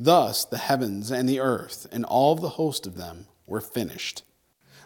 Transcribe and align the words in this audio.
Thus 0.00 0.44
the 0.44 0.58
heavens 0.58 1.10
and 1.10 1.28
the 1.28 1.40
earth 1.40 1.88
and 1.90 2.04
all 2.04 2.36
the 2.36 2.50
host 2.50 2.86
of 2.86 2.94
them 2.94 3.26
were 3.46 3.60
finished. 3.60 4.22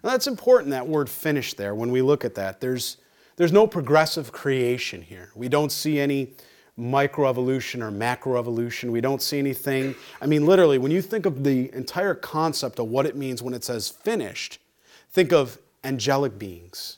Now 0.03 0.11
that's 0.11 0.27
important, 0.27 0.71
that 0.71 0.89
word 0.89 1.11
finished 1.11 1.59
there, 1.59 1.75
when 1.75 1.93
we 1.93 2.01
look 2.01 2.25
at 2.25 2.35
that. 2.37 2.61
There's, 2.61 2.97
there's 3.37 3.53
no 3.53 3.67
progressive 3.67 4.33
creation 4.33 5.03
here. 5.03 5.31
We 5.35 5.49
don't 5.49 5.71
see 5.71 6.01
any 6.01 6.33
microevolution 6.79 7.83
or 7.83 7.93
macroevolution. 7.93 8.91
We 8.91 9.03
don't 9.03 9.21
see 9.21 9.39
anything. 9.39 9.95
I 10.23 10.27
mean, 10.27 10.47
literally, 10.47 10.79
when 10.79 10.91
you 10.91 11.03
think 11.03 11.27
of 11.27 11.45
the 11.45 11.73
entire 11.75 12.15
concept 12.15 12.79
of 12.79 12.89
what 12.89 13.05
it 13.05 13.15
means 13.15 13.43
when 13.43 13.53
it 13.53 13.65
says 13.65 13.91
finished, 13.91 14.59
think 15.11 15.31
of 15.31 15.59
angelic 15.85 16.39
beings. 16.39 16.97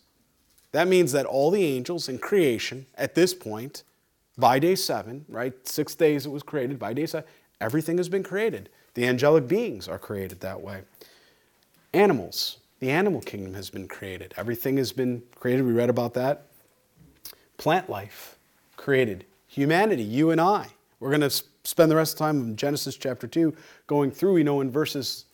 That 0.70 0.86
means 0.86 1.10
that 1.12 1.26
all 1.26 1.50
the 1.50 1.64
angels 1.64 2.08
in 2.08 2.18
creation 2.18 2.86
at 2.94 3.16
this 3.16 3.34
point, 3.34 3.82
by 4.38 4.58
day 4.58 4.76
seven, 4.76 5.24
right? 5.28 5.52
Six 5.66 5.94
days 5.94 6.26
it 6.26 6.30
was 6.30 6.42
created, 6.42 6.78
by 6.78 6.92
day 6.92 7.06
seven, 7.06 7.28
everything 7.64 7.96
has 7.96 8.10
been 8.10 8.22
created. 8.22 8.68
The 8.92 9.06
angelic 9.06 9.48
beings 9.48 9.88
are 9.88 9.98
created 9.98 10.40
that 10.40 10.60
way. 10.60 10.82
Animals, 11.94 12.58
the 12.78 12.90
animal 12.90 13.22
kingdom 13.22 13.54
has 13.54 13.70
been 13.70 13.88
created. 13.88 14.34
Everything 14.36 14.76
has 14.76 14.92
been 14.92 15.22
created. 15.34 15.64
We 15.64 15.72
read 15.72 15.88
about 15.88 16.12
that. 16.14 16.46
Plant 17.56 17.88
life, 17.88 18.36
created 18.76 19.24
humanity, 19.46 20.02
you 20.02 20.30
and 20.30 20.40
I. 20.40 20.68
We're 21.00 21.10
going 21.10 21.22
to 21.22 21.42
spend 21.64 21.90
the 21.90 21.96
rest 21.96 22.14
of 22.14 22.18
the 22.18 22.24
time 22.24 22.40
in 22.40 22.56
Genesis 22.56 22.96
chapter 22.96 23.26
2 23.26 23.54
going 23.86 24.10
through. 24.10 24.34
We 24.34 24.42
know 24.42 24.60
in 24.60 24.70
verses 24.70 25.24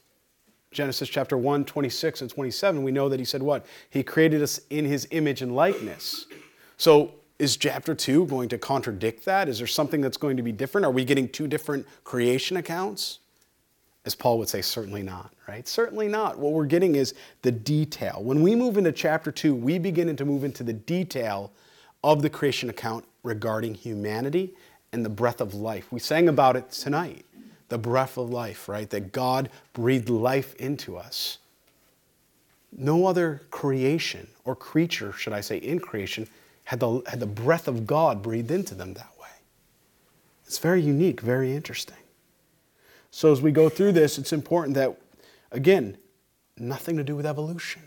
Genesis 0.71 1.09
chapter 1.09 1.37
1, 1.37 1.65
26 1.65 2.21
and 2.21 2.31
27, 2.31 2.83
we 2.85 2.93
know 2.93 3.09
that 3.09 3.19
he 3.19 3.25
said 3.25 3.43
what? 3.43 3.67
He 3.89 4.05
created 4.05 4.41
us 4.41 4.61
in 4.71 4.85
his 4.85 5.09
image 5.11 5.43
and 5.43 5.57
likeness. 5.57 6.27
So 6.77 7.15
is 7.41 7.57
chapter 7.57 7.95
2 7.95 8.27
going 8.27 8.51
to 8.51 8.59
contradict 8.59 9.25
that? 9.25 9.49
Is 9.49 9.59
there 9.59 9.67
something 9.67 10.03
that's 10.03 10.19
going 10.19 10.37
to 10.37 10.43
be 10.43 10.53
different? 10.53 10.85
Are 10.85 10.91
we 10.91 11.07
getting 11.07 11.27
two 11.27 11.49
different 11.49 11.87
creation 12.05 12.59
accounts? 12.59 13.21
As 14.05 14.15
Paul 14.15 14.39
would 14.39 14.49
say, 14.49 14.61
certainly 14.61 15.03
not, 15.03 15.33
right? 15.49 15.67
Certainly 15.67 16.09
not. 16.09 16.39
What 16.39 16.53
we're 16.53 16.67
getting 16.67 16.97
is 16.97 17.15
the 17.41 17.51
detail. 17.51 18.23
When 18.23 18.43
we 18.43 18.55
move 18.55 18.77
into 18.77 18.93
chapter 18.93 19.33
2, 19.33 19.55
we 19.55 19.79
begin 19.79 20.15
to 20.15 20.25
move 20.25 20.45
into 20.45 20.63
the 20.63 20.75
detail 20.75 21.51
of 22.05 22.21
the 22.21 22.29
creation 22.29 22.69
account 22.69 23.07
regarding 23.23 23.75
humanity 23.75 24.55
and 24.93 25.03
the 25.05 25.11
breath 25.11 25.41
of 25.41 25.55
life. 25.55 25.91
We 25.91 26.01
sang 26.01 26.29
about 26.29 26.57
it 26.57 26.71
tonight 26.71 27.25
the 27.71 27.79
breath 27.79 28.19
of 28.19 28.29
life, 28.29 28.69
right? 28.69 28.91
That 28.91 29.13
God 29.13 29.49
breathed 29.73 30.11
life 30.11 30.55
into 30.57 30.97
us. 30.97 31.39
No 32.73 33.07
other 33.07 33.43
creation 33.51 34.27
or 34.45 34.57
creature, 34.57 35.13
should 35.13 35.33
I 35.33 35.41
say, 35.41 35.59
in 35.59 35.79
creation, 35.79 36.29
had 36.71 36.79
the, 36.79 37.03
had 37.09 37.19
the 37.19 37.27
breath 37.27 37.67
of 37.67 37.85
God 37.85 38.23
breathed 38.23 38.53
into 38.53 38.77
them 38.77 38.95
that 38.95 39.11
way. 39.21 39.27
It's 40.47 40.59
very 40.59 40.81
unique, 40.81 41.21
very 41.21 41.53
interesting. 41.53 41.97
So, 43.11 43.33
as 43.33 43.43
we 43.43 43.51
go 43.51 43.69
through 43.69 43.91
this, 43.91 44.19
it's 44.19 44.33
important 44.33 44.77
that, 44.77 44.97
again, 45.51 45.99
nothing 46.57 46.97
to 46.97 47.03
do 47.03 47.17
with 47.17 47.27
evolution. 47.27 47.83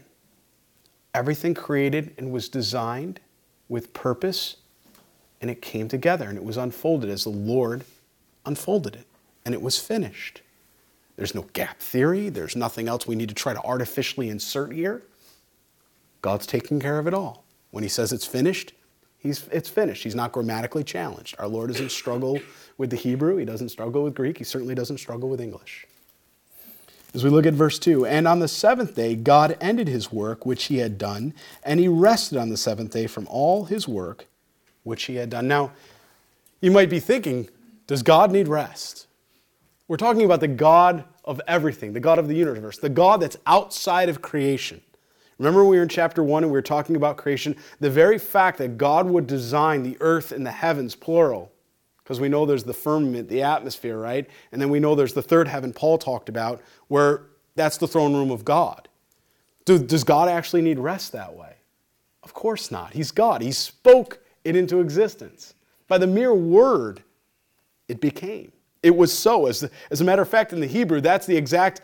Everything 1.14 1.54
created 1.54 2.14
and 2.18 2.30
was 2.30 2.50
designed 2.50 3.22
with 3.70 3.94
purpose 3.94 4.58
and 5.40 5.50
it 5.50 5.62
came 5.62 5.88
together 5.88 6.28
and 6.28 6.38
it 6.38 6.44
was 6.44 6.58
unfolded 6.58 7.10
as 7.10 7.24
the 7.24 7.30
Lord 7.30 7.86
unfolded 8.46 8.96
it, 8.98 9.08
and 9.46 9.56
it 9.56 9.62
was 9.62 9.80
finished. 9.80 10.42
There's 11.16 11.34
no 11.34 11.44
gap 11.54 11.80
theory, 11.80 12.28
there's 12.28 12.58
nothing 12.58 12.90
else 12.90 13.08
we 13.08 13.16
need 13.16 13.30
to 13.30 13.36
try 13.36 13.54
to 13.54 13.62
artificially 13.62 14.28
insert 14.28 14.74
here. 14.74 15.04
God's 16.22 16.46
taking 16.46 16.82
care 16.82 17.00
of 17.00 17.08
it 17.08 17.14
all. 17.14 17.43
When 17.74 17.84
He 17.84 17.90
says 17.90 18.14
it's 18.14 18.28
finished, 18.28 18.74
he's, 19.18 19.48
it's 19.52 19.68
finished. 19.68 20.04
He's 20.04 20.14
not 20.14 20.32
grammatically 20.32 20.84
challenged. 20.84 21.34
Our 21.40 21.48
Lord 21.48 21.72
doesn't 21.72 21.90
struggle 21.90 22.40
with 22.78 22.92
the 22.92 22.96
Hebrew, 22.96 23.38
He 23.38 23.46
doesn't 23.46 23.70
struggle 23.70 24.04
with 24.04 24.14
Greek, 24.14 24.38
He 24.38 24.44
certainly 24.44 24.76
doesn't 24.76 25.00
struggle 25.00 25.28
with 25.28 25.42
English. 25.42 25.88
As 27.16 27.24
we 27.24 27.32
look 27.32 27.48
at 27.48 27.56
verse 27.56 27.80
2, 27.80 28.06
and 28.06 28.28
on 28.28 28.38
the 28.38 28.48
seventh 28.48 28.94
day, 28.94 29.16
God 29.16 29.58
ended 29.60 29.88
his 29.88 30.12
work 30.12 30.46
which 30.46 30.66
he 30.66 30.78
had 30.78 31.00
done, 31.00 31.34
and 31.64 31.80
he 31.80 31.88
rested 31.88 32.38
on 32.38 32.50
the 32.50 32.58
seventh 32.58 32.92
day 32.92 33.08
from 33.08 33.28
all 33.28 33.66
his 33.66 33.88
work 33.88 34.28
which 34.84 35.06
he 35.06 35.16
had 35.16 35.32
done. 35.32 35.48
Now, 35.48 35.72
you 36.62 36.70
might 36.70 36.92
be 36.92 37.00
thinking, 37.00 37.50
does 37.88 38.04
God 38.04 38.32
need 38.32 38.48
rest? 38.48 39.08
We're 39.88 39.98
talking 39.98 40.26
about 40.26 40.42
the 40.42 40.48
God 40.48 41.06
of 41.26 41.42
everything, 41.48 41.94
the 41.94 42.00
God 42.00 42.20
of 42.20 42.28
the 42.28 42.36
universe, 42.36 42.78
the 42.78 42.90
God 42.90 43.20
that's 43.22 43.38
outside 43.48 44.10
of 44.10 44.22
creation. 44.22 44.82
Remember, 45.40 45.66
we 45.66 45.78
were 45.78 45.84
in 45.84 45.90
chapter 45.90 46.24
1 46.24 46.44
and 46.44 46.52
we 46.52 46.58
were 46.58 46.62
talking 46.62 46.96
about 46.96 47.18
creation. 47.18 47.56
The 47.80 47.90
very 47.90 48.18
fact 48.18 48.58
that 48.60 48.78
God 48.78 49.08
would 49.08 49.28
design 49.28 49.84
the 49.84 49.98
earth 50.00 50.32
and 50.32 50.46
the 50.46 50.52
heavens, 50.52 50.96
plural, 50.96 51.52
because 52.04 52.20
we 52.20 52.30
know 52.30 52.46
there's 52.46 52.64
the 52.64 52.74
firmament, 52.74 53.30
the 53.30 53.42
atmosphere, 53.42 53.98
right? 53.98 54.30
And 54.52 54.62
then 54.62 54.70
we 54.70 54.80
know 54.80 54.94
there's 54.94 55.14
the 55.14 55.22
third 55.22 55.48
heaven 55.48 55.74
Paul 55.74 55.98
talked 55.98 56.30
about, 56.30 56.62
where 56.88 57.24
that's 57.56 57.78
the 57.78 57.88
throne 57.88 58.14
room 58.14 58.32
of 58.32 58.46
God. 58.46 58.88
Does 59.66 60.04
God 60.04 60.28
actually 60.28 60.62
need 60.62 60.78
rest 60.78 61.14
that 61.14 61.34
way? 61.34 61.56
Of 62.24 62.34
course 62.34 62.72
not. 62.72 62.94
He's 62.94 63.12
God. 63.12 63.42
He 63.42 63.52
spoke 63.52 64.20
it 64.44 64.56
into 64.56 64.82
existence. 64.82 65.54
By 65.88 65.98
the 65.98 66.08
mere 66.08 66.34
word, 66.34 67.04
it 67.88 68.02
became. 68.02 68.52
It 68.82 68.96
was 68.96 69.18
so. 69.18 69.46
As, 69.46 69.70
as 69.90 70.02
a 70.02 70.04
matter 70.04 70.22
of 70.22 70.30
fact, 70.30 70.52
in 70.52 70.60
the 70.60 70.68
Hebrew, 70.68 71.00
that's 71.00 71.26
the 71.26 71.38
exact, 71.38 71.82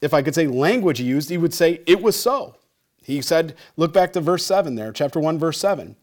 if 0.00 0.12
I 0.14 0.22
could 0.22 0.34
say 0.34 0.46
language 0.46 0.98
he 0.98 1.04
used, 1.04 1.30
he 1.30 1.38
would 1.38 1.54
say, 1.54 1.80
it 1.86 2.00
was 2.00 2.20
so. 2.20 2.56
He 3.02 3.22
said, 3.22 3.54
look 3.76 3.92
back 3.92 4.12
to 4.14 4.20
verse 4.20 4.44
7 4.44 4.74
there, 4.74 4.92
chapter 4.92 5.20
1, 5.20 5.38
verse 5.38 5.58
7. 5.58 5.96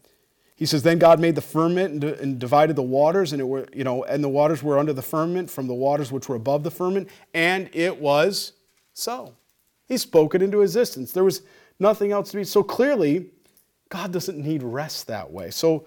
He 0.56 0.66
says, 0.66 0.82
Then 0.82 0.98
God 0.98 1.20
made 1.20 1.34
the 1.34 1.40
firmament 1.40 2.04
and, 2.04 2.04
and 2.04 2.38
divided 2.38 2.76
the 2.76 2.82
waters, 2.82 3.32
and 3.32 3.40
it 3.40 3.44
were, 3.44 3.66
you 3.72 3.84
know, 3.84 4.04
and 4.04 4.22
the 4.22 4.28
waters 4.28 4.62
were 4.62 4.78
under 4.78 4.92
the 4.92 5.02
firmament 5.02 5.50
from 5.50 5.66
the 5.66 5.74
waters 5.74 6.12
which 6.12 6.28
were 6.28 6.36
above 6.36 6.62
the 6.62 6.70
firmament, 6.70 7.08
and 7.34 7.68
it 7.72 8.00
was 8.00 8.52
so. 8.92 9.34
He 9.86 9.96
spoke 9.96 10.34
it 10.34 10.42
into 10.42 10.62
existence. 10.62 11.12
There 11.12 11.24
was 11.24 11.42
nothing 11.80 12.12
else 12.12 12.30
to 12.30 12.36
be. 12.36 12.44
So 12.44 12.62
clearly, 12.62 13.30
God 13.88 14.12
doesn't 14.12 14.38
need 14.38 14.62
rest 14.62 15.08
that 15.08 15.30
way. 15.30 15.50
So 15.50 15.86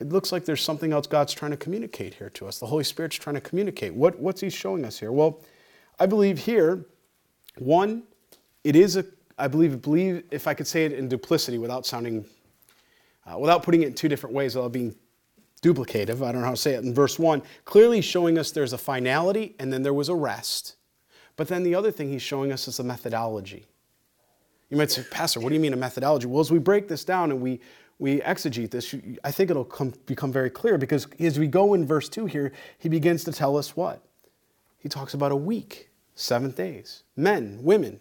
it 0.00 0.10
looks 0.10 0.30
like 0.30 0.44
there's 0.44 0.62
something 0.62 0.92
else 0.92 1.06
God's 1.08 1.34
trying 1.34 1.50
to 1.50 1.56
communicate 1.56 2.14
here 2.14 2.30
to 2.30 2.46
us. 2.46 2.60
The 2.60 2.66
Holy 2.66 2.84
Spirit's 2.84 3.16
trying 3.16 3.34
to 3.34 3.40
communicate. 3.40 3.94
What, 3.94 4.18
what's 4.18 4.40
He 4.40 4.48
showing 4.48 4.84
us 4.84 4.98
here? 4.98 5.10
Well, 5.10 5.42
I 5.98 6.06
believe 6.06 6.38
here, 6.38 6.84
one, 7.56 8.04
it 8.64 8.76
is 8.76 8.96
a, 8.96 9.04
I 9.38 9.48
believe, 9.48 9.82
believe 9.82 10.24
if 10.30 10.46
I 10.46 10.54
could 10.54 10.66
say 10.66 10.84
it 10.84 10.92
in 10.92 11.08
duplicity 11.08 11.58
without 11.58 11.86
sounding, 11.86 12.24
uh, 13.26 13.38
without 13.38 13.62
putting 13.62 13.82
it 13.82 13.88
in 13.88 13.94
two 13.94 14.08
different 14.08 14.34
ways, 14.34 14.54
without 14.54 14.72
being 14.72 14.94
duplicative, 15.62 16.22
I 16.22 16.32
don't 16.32 16.40
know 16.40 16.46
how 16.46 16.52
to 16.52 16.56
say 16.56 16.74
it. 16.74 16.84
In 16.84 16.94
verse 16.94 17.18
one, 17.18 17.42
clearly 17.64 18.00
showing 18.00 18.38
us 18.38 18.50
there's 18.52 18.72
a 18.72 18.78
finality 18.78 19.54
and 19.58 19.72
then 19.72 19.82
there 19.82 19.94
was 19.94 20.08
a 20.08 20.14
rest. 20.14 20.76
But 21.36 21.48
then 21.48 21.62
the 21.62 21.74
other 21.74 21.90
thing 21.90 22.10
He's 22.10 22.22
showing 22.22 22.52
us 22.52 22.68
is 22.68 22.78
a 22.78 22.84
methodology. 22.84 23.66
You 24.70 24.76
might 24.76 24.90
say, 24.90 25.02
Pastor, 25.10 25.40
what 25.40 25.48
do 25.48 25.54
you 25.54 25.60
mean 25.60 25.72
a 25.72 25.76
methodology? 25.76 26.26
Well, 26.26 26.40
as 26.40 26.50
we 26.50 26.58
break 26.58 26.88
this 26.88 27.04
down 27.04 27.30
and 27.30 27.40
we, 27.40 27.60
we 27.98 28.20
exegete 28.20 28.70
this, 28.70 28.94
I 29.24 29.30
think 29.30 29.50
it'll 29.50 29.64
come, 29.64 29.94
become 30.06 30.30
very 30.30 30.50
clear 30.50 30.76
because 30.76 31.06
as 31.18 31.38
we 31.38 31.46
go 31.46 31.74
in 31.74 31.86
verse 31.86 32.08
2 32.08 32.26
here, 32.26 32.52
he 32.78 32.88
begins 32.88 33.24
to 33.24 33.32
tell 33.32 33.56
us 33.56 33.76
what? 33.76 34.02
He 34.78 34.88
talks 34.88 35.14
about 35.14 35.32
a 35.32 35.36
week, 35.36 35.87
seven 36.18 36.50
days. 36.50 37.02
Men, 37.16 37.60
women. 37.62 38.00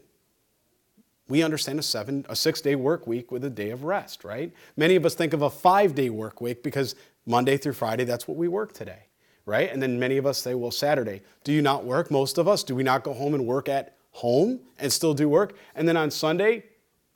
We 1.29 1.44
understand 1.44 1.79
a 1.79 1.83
seven, 1.83 2.25
a 2.29 2.35
six 2.35 2.61
day 2.61 2.75
work 2.75 3.05
week 3.05 3.31
with 3.31 3.44
a 3.44 3.50
day 3.50 3.72
of 3.72 3.83
rest, 3.83 4.23
right? 4.23 4.53
Many 4.78 4.95
of 4.95 5.05
us 5.05 5.13
think 5.13 5.33
of 5.33 5.41
a 5.41 5.50
five 5.50 5.94
day 5.94 6.09
work 6.09 6.39
week 6.39 6.63
because 6.63 6.95
Monday 7.25 7.57
through 7.57 7.73
Friday, 7.73 8.06
that's 8.06 8.27
what 8.27 8.38
we 8.38 8.47
work 8.47 8.73
today, 8.73 9.03
right? 9.45 9.72
And 9.72 9.81
then 9.81 10.00
many 10.00 10.17
of 10.17 10.25
us 10.25 10.38
say, 10.38 10.53
well, 10.53 10.72
Saturday. 10.72 11.22
Do 11.44 11.51
you 11.51 11.61
not 11.61 11.83
work? 11.83 12.09
Most 12.09 12.38
of 12.38 12.47
us, 12.47 12.63
do 12.63 12.75
we 12.75 12.83
not 12.83 13.03
go 13.03 13.13
home 13.13 13.33
and 13.33 13.45
work 13.45 13.67
at 13.67 13.97
home 14.17 14.59
and 14.79 14.91
still 14.91 15.13
do 15.13 15.29
work. 15.29 15.56
And 15.75 15.88
then 15.88 15.95
on 15.95 16.09
Sunday, 16.09 16.63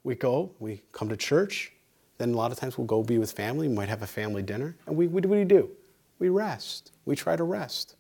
we 0.03 0.13
go, 0.16 0.51
we 0.59 0.81
come 0.91 1.09
to 1.09 1.17
church. 1.17 1.72
Then 2.19 2.34
a 2.34 2.38
lot 2.38 2.51
of 2.51 2.59
times 2.59 2.78
we'll 2.78 2.85
go 2.85 3.01
be 3.01 3.17
with 3.17 3.31
family. 3.31 3.67
We 3.67 3.73
might 3.73 3.90
have 3.90 4.03
a 4.03 4.07
family 4.07 4.44
dinner. 4.44 4.75
And 4.85 4.95
we, 4.95 5.07
what 5.07 5.23
do 5.23 5.29
we 5.29 5.44
do? 5.44 5.72
We 6.19 6.29
rest. 6.29 6.91
We 7.06 7.16
try 7.16 7.35
to 7.35 7.44
rest. 7.44 7.95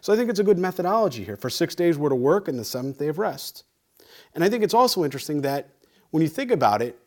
So 0.00 0.12
I 0.12 0.16
think 0.16 0.30
it's 0.30 0.40
a 0.40 0.44
good 0.44 0.58
methodology 0.58 1.24
here. 1.24 1.36
For 1.36 1.50
six 1.50 1.74
days 1.74 1.98
we're 1.98 2.08
to 2.08 2.14
work 2.14 2.48
and 2.48 2.58
the 2.58 2.64
seventh 2.64 2.98
day 2.98 3.08
of 3.08 3.18
rest. 3.18 3.64
And 4.34 4.44
I 4.44 4.48
think 4.48 4.62
it's 4.62 4.74
also 4.74 5.04
interesting 5.04 5.42
that 5.42 5.70
when 6.10 6.22
you 6.22 6.28
think 6.28 6.50
about 6.50 6.82
it, 6.82 6.98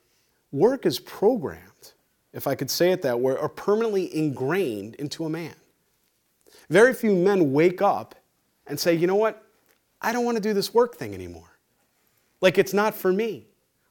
work 0.52 0.86
is 0.86 1.00
programmed, 1.00 1.94
if 2.34 2.48
I 2.48 2.56
could 2.56 2.70
say 2.70 2.92
it 2.92 3.02
that 3.04 3.20
way, 3.20 3.36
or 3.36 3.50
permanently 3.50 4.16
ingrained 4.16 4.96
into 4.96 5.26
a 5.26 5.30
man. 5.30 5.56
Very 6.70 6.94
few 6.94 7.16
men 7.16 7.54
wake 7.54 7.81
up 7.81 8.16
and 8.68 8.80
say, 8.80 8.94
you 8.94 9.08
know 9.08 9.16
what? 9.16 9.44
I 10.02 10.12
don't 10.12 10.26
want 10.26 10.38
to 10.38 10.42
do 10.42 10.54
this 10.54 10.74
work 10.74 10.96
thing 10.96 11.14
anymore. 11.14 11.60
Like 12.42 12.58
it's 12.58 12.74
not 12.74 12.96
for 12.96 13.12
me. 13.12 13.48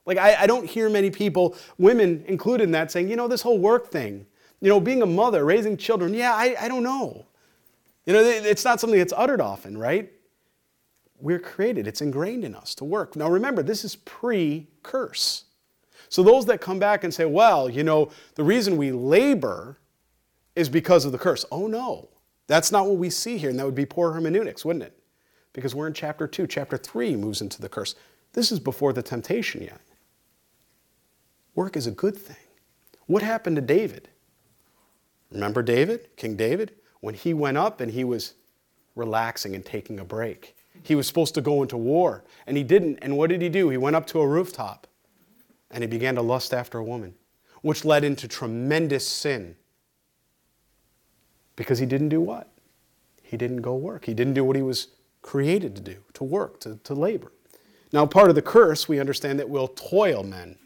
Like 0.06 0.18
I, 0.18 0.42
I, 0.42 0.46
don't 0.46 0.64
hear 0.64 0.88
many 0.88 1.10
people, 1.10 1.54
women 1.76 2.24
included 2.26 2.64
in 2.64 2.70
that, 2.70 2.90
saying, 2.90 3.10
you 3.10 3.16
know, 3.16 3.28
this 3.28 3.42
whole 3.42 3.58
work 3.58 3.90
thing, 3.90 4.24
you 4.60 4.68
know, 4.68 4.80
being 4.80 5.02
a 5.02 5.06
mother, 5.06 5.44
raising 5.44 5.76
children, 5.76 6.14
yeah, 6.14 6.34
I, 6.34 6.56
I 6.58 6.68
don't 6.68 6.82
know. 6.82 7.26
You 8.08 8.14
know, 8.14 8.22
it's 8.22 8.64
not 8.64 8.80
something 8.80 8.98
that's 8.98 9.12
uttered 9.14 9.42
often, 9.42 9.76
right? 9.76 10.10
We're 11.20 11.38
created, 11.38 11.86
it's 11.86 12.00
ingrained 12.00 12.42
in 12.42 12.54
us 12.54 12.74
to 12.76 12.84
work. 12.86 13.16
Now 13.16 13.28
remember, 13.28 13.62
this 13.62 13.84
is 13.84 13.96
pre 13.96 14.66
curse. 14.82 15.44
So 16.08 16.22
those 16.22 16.46
that 16.46 16.62
come 16.62 16.78
back 16.78 17.04
and 17.04 17.12
say, 17.12 17.26
well, 17.26 17.68
you 17.68 17.84
know, 17.84 18.10
the 18.34 18.42
reason 18.42 18.78
we 18.78 18.92
labor 18.92 19.78
is 20.56 20.70
because 20.70 21.04
of 21.04 21.12
the 21.12 21.18
curse. 21.18 21.44
Oh 21.52 21.66
no. 21.66 22.08
That's 22.46 22.72
not 22.72 22.86
what 22.86 22.96
we 22.96 23.10
see 23.10 23.36
here, 23.36 23.50
and 23.50 23.58
that 23.58 23.66
would 23.66 23.74
be 23.74 23.84
poor 23.84 24.12
hermeneutics, 24.12 24.64
wouldn't 24.64 24.84
it? 24.84 24.98
Because 25.52 25.74
we're 25.74 25.86
in 25.86 25.92
chapter 25.92 26.26
2. 26.26 26.46
Chapter 26.46 26.78
3 26.78 27.14
moves 27.14 27.42
into 27.42 27.60
the 27.60 27.68
curse. 27.68 27.94
This 28.32 28.50
is 28.50 28.58
before 28.58 28.94
the 28.94 29.02
temptation 29.02 29.60
yet. 29.60 29.82
Work 31.54 31.76
is 31.76 31.86
a 31.86 31.90
good 31.90 32.16
thing. 32.16 32.36
What 33.04 33.22
happened 33.22 33.56
to 33.56 33.62
David? 33.62 34.08
Remember 35.30 35.62
David, 35.62 36.08
King 36.16 36.36
David? 36.36 36.72
When 37.00 37.14
he 37.14 37.34
went 37.34 37.56
up 37.56 37.80
and 37.80 37.92
he 37.92 38.04
was 38.04 38.34
relaxing 38.94 39.54
and 39.54 39.64
taking 39.64 40.00
a 40.00 40.04
break. 40.04 40.56
He 40.82 40.94
was 40.94 41.06
supposed 41.06 41.34
to 41.34 41.40
go 41.40 41.62
into 41.62 41.76
war, 41.76 42.24
and 42.46 42.56
he 42.56 42.62
didn't. 42.62 42.98
And 43.00 43.16
what 43.16 43.30
did 43.30 43.40
he 43.40 43.48
do? 43.48 43.68
He 43.68 43.76
went 43.76 43.96
up 43.96 44.06
to 44.08 44.20
a 44.20 44.26
rooftop 44.26 44.86
and 45.70 45.82
he 45.82 45.88
began 45.88 46.14
to 46.14 46.22
lust 46.22 46.54
after 46.54 46.78
a 46.78 46.84
woman, 46.84 47.14
which 47.62 47.84
led 47.84 48.04
into 48.04 48.26
tremendous 48.26 49.06
sin. 49.06 49.56
Because 51.56 51.78
he 51.78 51.86
didn't 51.86 52.08
do 52.08 52.20
what? 52.20 52.48
He 53.22 53.36
didn't 53.36 53.62
go 53.62 53.74
work. 53.76 54.06
He 54.06 54.14
didn't 54.14 54.34
do 54.34 54.44
what 54.44 54.56
he 54.56 54.62
was 54.62 54.88
created 55.20 55.76
to 55.76 55.82
do, 55.82 55.96
to 56.14 56.24
work, 56.24 56.60
to, 56.60 56.76
to 56.84 56.94
labor. 56.94 57.32
Now, 57.92 58.06
part 58.06 58.30
of 58.30 58.34
the 58.34 58.42
curse, 58.42 58.88
we 58.88 59.00
understand 59.00 59.38
that 59.38 59.48
we'll 59.48 59.68
toil 59.68 60.22
men, 60.22 60.56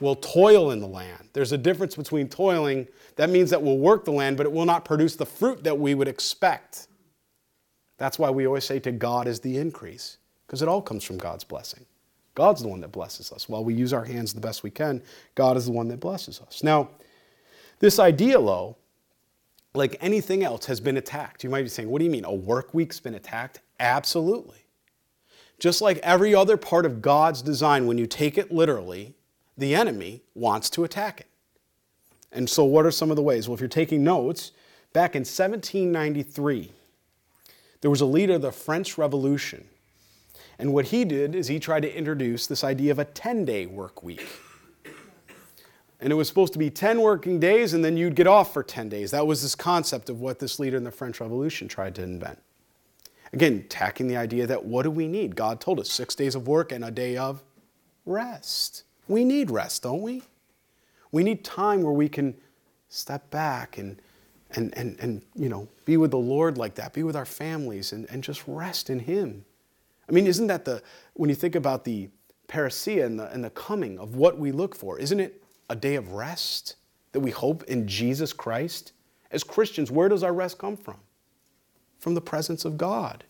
will 0.00 0.16
toil 0.16 0.70
in 0.70 0.80
the 0.80 0.86
land. 0.86 1.30
There's 1.32 1.52
a 1.52 1.58
difference 1.58 1.96
between 1.96 2.28
toiling, 2.28 2.86
that 3.16 3.30
means 3.30 3.50
that 3.50 3.62
we'll 3.62 3.78
work 3.78 4.04
the 4.04 4.12
land, 4.12 4.36
but 4.36 4.46
it 4.46 4.52
will 4.52 4.64
not 4.64 4.84
produce 4.84 5.16
the 5.16 5.26
fruit 5.26 5.64
that 5.64 5.78
we 5.78 5.94
would 5.94 6.08
expect. 6.08 6.88
That's 7.96 8.18
why 8.18 8.30
we 8.30 8.46
always 8.46 8.64
say 8.64 8.80
to 8.80 8.92
God 8.92 9.28
is 9.28 9.40
the 9.40 9.56
increase, 9.56 10.18
because 10.46 10.62
it 10.62 10.68
all 10.68 10.82
comes 10.82 11.04
from 11.04 11.18
God's 11.18 11.44
blessing. 11.44 11.86
God's 12.34 12.62
the 12.62 12.68
one 12.68 12.80
that 12.80 12.90
blesses 12.90 13.30
us. 13.30 13.48
While 13.48 13.64
we 13.64 13.74
use 13.74 13.92
our 13.92 14.04
hands 14.04 14.34
the 14.34 14.40
best 14.40 14.64
we 14.64 14.70
can, 14.70 15.00
God 15.36 15.56
is 15.56 15.66
the 15.66 15.72
one 15.72 15.86
that 15.88 16.00
blesses 16.00 16.40
us. 16.40 16.64
Now, 16.64 16.90
this 17.78 18.00
idea, 18.00 18.34
though, 18.34 18.76
like 19.74 19.96
anything 20.00 20.42
else, 20.42 20.66
has 20.66 20.80
been 20.80 20.96
attacked. 20.96 21.44
You 21.44 21.50
might 21.50 21.62
be 21.62 21.68
saying, 21.68 21.88
what 21.88 22.00
do 22.00 22.04
you 22.04 22.10
mean? 22.10 22.24
A 22.24 22.34
work 22.34 22.74
week's 22.74 22.98
been 22.98 23.14
attacked? 23.14 23.60
Absolutely. 23.78 24.58
Just 25.60 25.80
like 25.80 25.98
every 25.98 26.34
other 26.34 26.56
part 26.56 26.86
of 26.86 27.00
God's 27.00 27.42
design, 27.42 27.86
when 27.86 27.98
you 27.98 28.06
take 28.06 28.36
it 28.36 28.50
literally, 28.50 29.14
the 29.56 29.74
enemy 29.74 30.22
wants 30.34 30.68
to 30.70 30.82
attack 30.82 31.20
it. 31.20 31.28
And 32.34 32.50
so, 32.50 32.64
what 32.64 32.84
are 32.84 32.90
some 32.90 33.10
of 33.10 33.16
the 33.16 33.22
ways? 33.22 33.48
Well, 33.48 33.54
if 33.54 33.60
you're 33.60 33.68
taking 33.68 34.04
notes, 34.04 34.52
back 34.92 35.14
in 35.14 35.20
1793, 35.20 36.72
there 37.80 37.90
was 37.90 38.02
a 38.02 38.06
leader 38.06 38.34
of 38.34 38.42
the 38.42 38.52
French 38.52 38.98
Revolution 38.98 39.64
and 40.58 40.72
what 40.72 40.86
he 40.86 41.04
did 41.04 41.34
is 41.34 41.48
he 41.48 41.58
tried 41.58 41.80
to 41.80 41.96
introduce 41.96 42.46
this 42.46 42.62
idea 42.62 42.92
of 42.92 42.98
a 42.98 43.04
10 43.04 43.44
day 43.44 43.66
work 43.66 44.02
week. 44.02 44.26
And 46.00 46.12
it 46.12 46.16
was 46.16 46.28
supposed 46.28 46.52
to 46.52 46.58
be 46.58 46.70
10 46.70 47.00
working 47.00 47.40
days 47.40 47.72
and 47.72 47.84
then 47.84 47.96
you'd 47.96 48.14
get 48.14 48.26
off 48.26 48.52
for 48.52 48.62
10 48.62 48.88
days. 48.88 49.10
That 49.10 49.26
was 49.26 49.42
this 49.42 49.54
concept 49.54 50.10
of 50.10 50.20
what 50.20 50.38
this 50.38 50.58
leader 50.58 50.76
in 50.76 50.84
the 50.84 50.90
French 50.90 51.20
Revolution 51.20 51.66
tried 51.66 51.94
to 51.96 52.02
invent. 52.02 52.38
Again, 53.32 53.64
tacking 53.68 54.06
the 54.06 54.16
idea 54.16 54.46
that 54.46 54.64
what 54.64 54.82
do 54.82 54.90
we 54.90 55.08
need? 55.08 55.34
God 55.34 55.60
told 55.60 55.80
us 55.80 55.90
six 55.90 56.14
days 56.14 56.34
of 56.34 56.46
work 56.46 56.70
and 56.70 56.84
a 56.84 56.90
day 56.90 57.16
of 57.16 57.42
rest. 58.06 58.84
We 59.08 59.24
need 59.24 59.50
rest, 59.50 59.82
don't 59.82 60.02
we? 60.02 60.22
We 61.14 61.22
need 61.22 61.44
time 61.44 61.82
where 61.82 61.92
we 61.92 62.08
can 62.08 62.34
step 62.88 63.30
back 63.30 63.78
and, 63.78 64.02
and, 64.50 64.76
and, 64.76 64.98
and 64.98 65.22
you 65.36 65.48
know, 65.48 65.68
be 65.84 65.96
with 65.96 66.10
the 66.10 66.18
Lord 66.18 66.58
like 66.58 66.74
that, 66.74 66.92
be 66.92 67.04
with 67.04 67.14
our 67.14 67.24
families, 67.24 67.92
and, 67.92 68.10
and 68.10 68.20
just 68.20 68.42
rest 68.48 68.90
in 68.90 68.98
Him. 68.98 69.44
I 70.08 70.12
mean, 70.12 70.26
isn't 70.26 70.48
that 70.48 70.64
the, 70.64 70.82
when 71.12 71.30
you 71.30 71.36
think 71.36 71.54
about 71.54 71.84
the 71.84 72.08
parousia 72.48 73.06
and 73.06 73.20
the, 73.20 73.32
and 73.32 73.44
the 73.44 73.50
coming 73.50 73.96
of 74.00 74.16
what 74.16 74.40
we 74.40 74.50
look 74.50 74.74
for, 74.74 74.98
isn't 74.98 75.20
it 75.20 75.40
a 75.70 75.76
day 75.76 75.94
of 75.94 76.10
rest 76.10 76.74
that 77.12 77.20
we 77.20 77.30
hope 77.30 77.62
in 77.62 77.86
Jesus 77.86 78.32
Christ? 78.32 78.90
As 79.30 79.44
Christians, 79.44 79.92
where 79.92 80.08
does 80.08 80.24
our 80.24 80.34
rest 80.34 80.58
come 80.58 80.76
from? 80.76 80.96
From 82.00 82.14
the 82.14 82.20
presence 82.20 82.64
of 82.64 82.76
God, 82.76 83.22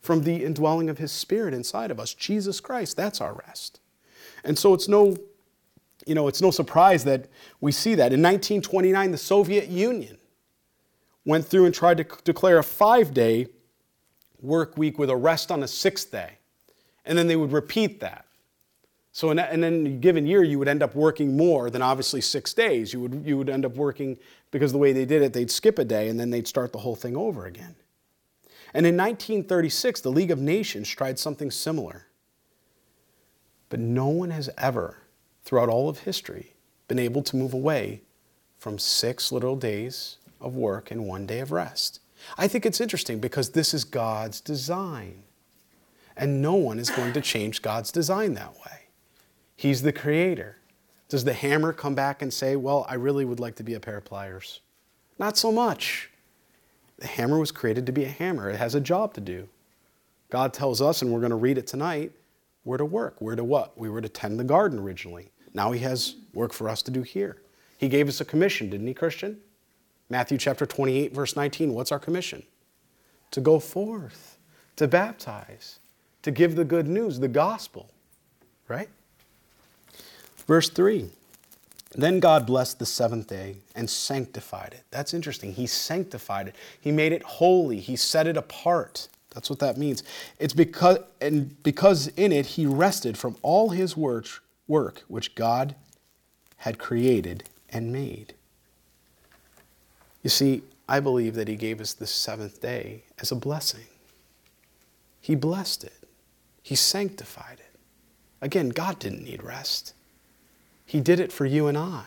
from 0.00 0.24
the 0.24 0.44
indwelling 0.44 0.90
of 0.90 0.98
His 0.98 1.12
Spirit 1.12 1.54
inside 1.54 1.92
of 1.92 2.00
us. 2.00 2.12
Jesus 2.12 2.58
Christ, 2.58 2.96
that's 2.96 3.20
our 3.20 3.34
rest. 3.46 3.78
And 4.42 4.58
so 4.58 4.74
it's 4.74 4.88
no, 4.88 5.16
you 6.06 6.14
know, 6.14 6.28
it's 6.28 6.42
no 6.42 6.50
surprise 6.50 7.04
that 7.04 7.28
we 7.60 7.72
see 7.72 7.94
that. 7.94 8.12
In 8.12 8.20
1929, 8.20 9.10
the 9.10 9.18
Soviet 9.18 9.68
Union 9.68 10.18
went 11.24 11.46
through 11.46 11.66
and 11.66 11.74
tried 11.74 11.98
to 11.98 12.04
declare 12.24 12.58
a 12.58 12.62
five 12.62 13.12
day 13.12 13.46
work 14.40 14.76
week 14.76 14.98
with 14.98 15.10
a 15.10 15.16
rest 15.16 15.50
on 15.50 15.60
the 15.60 15.68
sixth 15.68 16.10
day. 16.10 16.38
And 17.04 17.16
then 17.16 17.26
they 17.26 17.36
would 17.36 17.52
repeat 17.52 18.00
that. 18.00 18.26
So, 19.12 19.30
in, 19.30 19.38
and 19.38 19.62
then 19.62 19.86
a 19.86 19.90
given 19.90 20.26
year, 20.26 20.44
you 20.44 20.58
would 20.58 20.68
end 20.68 20.82
up 20.82 20.94
working 20.94 21.36
more 21.36 21.68
than 21.68 21.82
obviously 21.82 22.20
six 22.20 22.54
days. 22.54 22.92
You 22.92 23.00
would, 23.00 23.22
you 23.26 23.36
would 23.36 23.48
end 23.48 23.64
up 23.64 23.74
working, 23.74 24.16
because 24.50 24.70
the 24.72 24.78
way 24.78 24.92
they 24.92 25.04
did 25.04 25.22
it, 25.22 25.32
they'd 25.32 25.50
skip 25.50 25.78
a 25.78 25.84
day 25.84 26.08
and 26.08 26.18
then 26.18 26.30
they'd 26.30 26.46
start 26.46 26.72
the 26.72 26.78
whole 26.78 26.94
thing 26.94 27.16
over 27.16 27.46
again. 27.46 27.74
And 28.72 28.86
in 28.86 28.96
1936, 28.96 30.00
the 30.00 30.10
League 30.10 30.30
of 30.30 30.38
Nations 30.38 30.88
tried 30.88 31.18
something 31.18 31.50
similar. 31.50 32.06
But 33.68 33.80
no 33.80 34.08
one 34.08 34.30
has 34.30 34.48
ever, 34.56 34.98
throughout 35.50 35.68
all 35.68 35.88
of 35.88 35.98
history, 35.98 36.54
been 36.86 37.00
able 37.00 37.24
to 37.24 37.34
move 37.34 37.52
away 37.52 38.00
from 38.56 38.78
six 38.78 39.32
literal 39.32 39.56
days 39.56 40.16
of 40.40 40.54
work 40.54 40.92
and 40.92 41.08
one 41.08 41.26
day 41.26 41.40
of 41.40 41.50
rest. 41.50 41.98
I 42.38 42.46
think 42.46 42.64
it's 42.64 42.80
interesting 42.80 43.18
because 43.18 43.50
this 43.50 43.74
is 43.74 43.82
God's 43.82 44.40
design. 44.40 45.24
And 46.16 46.40
no 46.40 46.54
one 46.54 46.78
is 46.78 46.88
going 46.88 47.12
to 47.14 47.20
change 47.20 47.62
God's 47.62 47.90
design 47.90 48.34
that 48.34 48.54
way. 48.58 48.86
He's 49.56 49.82
the 49.82 49.92
creator. 49.92 50.58
Does 51.08 51.24
the 51.24 51.32
hammer 51.32 51.72
come 51.72 51.96
back 51.96 52.22
and 52.22 52.32
say, 52.32 52.54
Well, 52.54 52.86
I 52.88 52.94
really 52.94 53.24
would 53.24 53.40
like 53.40 53.56
to 53.56 53.64
be 53.64 53.74
a 53.74 53.80
pair 53.80 53.96
of 53.96 54.04
pliers? 54.04 54.60
Not 55.18 55.36
so 55.36 55.50
much. 55.50 56.10
The 56.98 57.08
hammer 57.08 57.40
was 57.40 57.50
created 57.50 57.86
to 57.86 57.92
be 57.92 58.04
a 58.04 58.08
hammer, 58.08 58.48
it 58.48 58.56
has 58.56 58.76
a 58.76 58.80
job 58.80 59.14
to 59.14 59.20
do. 59.20 59.48
God 60.28 60.54
tells 60.54 60.80
us, 60.80 61.02
and 61.02 61.10
we're 61.10 61.18
going 61.18 61.30
to 61.30 61.36
read 61.36 61.58
it 61.58 61.66
tonight, 61.66 62.12
we're 62.64 62.76
to 62.76 62.84
work. 62.84 63.20
We're 63.20 63.34
to 63.34 63.42
what? 63.42 63.76
We 63.76 63.88
were 63.88 64.00
to 64.00 64.08
tend 64.08 64.38
the 64.38 64.44
garden 64.44 64.78
originally. 64.78 65.32
Now 65.54 65.72
He 65.72 65.80
has 65.80 66.16
work 66.34 66.52
for 66.52 66.68
us 66.68 66.82
to 66.82 66.90
do 66.90 67.02
here. 67.02 67.36
He 67.78 67.88
gave 67.88 68.08
us 68.08 68.20
a 68.20 68.24
commission, 68.24 68.70
didn't 68.70 68.86
He, 68.86 68.94
Christian? 68.94 69.38
Matthew 70.08 70.38
chapter 70.38 70.66
28, 70.66 71.14
verse 71.14 71.36
19, 71.36 71.72
what's 71.72 71.92
our 71.92 71.98
commission? 71.98 72.42
To 73.30 73.40
go 73.40 73.60
forth, 73.60 74.38
to 74.76 74.88
baptize, 74.88 75.78
to 76.22 76.30
give 76.30 76.56
the 76.56 76.64
good 76.64 76.88
news, 76.88 77.20
the 77.20 77.28
gospel, 77.28 77.88
right? 78.68 78.88
Verse 80.46 80.68
3 80.68 81.08
Then 81.92 82.18
God 82.18 82.44
blessed 82.44 82.80
the 82.80 82.86
seventh 82.86 83.28
day 83.28 83.56
and 83.76 83.88
sanctified 83.88 84.74
it. 84.74 84.82
That's 84.90 85.14
interesting. 85.14 85.52
He 85.52 85.68
sanctified 85.68 86.48
it, 86.48 86.56
He 86.80 86.90
made 86.90 87.12
it 87.12 87.22
holy, 87.22 87.78
He 87.78 87.94
set 87.96 88.26
it 88.26 88.36
apart. 88.36 89.08
That's 89.30 89.48
what 89.48 89.60
that 89.60 89.78
means. 89.78 90.02
It's 90.40 90.54
because, 90.54 90.98
and 91.20 91.62
because 91.62 92.08
in 92.08 92.32
it 92.32 92.46
He 92.46 92.66
rested 92.66 93.16
from 93.16 93.36
all 93.42 93.70
His 93.70 93.96
work, 93.96 94.26
work 94.70 95.02
which 95.08 95.34
God 95.34 95.74
had 96.58 96.78
created 96.78 97.44
and 97.68 97.92
made. 97.92 98.34
You 100.22 100.30
see, 100.30 100.62
I 100.88 101.00
believe 101.00 101.34
that 101.34 101.48
He 101.48 101.56
gave 101.56 101.80
us 101.80 101.92
this 101.92 102.10
seventh 102.10 102.62
day 102.62 103.04
as 103.18 103.32
a 103.32 103.36
blessing. 103.36 103.86
He 105.20 105.34
blessed 105.34 105.84
it, 105.84 106.08
He 106.62 106.76
sanctified 106.76 107.58
it. 107.58 107.78
Again, 108.40 108.70
God 108.70 108.98
didn't 108.98 109.24
need 109.24 109.42
rest. 109.42 109.92
He 110.86 111.00
did 111.00 111.20
it 111.20 111.32
for 111.32 111.44
you 111.44 111.66
and 111.66 111.76
I 111.76 112.04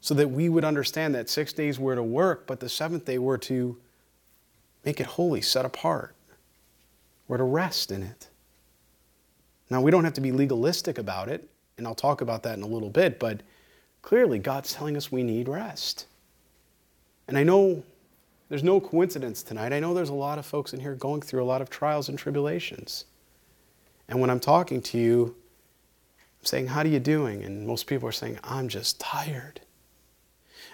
so 0.00 0.12
that 0.14 0.28
we 0.28 0.50
would 0.50 0.64
understand 0.64 1.14
that 1.14 1.30
six 1.30 1.52
days 1.54 1.78
were 1.78 1.94
to 1.94 2.02
work, 2.02 2.46
but 2.46 2.60
the 2.60 2.68
seventh 2.68 3.06
day 3.06 3.18
were 3.18 3.38
to 3.38 3.78
make 4.84 5.00
it 5.00 5.06
holy, 5.06 5.40
set 5.40 5.64
apart. 5.64 6.14
We're 7.26 7.38
to 7.38 7.44
rest 7.44 7.90
in 7.90 8.02
it. 8.02 8.28
Now, 9.74 9.80
we 9.80 9.90
don't 9.90 10.04
have 10.04 10.14
to 10.14 10.20
be 10.20 10.30
legalistic 10.30 10.98
about 10.98 11.28
it, 11.28 11.48
and 11.78 11.84
I'll 11.84 11.96
talk 11.96 12.20
about 12.20 12.44
that 12.44 12.56
in 12.56 12.62
a 12.62 12.66
little 12.68 12.90
bit, 12.90 13.18
but 13.18 13.40
clearly 14.02 14.38
God's 14.38 14.72
telling 14.72 14.96
us 14.96 15.10
we 15.10 15.24
need 15.24 15.48
rest. 15.48 16.06
And 17.26 17.36
I 17.36 17.42
know 17.42 17.82
there's 18.48 18.62
no 18.62 18.78
coincidence 18.78 19.42
tonight. 19.42 19.72
I 19.72 19.80
know 19.80 19.92
there's 19.92 20.10
a 20.10 20.14
lot 20.14 20.38
of 20.38 20.46
folks 20.46 20.74
in 20.74 20.78
here 20.78 20.94
going 20.94 21.22
through 21.22 21.42
a 21.42 21.44
lot 21.44 21.60
of 21.60 21.70
trials 21.70 22.08
and 22.08 22.16
tribulations. 22.16 23.06
And 24.06 24.20
when 24.20 24.30
I'm 24.30 24.38
talking 24.38 24.80
to 24.80 24.96
you, 24.96 25.34
I'm 26.40 26.46
saying, 26.46 26.68
How 26.68 26.82
are 26.82 26.86
you 26.86 27.00
doing? 27.00 27.42
And 27.42 27.66
most 27.66 27.88
people 27.88 28.08
are 28.08 28.12
saying, 28.12 28.38
I'm 28.44 28.68
just 28.68 29.00
tired. 29.00 29.60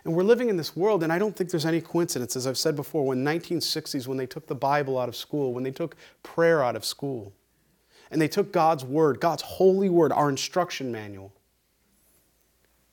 And 0.04 0.12
we're 0.12 0.24
living 0.24 0.50
in 0.50 0.58
this 0.58 0.76
world, 0.76 1.02
and 1.02 1.10
I 1.10 1.18
don't 1.18 1.34
think 1.34 1.48
there's 1.48 1.64
any 1.64 1.80
coincidence. 1.80 2.36
As 2.36 2.46
I've 2.46 2.58
said 2.58 2.76
before, 2.76 3.06
when 3.06 3.24
1960s, 3.24 4.06
when 4.06 4.18
they 4.18 4.26
took 4.26 4.46
the 4.46 4.54
Bible 4.54 4.98
out 4.98 5.08
of 5.08 5.16
school, 5.16 5.54
when 5.54 5.64
they 5.64 5.70
took 5.70 5.96
prayer 6.22 6.62
out 6.62 6.76
of 6.76 6.84
school, 6.84 7.32
and 8.10 8.20
they 8.20 8.28
took 8.28 8.52
God's 8.52 8.84
Word, 8.84 9.20
God's 9.20 9.42
holy 9.42 9.88
Word, 9.88 10.12
our 10.12 10.28
instruction 10.28 10.90
manual, 10.90 11.32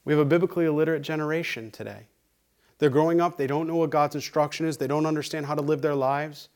we 0.06 0.14
have 0.14 0.20
a 0.20 0.26
biblically 0.26 0.66
illiterate 0.66 1.02
generation 1.02 1.70
today. 1.72 2.08
They're 2.80 2.90
growing 2.90 3.20
up, 3.20 3.38
they 3.38 3.48
don't 3.48 3.68
know 3.68 3.76
what 3.76 3.90
God's 3.90 4.16
instruction 4.16 4.66
is, 4.66 4.78
they 4.78 4.88
don't 4.88 5.06
understand 5.06 5.46
how 5.46 5.56
to 5.56 5.62
live 5.62 5.82
their 5.82 5.96
lives. 5.96 6.50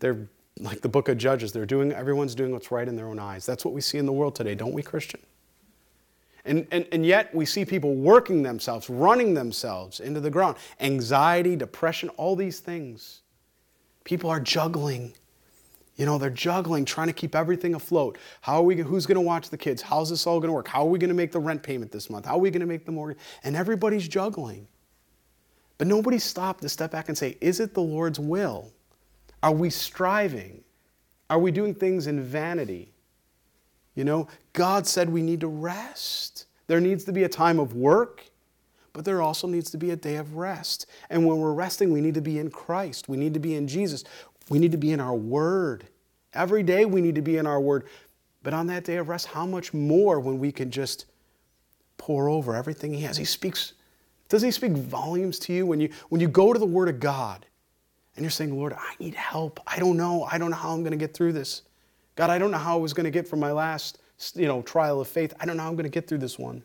They're 0.00 0.28
like 0.60 0.80
the 0.80 0.88
book 0.88 1.08
of 1.08 1.18
Judges, 1.18 1.52
they're 1.52 1.66
doing, 1.66 1.92
everyone's 1.92 2.34
doing 2.34 2.52
what's 2.52 2.70
right 2.70 2.86
in 2.88 2.96
their 2.96 3.08
own 3.08 3.18
eyes. 3.18 3.46
That's 3.46 3.64
what 3.64 3.74
we 3.74 3.80
see 3.80 3.98
in 3.98 4.06
the 4.06 4.12
world 4.12 4.34
today, 4.34 4.54
don't 4.54 4.72
we, 4.72 4.82
Christian? 4.82 5.20
And, 6.46 6.66
and, 6.70 6.86
and 6.92 7.04
yet 7.04 7.34
we 7.34 7.44
see 7.44 7.64
people 7.64 7.94
working 7.94 8.42
themselves, 8.42 8.88
running 8.88 9.34
themselves 9.34 10.00
into 10.00 10.20
the 10.20 10.30
ground. 10.30 10.56
Anxiety, 10.80 11.56
depression, 11.56 12.08
all 12.10 12.36
these 12.36 12.60
things. 12.60 13.20
People 14.04 14.30
are 14.30 14.38
juggling. 14.38 15.14
You 15.96 16.04
know, 16.04 16.18
they're 16.18 16.30
juggling, 16.30 16.84
trying 16.84 17.06
to 17.06 17.12
keep 17.12 17.34
everything 17.34 17.74
afloat. 17.74 18.18
How 18.42 18.56
are 18.56 18.62
we, 18.62 18.76
who's 18.76 19.06
going 19.06 19.16
to 19.16 19.22
watch 19.22 19.48
the 19.48 19.56
kids? 19.56 19.80
How's 19.80 20.10
this 20.10 20.26
all 20.26 20.40
going 20.40 20.50
to 20.50 20.54
work? 20.54 20.68
How 20.68 20.82
are 20.82 20.90
we 20.90 20.98
going 20.98 21.08
to 21.08 21.14
make 21.14 21.32
the 21.32 21.40
rent 21.40 21.62
payment 21.62 21.90
this 21.90 22.10
month? 22.10 22.26
How 22.26 22.34
are 22.34 22.40
we 22.40 22.50
going 22.50 22.60
to 22.60 22.66
make 22.66 22.84
the 22.84 22.92
mortgage? 22.92 23.18
And 23.44 23.56
everybody's 23.56 24.06
juggling. 24.06 24.68
But 25.78 25.86
nobody 25.86 26.18
stopped 26.18 26.62
to 26.62 26.68
step 26.68 26.90
back 26.90 27.08
and 27.08 27.16
say, 27.16 27.36
is 27.40 27.60
it 27.60 27.74
the 27.74 27.82
Lord's 27.82 28.20
will? 28.20 28.72
Are 29.42 29.52
we 29.52 29.70
striving? 29.70 30.64
Are 31.30 31.38
we 31.38 31.50
doing 31.50 31.74
things 31.74 32.06
in 32.06 32.22
vanity? 32.22 32.92
You 33.94 34.04
know, 34.04 34.28
God 34.52 34.86
said 34.86 35.08
we 35.08 35.22
need 35.22 35.40
to 35.40 35.48
rest. 35.48 36.46
There 36.66 36.80
needs 36.80 37.04
to 37.04 37.12
be 37.12 37.24
a 37.24 37.28
time 37.28 37.58
of 37.58 37.74
work, 37.74 38.24
but 38.92 39.04
there 39.04 39.22
also 39.22 39.46
needs 39.46 39.70
to 39.70 39.78
be 39.78 39.90
a 39.90 39.96
day 39.96 40.16
of 40.16 40.36
rest. 40.36 40.86
And 41.08 41.26
when 41.26 41.38
we're 41.38 41.52
resting, 41.52 41.92
we 41.92 42.00
need 42.00 42.14
to 42.14 42.20
be 42.20 42.38
in 42.38 42.50
Christ. 42.50 43.08
We 43.08 43.16
need 43.16 43.34
to 43.34 43.40
be 43.40 43.54
in 43.54 43.66
Jesus. 43.66 44.04
We 44.48 44.58
need 44.58 44.72
to 44.72 44.78
be 44.78 44.92
in 44.92 45.00
our 45.00 45.14
Word. 45.14 45.88
Every 46.32 46.62
day 46.62 46.84
we 46.84 47.00
need 47.00 47.14
to 47.14 47.22
be 47.22 47.36
in 47.36 47.46
our 47.46 47.60
Word. 47.60 47.84
But 48.42 48.54
on 48.54 48.66
that 48.68 48.84
day 48.84 48.96
of 48.96 49.08
rest, 49.08 49.26
how 49.26 49.46
much 49.46 49.74
more 49.74 50.20
when 50.20 50.38
we 50.38 50.52
can 50.52 50.70
just 50.70 51.06
pore 51.98 52.28
over 52.28 52.54
everything 52.54 52.92
He 52.92 53.02
has? 53.02 53.16
He 53.16 53.24
speaks. 53.24 53.72
Doesn't 54.28 54.46
He 54.46 54.52
speak 54.52 54.72
volumes 54.72 55.38
to 55.40 55.52
you 55.52 55.66
when 55.66 55.80
you 55.80 55.90
when 56.08 56.20
you 56.20 56.28
go 56.28 56.52
to 56.52 56.58
the 56.58 56.66
Word 56.66 56.88
of 56.88 57.00
God 57.00 57.46
and 58.14 58.24
you're 58.24 58.30
saying, 58.30 58.56
Lord, 58.56 58.72
I 58.72 58.94
need 58.98 59.14
help. 59.14 59.60
I 59.66 59.78
don't 59.78 59.96
know. 59.96 60.24
I 60.30 60.38
don't 60.38 60.50
know 60.50 60.56
how 60.56 60.70
I'm 60.70 60.82
going 60.82 60.92
to 60.92 60.96
get 60.96 61.12
through 61.12 61.32
this. 61.32 61.62
God, 62.14 62.30
I 62.30 62.38
don't 62.38 62.50
know 62.50 62.58
how 62.58 62.78
I 62.78 62.80
was 62.80 62.94
going 62.94 63.04
to 63.04 63.10
get 63.10 63.28
from 63.28 63.40
my 63.40 63.52
last 63.52 63.98
you 64.34 64.46
know, 64.46 64.62
trial 64.62 65.00
of 65.00 65.08
faith. 65.08 65.34
I 65.38 65.44
don't 65.44 65.56
know 65.56 65.62
how 65.62 65.68
I'm 65.68 65.76
going 65.76 65.84
to 65.84 65.90
get 65.90 66.08
through 66.08 66.18
this 66.18 66.38
one. 66.38 66.62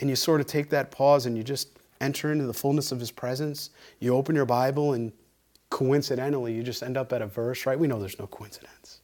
And 0.00 0.10
you 0.10 0.16
sort 0.16 0.40
of 0.40 0.46
take 0.46 0.68
that 0.70 0.90
pause 0.90 1.26
and 1.26 1.36
you 1.36 1.42
just 1.42 1.78
enter 2.00 2.32
into 2.32 2.46
the 2.46 2.54
fullness 2.54 2.92
of 2.92 3.00
His 3.00 3.10
presence. 3.10 3.70
You 3.98 4.14
open 4.14 4.34
your 4.34 4.46
Bible 4.46 4.92
and 4.92 5.12
coincidentally, 5.70 6.52
you 6.52 6.62
just 6.62 6.82
end 6.82 6.96
up 6.96 7.12
at 7.12 7.22
a 7.22 7.26
verse, 7.26 7.64
right? 7.64 7.78
We 7.78 7.86
know 7.86 7.98
there's 7.98 8.18
no 8.18 8.26
coincidence. 8.26 9.00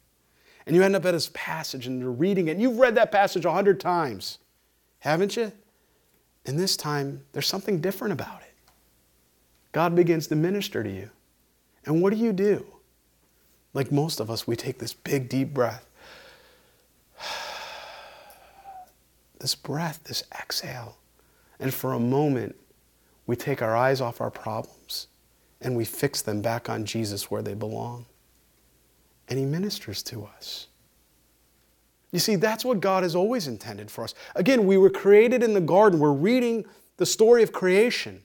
And 0.65 0.75
you 0.75 0.83
end 0.83 0.95
up 0.95 1.05
at 1.05 1.11
this 1.11 1.31
passage 1.33 1.87
and 1.87 1.99
you're 1.99 2.11
reading 2.11 2.49
it. 2.49 2.51
And 2.51 2.61
you've 2.61 2.77
read 2.77 2.95
that 2.95 3.11
passage 3.11 3.45
a 3.45 3.51
hundred 3.51 3.79
times, 3.79 4.37
haven't 4.99 5.37
you? 5.37 5.51
And 6.45 6.59
this 6.59 6.75
time, 6.75 7.23
there's 7.31 7.47
something 7.47 7.79
different 7.79 8.13
about 8.13 8.41
it. 8.41 8.53
God 9.71 9.95
begins 9.95 10.27
to 10.27 10.35
minister 10.35 10.83
to 10.83 10.89
you. 10.89 11.09
And 11.85 12.01
what 12.01 12.11
do 12.11 12.19
you 12.19 12.33
do? 12.33 12.65
Like 13.73 13.91
most 13.91 14.19
of 14.19 14.29
us, 14.29 14.45
we 14.45 14.55
take 14.55 14.77
this 14.79 14.93
big, 14.93 15.29
deep 15.29 15.53
breath. 15.53 15.85
This 19.39 19.53
breath, 19.53 20.03
this 20.05 20.23
exhale. 20.33 20.97
And 21.59 21.71
for 21.71 21.93
a 21.93 21.99
moment, 21.99 22.55
we 23.27 23.35
take 23.35 23.61
our 23.61 23.77
eyes 23.77 24.01
off 24.01 24.19
our 24.19 24.31
problems 24.31 24.76
and 25.61 25.75
we 25.75 25.85
fix 25.85 26.21
them 26.21 26.41
back 26.41 26.69
on 26.69 26.85
Jesus 26.85 27.31
where 27.31 27.41
they 27.41 27.53
belong. 27.53 28.05
And 29.27 29.39
He 29.39 29.45
ministers 29.45 30.03
to 30.03 30.25
us. 30.25 30.67
You 32.11 32.19
see, 32.19 32.35
that's 32.35 32.63
what 32.63 32.79
God 32.79 33.03
has 33.03 33.15
always 33.15 33.47
intended 33.47 33.91
for 33.91 34.03
us. 34.03 34.13
Again, 34.35 34.65
we 34.65 34.77
were 34.77 34.89
created 34.89 35.43
in 35.43 35.53
the 35.53 35.61
garden. 35.61 35.99
We're 35.99 36.13
reading 36.13 36.65
the 36.97 37.05
story 37.05 37.43
of 37.43 37.51
creation. 37.51 38.23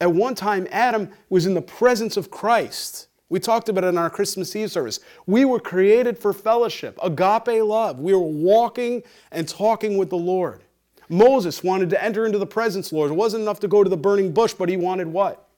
At 0.00 0.12
one 0.12 0.34
time, 0.34 0.66
Adam 0.70 1.10
was 1.28 1.46
in 1.46 1.54
the 1.54 1.62
presence 1.62 2.16
of 2.16 2.30
Christ. 2.30 3.08
We 3.28 3.38
talked 3.38 3.68
about 3.68 3.84
it 3.84 3.88
in 3.88 3.98
our 3.98 4.10
Christmas 4.10 4.54
Eve 4.56 4.70
service. 4.70 5.00
We 5.26 5.44
were 5.44 5.60
created 5.60 6.18
for 6.18 6.32
fellowship, 6.32 6.98
agape 7.02 7.62
love. 7.62 8.00
We 8.00 8.12
were 8.12 8.20
walking 8.20 9.02
and 9.30 9.48
talking 9.48 9.96
with 9.96 10.10
the 10.10 10.16
Lord. 10.16 10.62
Moses 11.08 11.62
wanted 11.62 11.90
to 11.90 12.02
enter 12.02 12.26
into 12.26 12.38
the 12.38 12.46
presence, 12.46 12.92
Lord. 12.92 13.10
It 13.10 13.14
wasn't 13.14 13.42
enough 13.42 13.60
to 13.60 13.68
go 13.68 13.82
to 13.82 13.90
the 13.90 13.96
burning 13.96 14.32
bush, 14.32 14.52
but 14.52 14.68
he 14.68 14.76
wanted 14.76 15.08
what? 15.08 15.49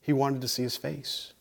He 0.00 0.12
wanted 0.12 0.40
to 0.40 0.48
see 0.48 0.62
his 0.62 0.76
face. 0.76 1.32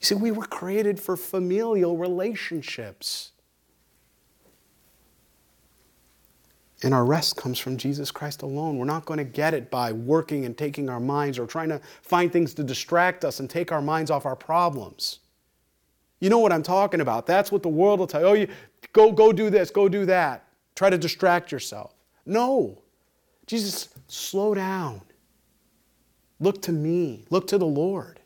You 0.00 0.06
see, 0.06 0.14
we 0.14 0.30
were 0.30 0.46
created 0.46 0.98
for 0.98 1.16
familial 1.16 1.96
relationships. 1.96 3.32
And 6.82 6.94
our 6.94 7.04
rest 7.04 7.36
comes 7.36 7.58
from 7.58 7.76
Jesus 7.76 8.10
Christ 8.10 8.40
alone. 8.40 8.78
We're 8.78 8.86
not 8.86 9.04
going 9.04 9.18
to 9.18 9.24
get 9.24 9.52
it 9.52 9.70
by 9.70 9.92
working 9.92 10.46
and 10.46 10.56
taking 10.56 10.88
our 10.88 11.00
minds 11.00 11.38
or 11.38 11.46
trying 11.46 11.68
to 11.68 11.80
find 12.00 12.32
things 12.32 12.54
to 12.54 12.64
distract 12.64 13.24
us 13.24 13.40
and 13.40 13.50
take 13.50 13.70
our 13.70 13.82
minds 13.82 14.10
off 14.10 14.24
our 14.24 14.36
problems. 14.36 15.18
You 16.20 16.30
know 16.30 16.38
what 16.38 16.52
I'm 16.52 16.62
talking 16.62 17.02
about. 17.02 17.26
That's 17.26 17.52
what 17.52 17.62
the 17.62 17.68
world 17.68 17.98
will 17.98 18.06
tell 18.06 18.20
you. 18.20 18.26
Oh, 18.26 18.32
you 18.34 18.48
go, 18.92 19.12
go 19.12 19.32
do 19.32 19.50
this, 19.50 19.70
go 19.70 19.88
do 19.88 20.06
that. 20.06 20.46
Try 20.74 20.88
to 20.88 20.96
distract 20.96 21.52
yourself. 21.52 21.94
No. 22.24 22.80
Jesus, 23.46 23.90
slow 24.08 24.54
down. 24.54 25.02
Look 26.40 26.62
to 26.62 26.72
me. 26.72 27.24
Look 27.30 27.46
to 27.48 27.58
the 27.58 27.66
Lord. 27.66 28.20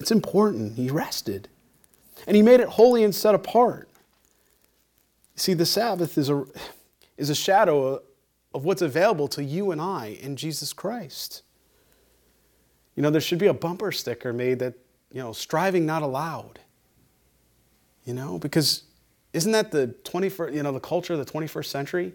It's 0.00 0.10
important. 0.10 0.74
He 0.74 0.90
rested. 0.90 1.48
And 2.26 2.36
he 2.36 2.42
made 2.42 2.60
it 2.60 2.68
holy 2.68 3.04
and 3.04 3.14
set 3.14 3.34
apart. 3.34 3.88
See, 5.36 5.54
the 5.54 5.66
Sabbath 5.66 6.18
is 6.18 6.28
a, 6.28 6.44
is 7.16 7.30
a 7.30 7.34
shadow 7.34 8.02
of 8.52 8.64
what's 8.64 8.82
available 8.82 9.28
to 9.28 9.42
you 9.42 9.70
and 9.70 9.80
I 9.80 10.18
in 10.20 10.36
Jesus 10.36 10.72
Christ. 10.72 11.42
You 12.94 13.02
know, 13.02 13.10
there 13.10 13.20
should 13.20 13.38
be 13.38 13.46
a 13.46 13.54
bumper 13.54 13.90
sticker 13.90 14.32
made 14.32 14.60
that, 14.60 14.74
you 15.10 15.20
know, 15.20 15.32
striving 15.32 15.86
not 15.86 16.02
allowed. 16.02 16.60
You 18.04 18.14
know, 18.14 18.38
because 18.38 18.84
isn't 19.32 19.52
that 19.52 19.70
the 19.70 19.94
21st, 20.04 20.54
you 20.54 20.62
know, 20.62 20.72
the 20.72 20.80
culture 20.80 21.14
of 21.14 21.24
the 21.24 21.30
21st 21.30 21.66
century? 21.66 22.12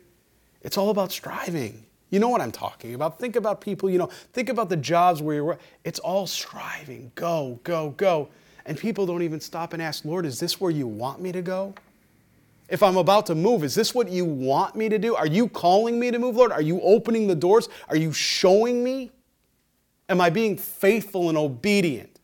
It's 0.62 0.78
all 0.78 0.90
about 0.90 1.12
striving. 1.12 1.86
You 2.10 2.20
know 2.20 2.30
what 2.30 2.42
I'm 2.42 2.52
talking 2.52 2.96
about. 2.96 3.20
Think 3.20 3.36
about 3.36 3.62
people, 3.62 3.90
you 3.90 3.98
know, 3.98 4.08
think 4.34 4.50
about 4.50 4.70
the 4.70 4.78
jobs 4.78 5.22
where 5.22 5.36
you're, 5.36 5.60
it's 5.84 6.00
all 6.00 6.26
striving. 6.26 7.12
Go, 7.16 7.60
go, 7.64 7.92
go. 7.92 8.30
And 8.66 8.78
people 8.78 9.06
don't 9.06 9.22
even 9.22 9.40
stop 9.40 9.74
and 9.74 9.82
ask, 9.82 10.06
Lord, 10.06 10.26
is 10.26 10.40
this 10.40 10.60
where 10.60 10.72
you 10.72 10.88
want 10.88 11.22
me 11.22 11.32
to 11.32 11.42
go? 11.42 11.74
If 12.68 12.84
I'm 12.84 12.98
about 12.98 13.26
to 13.28 13.36
move, 13.36 13.64
is 13.64 13.74
this 13.74 13.96
what 13.96 14.10
you 14.10 14.26
want 14.26 14.76
me 14.76 14.90
to 14.90 15.00
do? 15.00 15.16
Are 15.16 15.28
you 15.28 15.48
calling 15.50 16.00
me 16.00 16.12
to 16.12 16.20
move, 16.20 16.36
Lord? 16.36 16.52
Are 16.52 16.62
you 16.62 16.80
opening 16.82 17.28
the 17.28 17.36
doors? 17.36 17.68
Are 17.90 17.96
you 17.96 18.14
showing 18.14 18.84
me? 18.84 19.12
Am 20.08 20.22
I 20.22 20.30
being 20.30 20.58
faithful 20.58 21.30
and 21.30 21.38
obedient? 21.38 22.20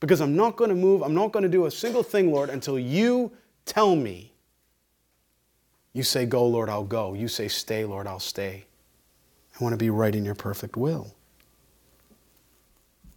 Because 0.00 0.20
I'm 0.20 0.36
not 0.36 0.56
going 0.56 0.68
to 0.70 0.76
move, 0.76 1.02
I'm 1.02 1.14
not 1.14 1.32
going 1.32 1.42
to 1.42 1.48
do 1.48 1.66
a 1.66 1.70
single 1.70 2.02
thing, 2.02 2.30
Lord, 2.30 2.50
until 2.50 2.78
you 2.78 3.32
tell 3.64 3.96
me. 3.96 4.32
You 5.94 6.02
say, 6.02 6.26
Go, 6.26 6.46
Lord, 6.46 6.68
I'll 6.68 6.84
go. 6.84 7.14
You 7.14 7.28
say, 7.28 7.48
Stay, 7.48 7.84
Lord, 7.84 8.06
I'll 8.06 8.20
stay. 8.20 8.64
I 9.54 9.62
want 9.62 9.72
to 9.72 9.76
be 9.76 9.90
right 9.90 10.14
in 10.14 10.24
your 10.24 10.34
perfect 10.34 10.76
will. 10.76 11.14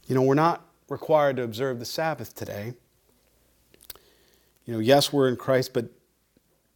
You 0.08 0.15
know, 0.15 0.22
we're 0.22 0.36
not 0.36 0.65
required 0.89 1.38
to 1.38 1.44
observe 1.44 1.79
the 1.79 1.86
Sabbath 1.86 2.36
today. 2.36 2.74
You 4.65 4.74
know, 4.74 4.79
yes, 4.79 5.12
we're 5.12 5.27
in 5.27 5.36
Christ, 5.36 5.74
but 5.74 5.86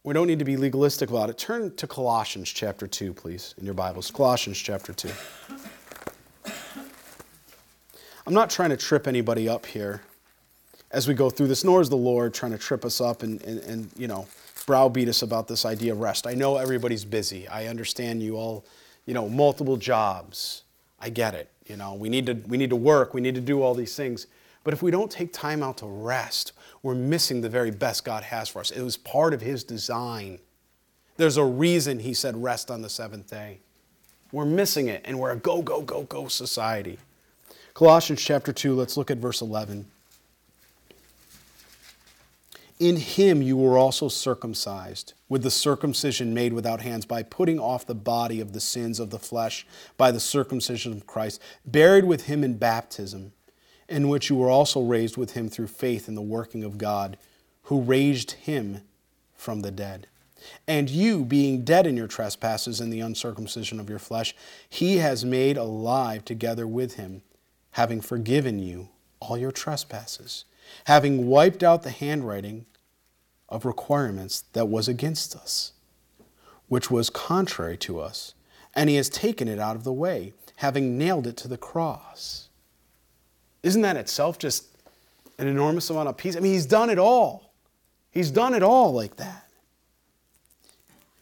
we 0.04 0.14
don't 0.14 0.26
need 0.26 0.40
to 0.40 0.44
be 0.44 0.56
legalistic 0.56 1.10
about 1.10 1.30
it. 1.30 1.38
Turn 1.38 1.74
to 1.76 1.86
Colossians 1.86 2.50
chapter 2.50 2.86
2, 2.86 3.14
please, 3.14 3.54
in 3.56 3.64
your 3.64 3.74
Bibles. 3.74 4.10
Colossians 4.10 4.58
chapter 4.58 4.92
2. 4.92 5.10
I'm 8.26 8.34
not 8.34 8.50
trying 8.50 8.70
to 8.70 8.76
trip 8.76 9.06
anybody 9.06 9.48
up 9.48 9.66
here 9.66 10.02
as 10.90 11.08
we 11.08 11.14
go 11.14 11.30
through 11.30 11.48
this, 11.48 11.64
nor 11.64 11.80
is 11.80 11.88
the 11.88 11.96
Lord 11.96 12.34
trying 12.34 12.52
to 12.52 12.58
trip 12.58 12.84
us 12.84 13.00
up 13.00 13.22
and, 13.22 13.40
and, 13.42 13.60
and 13.60 13.90
you 13.96 14.08
know, 14.08 14.26
browbeat 14.66 15.08
us 15.08 15.22
about 15.22 15.48
this 15.48 15.64
idea 15.64 15.92
of 15.92 16.00
rest. 16.00 16.26
I 16.26 16.34
know 16.34 16.56
everybody's 16.56 17.04
busy. 17.04 17.48
I 17.48 17.66
understand 17.66 18.22
you 18.22 18.36
all 18.36 18.64
you 19.06 19.14
know, 19.14 19.28
multiple 19.28 19.76
jobs. 19.76 20.62
I 21.00 21.08
get 21.10 21.34
it. 21.34 21.50
You 21.66 21.76
know, 21.76 21.94
we 21.94 22.08
need 22.08 22.26
to 22.26 22.34
we 22.34 22.56
need 22.56 22.70
to 22.70 22.76
work, 22.76 23.14
we 23.14 23.20
need 23.20 23.34
to 23.34 23.40
do 23.40 23.62
all 23.62 23.74
these 23.74 23.96
things. 23.96 24.26
But 24.64 24.74
if 24.74 24.82
we 24.82 24.90
don't 24.90 25.10
take 25.10 25.32
time 25.32 25.62
out 25.62 25.78
to 25.78 25.86
rest, 25.86 26.52
we're 26.82 26.94
missing 26.94 27.40
the 27.40 27.48
very 27.48 27.70
best 27.70 28.04
God 28.04 28.22
has 28.22 28.48
for 28.48 28.60
us. 28.60 28.70
It 28.70 28.82
was 28.82 28.96
part 28.96 29.34
of 29.34 29.40
his 29.40 29.64
design. 29.64 30.38
There's 31.16 31.36
a 31.36 31.44
reason 31.44 31.98
he 31.98 32.14
said 32.14 32.40
rest 32.40 32.70
on 32.70 32.82
the 32.82 32.88
seventh 32.88 33.28
day. 33.28 33.60
We're 34.30 34.46
missing 34.46 34.88
it, 34.88 35.02
and 35.04 35.18
we're 35.18 35.32
a 35.32 35.36
go, 35.36 35.62
go, 35.62 35.82
go, 35.82 36.04
go 36.04 36.28
society. 36.28 36.98
Colossians 37.74 38.22
chapter 38.22 38.52
2, 38.52 38.74
let's 38.74 38.96
look 38.96 39.10
at 39.10 39.18
verse 39.18 39.40
11. 39.40 39.86
In 42.78 42.96
him 42.96 43.42
you 43.42 43.56
were 43.56 43.78
also 43.78 44.08
circumcised, 44.08 45.12
with 45.28 45.42
the 45.42 45.50
circumcision 45.50 46.34
made 46.34 46.52
without 46.52 46.80
hands, 46.80 47.06
by 47.06 47.22
putting 47.22 47.58
off 47.58 47.86
the 47.86 47.94
body 47.94 48.40
of 48.40 48.52
the 48.52 48.60
sins 48.60 48.98
of 48.98 49.10
the 49.10 49.18
flesh 49.18 49.66
by 49.96 50.10
the 50.10 50.20
circumcision 50.20 50.92
of 50.92 51.06
Christ, 51.06 51.40
buried 51.64 52.04
with 52.04 52.26
him 52.26 52.42
in 52.42 52.58
baptism, 52.58 53.32
in 53.88 54.08
which 54.08 54.30
you 54.30 54.36
were 54.36 54.50
also 54.50 54.82
raised 54.82 55.16
with 55.16 55.32
him 55.32 55.48
through 55.48 55.68
faith 55.68 56.08
in 56.08 56.14
the 56.14 56.22
working 56.22 56.64
of 56.64 56.78
God, 56.78 57.16
who 57.64 57.80
raised 57.80 58.32
him 58.32 58.82
from 59.34 59.60
the 59.60 59.70
dead. 59.70 60.08
And 60.66 60.90
you, 60.90 61.24
being 61.24 61.64
dead 61.64 61.86
in 61.86 61.96
your 61.96 62.08
trespasses 62.08 62.80
and 62.80 62.92
the 62.92 63.00
uncircumcision 63.00 63.78
of 63.78 63.88
your 63.88 63.98
flesh, 63.98 64.34
he 64.68 64.96
has 64.96 65.24
made 65.24 65.56
alive 65.56 66.24
together 66.24 66.66
with 66.66 66.94
him, 66.94 67.22
having 67.72 68.00
forgiven 68.00 68.58
you 68.58 68.88
all 69.20 69.38
your 69.38 69.52
trespasses, 69.52 70.44
having 70.84 71.26
wiped 71.26 71.62
out 71.62 71.82
the 71.82 71.90
handwriting 71.90 72.66
of 73.48 73.64
requirements 73.64 74.44
that 74.52 74.68
was 74.68 74.88
against 74.88 75.36
us, 75.36 75.72
which 76.68 76.90
was 76.90 77.10
contrary 77.10 77.76
to 77.76 78.00
us, 78.00 78.34
and 78.74 78.88
he 78.88 78.96
has 78.96 79.08
taken 79.08 79.48
it 79.48 79.58
out 79.58 79.76
of 79.76 79.84
the 79.84 79.92
way, 79.92 80.32
having 80.56 80.96
nailed 80.96 81.26
it 81.26 81.36
to 81.36 81.48
the 81.48 81.58
cross. 81.58 82.48
Isn't 83.62 83.82
that 83.82 83.96
itself 83.96 84.38
just 84.38 84.66
an 85.38 85.46
enormous 85.46 85.90
amount 85.90 86.08
of 86.08 86.16
peace? 86.16 86.36
I 86.36 86.40
mean, 86.40 86.52
he's 86.52 86.66
done 86.66 86.90
it 86.90 86.98
all. 86.98 87.52
He's 88.10 88.30
done 88.30 88.54
it 88.54 88.62
all 88.62 88.92
like 88.92 89.16
that. 89.16 89.46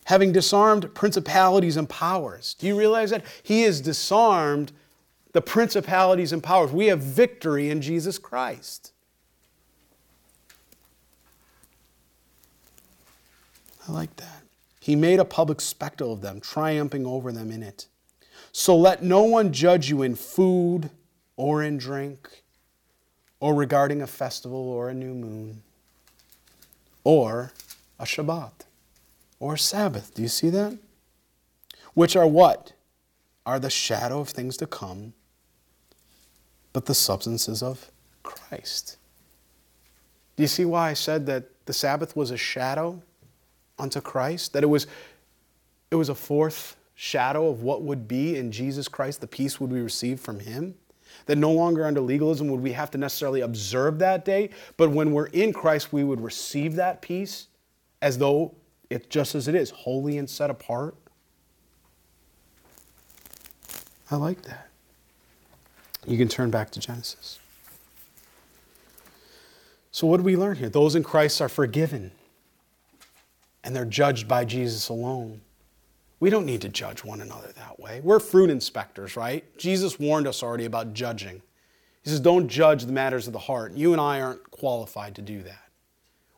Having 0.04 0.32
disarmed 0.32 0.94
principalities 0.94 1.76
and 1.76 1.88
powers. 1.88 2.54
Do 2.54 2.66
you 2.66 2.76
realize 2.78 3.10
that? 3.10 3.24
He 3.42 3.62
has 3.62 3.80
disarmed 3.80 4.72
the 5.32 5.40
principalities 5.40 6.32
and 6.32 6.42
powers. 6.42 6.72
We 6.72 6.86
have 6.86 7.00
victory 7.00 7.70
in 7.70 7.80
Jesus 7.80 8.18
Christ. 8.18 8.92
I 13.90 13.92
like 13.92 14.16
that. 14.16 14.44
He 14.78 14.94
made 14.94 15.18
a 15.18 15.24
public 15.24 15.60
spectacle 15.60 16.12
of 16.12 16.20
them, 16.20 16.40
triumphing 16.40 17.06
over 17.06 17.32
them 17.32 17.50
in 17.50 17.62
it. 17.62 17.86
So 18.52 18.76
let 18.76 19.02
no 19.02 19.24
one 19.24 19.52
judge 19.52 19.90
you 19.90 20.02
in 20.02 20.14
food 20.14 20.90
or 21.36 21.62
in 21.62 21.76
drink, 21.76 22.42
or 23.40 23.54
regarding 23.54 24.00
a 24.00 24.06
festival 24.06 24.58
or 24.58 24.90
a 24.90 24.94
new 24.94 25.14
moon, 25.14 25.62
or 27.02 27.52
a 27.98 28.04
Shabbat, 28.04 28.52
or 29.40 29.56
Sabbath. 29.56 30.14
Do 30.14 30.22
you 30.22 30.28
see 30.28 30.50
that? 30.50 30.78
Which 31.94 32.14
are 32.14 32.26
what? 32.26 32.72
Are 33.46 33.58
the 33.58 33.70
shadow 33.70 34.20
of 34.20 34.28
things 34.28 34.56
to 34.58 34.66
come, 34.66 35.14
but 36.72 36.86
the 36.86 36.94
substances 36.94 37.62
of 37.62 37.90
Christ. 38.22 38.98
Do 40.36 40.42
you 40.42 40.48
see 40.48 40.64
why 40.64 40.90
I 40.90 40.94
said 40.94 41.26
that 41.26 41.66
the 41.66 41.72
Sabbath 41.72 42.14
was 42.14 42.30
a 42.30 42.36
shadow 42.36 43.02
unto 43.80 44.00
Christ? 44.00 44.52
That 44.52 44.62
it 44.62 44.68
was, 44.68 44.86
it 45.90 45.96
was 45.96 46.08
a 46.08 46.14
fourth 46.14 46.76
shadow 46.94 47.48
of 47.48 47.62
what 47.62 47.82
would 47.82 48.06
be 48.06 48.36
in 48.36 48.52
Jesus 48.52 48.86
Christ, 48.86 49.20
the 49.20 49.26
peace 49.26 49.58
would 49.58 49.70
we 49.70 49.80
receive 49.80 50.20
from 50.20 50.40
Him? 50.40 50.74
That 51.26 51.38
no 51.38 51.50
longer 51.50 51.86
under 51.86 52.00
legalism 52.00 52.48
would 52.48 52.60
we 52.60 52.72
have 52.72 52.90
to 52.92 52.98
necessarily 52.98 53.40
observe 53.40 53.98
that 54.00 54.24
day, 54.24 54.50
but 54.76 54.90
when 54.90 55.12
we're 55.12 55.26
in 55.26 55.52
Christ, 55.52 55.92
we 55.92 56.04
would 56.04 56.20
receive 56.20 56.76
that 56.76 57.00
peace 57.02 57.48
as 58.02 58.18
though 58.18 58.54
it's 58.90 59.06
just 59.06 59.34
as 59.34 59.48
it 59.48 59.54
is, 59.54 59.70
holy 59.70 60.18
and 60.18 60.28
set 60.28 60.50
apart. 60.50 60.94
I 64.10 64.16
like 64.16 64.42
that. 64.42 64.68
You 66.06 66.18
can 66.18 66.28
turn 66.28 66.50
back 66.50 66.70
to 66.72 66.80
Genesis. 66.80 67.38
So, 69.92 70.06
what 70.06 70.18
do 70.18 70.22
we 70.22 70.36
learn 70.36 70.56
here? 70.56 70.68
Those 70.68 70.94
in 70.94 71.02
Christ 71.02 71.40
are 71.40 71.48
forgiven, 71.48 72.12
and 73.64 73.74
they're 73.74 73.84
judged 73.84 74.26
by 74.26 74.44
Jesus 74.44 74.88
alone. 74.88 75.40
We 76.18 76.30
don't 76.30 76.46
need 76.46 76.60
to 76.62 76.68
judge 76.68 77.02
one 77.02 77.20
another 77.20 77.52
that 77.56 77.80
way. 77.80 78.00
We're 78.02 78.20
fruit 78.20 78.50
inspectors, 78.50 79.16
right? 79.16 79.44
Jesus 79.56 79.98
warned 79.98 80.26
us 80.26 80.42
already 80.42 80.66
about 80.66 80.92
judging. 80.92 81.42
He 82.02 82.10
says, 82.10 82.20
Don't 82.20 82.48
judge 82.48 82.84
the 82.84 82.92
matters 82.92 83.26
of 83.26 83.32
the 83.32 83.38
heart. 83.38 83.72
You 83.72 83.92
and 83.92 84.00
I 84.00 84.20
aren't 84.20 84.50
qualified 84.50 85.14
to 85.16 85.22
do 85.22 85.42
that. 85.42 85.64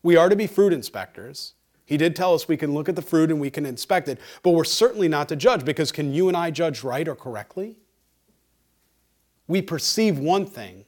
We 0.03 0.17
are 0.17 0.29
to 0.29 0.37
be 0.37 0.47
fruit 0.47 0.73
inspectors. 0.73 1.55
He 1.85 1.97
did 1.97 2.17
tell 2.17 2.35
us 2.35 2.49
we 2.49 2.57
can 2.57 2.73
look 2.73 2.89
at 2.89 2.97
the 2.97 3.03
fruit 3.03 3.31
and 3.31 3.41
we 3.41 3.51
can 3.51 3.67
inspect 3.67 4.09
it, 4.09 4.19
but 4.43 4.51
we're 4.51 4.65
certainly 4.65 5.09
not 5.09 5.29
to 5.29 5.37
judge 5.37 5.65
because 5.65 5.93
can 5.93 6.15
you 6.15 6.29
and 6.29 6.37
I 6.37 6.51
judge 6.51 6.83
right 6.83 7.07
or 7.07 7.15
correctly? 7.15 7.77
We 9.47 9.61
perceive 9.61 10.19
one 10.19 10.47
thing, 10.47 10.85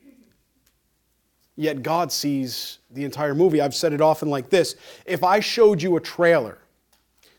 yet 1.56 1.82
God 1.82 2.10
sees 2.10 2.78
the 2.90 3.04
entire 3.04 3.34
movie. 3.34 3.60
I've 3.60 3.74
said 3.74 3.92
it 3.92 4.00
often 4.00 4.28
like 4.28 4.50
this 4.50 4.76
if 5.04 5.22
I 5.22 5.40
showed 5.40 5.82
you 5.82 5.96
a 5.96 6.00
trailer, 6.00 6.58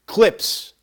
clips, 0.06 0.74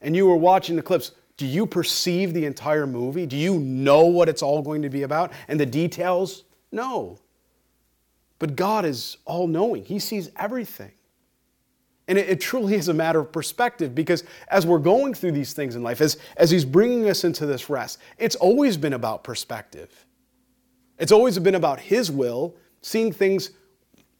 and 0.00 0.16
you 0.16 0.26
were 0.26 0.36
watching 0.36 0.76
the 0.76 0.82
clips, 0.82 1.12
do 1.36 1.46
you 1.46 1.66
perceive 1.66 2.34
the 2.34 2.44
entire 2.44 2.86
movie? 2.86 3.26
Do 3.26 3.36
you 3.36 3.58
know 3.58 4.06
what 4.06 4.28
it's 4.28 4.42
all 4.42 4.62
going 4.62 4.82
to 4.82 4.90
be 4.90 5.02
about 5.02 5.32
and 5.48 5.58
the 5.58 5.66
details? 5.66 6.44
No. 6.70 7.18
But 8.38 8.56
God 8.56 8.84
is 8.84 9.18
all 9.24 9.46
knowing, 9.46 9.84
He 9.84 9.98
sees 9.98 10.30
everything. 10.36 10.92
And 12.08 12.18
it, 12.18 12.40
truly 12.40 12.74
is 12.74 12.88
a 12.88 12.94
matter 12.94 13.20
of 13.20 13.32
perspective 13.32 13.94
because 13.94 14.24
as 14.48 14.66
we're 14.66 14.80
going 14.80 15.14
through 15.14 15.32
these 15.32 15.52
things 15.52 15.76
in 15.76 15.82
life, 15.82 16.00
as, 16.00 16.18
as 16.36 16.50
He's 16.50 16.64
bringing 16.64 17.08
us 17.08 17.24
into 17.24 17.46
this 17.46 17.70
rest, 17.70 18.00
it's 18.18 18.34
always 18.34 18.76
been 18.76 18.92
about 18.92 19.22
perspective. 19.22 20.04
It's 21.02 21.12
always 21.12 21.38
been 21.38 21.56
about 21.56 21.80
His 21.80 22.10
will, 22.10 22.56
seeing 22.80 23.12
things. 23.12 23.50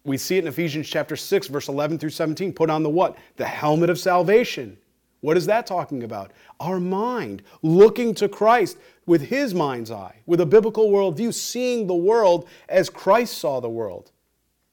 We 0.05 0.19
see 0.19 0.37
it 0.37 0.41
in 0.41 0.49
Ephesians 0.49 0.89
chapter 0.89 1.17
6, 1.17 1.47
verse 1.47 1.69
11 1.69 1.99
through 1.99 2.11
17. 2.11 2.53
Put 2.53 2.69
on 2.69 2.83
the 2.83 2.91
what? 2.91 3.17
The 3.37 3.47
helmet 3.47 3.89
of 3.89 3.99
salvation. 3.99 4.77
What 5.21 5.37
is 5.37 5.47
that 5.47 5.67
talking 5.67 6.03
about? 6.03 6.33
Our 6.61 6.81
mind, 6.81 7.43
looking 7.63 8.15
to 8.17 8.29
Christ 8.29 8.77
with 9.07 9.23
His 9.23 9.55
mind's 9.55 9.91
eye, 9.91 10.17
with 10.27 10.41
a 10.41 10.47
biblical 10.47 10.91
worldview, 10.91 11.33
seeing 11.33 11.87
the 11.87 11.95
world 11.95 12.49
as 12.69 12.91
Christ 12.91 13.39
saw 13.39 13.61
the 13.61 13.71
world, 13.71 14.11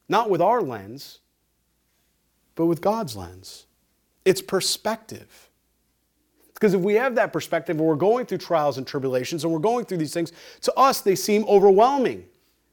not 0.10 0.30
with 0.30 0.42
our 0.42 0.62
lens 0.62 1.20
but 2.60 2.66
with 2.66 2.82
God's 2.82 3.16
lens. 3.16 3.68
It's 4.26 4.42
perspective. 4.42 5.49
Because 6.60 6.74
if 6.74 6.82
we 6.82 6.96
have 6.96 7.16
that 7.16 7.32
perspective 7.32 7.78
and 7.78 7.86
we're 7.86 7.96
going 7.96 8.26
through 8.26 8.40
trials 8.40 8.78
and 8.78 8.86
tribulations 8.86 9.46
and 9.46 9.54
we're 9.54 9.60
going 9.60 9.86
through 9.86 10.00
these 10.00 10.14
things, 10.14 10.34
to 10.62 10.74
us 10.74 11.00
they 11.00 11.16
seem 11.16 11.46
overwhelming. 11.46 12.26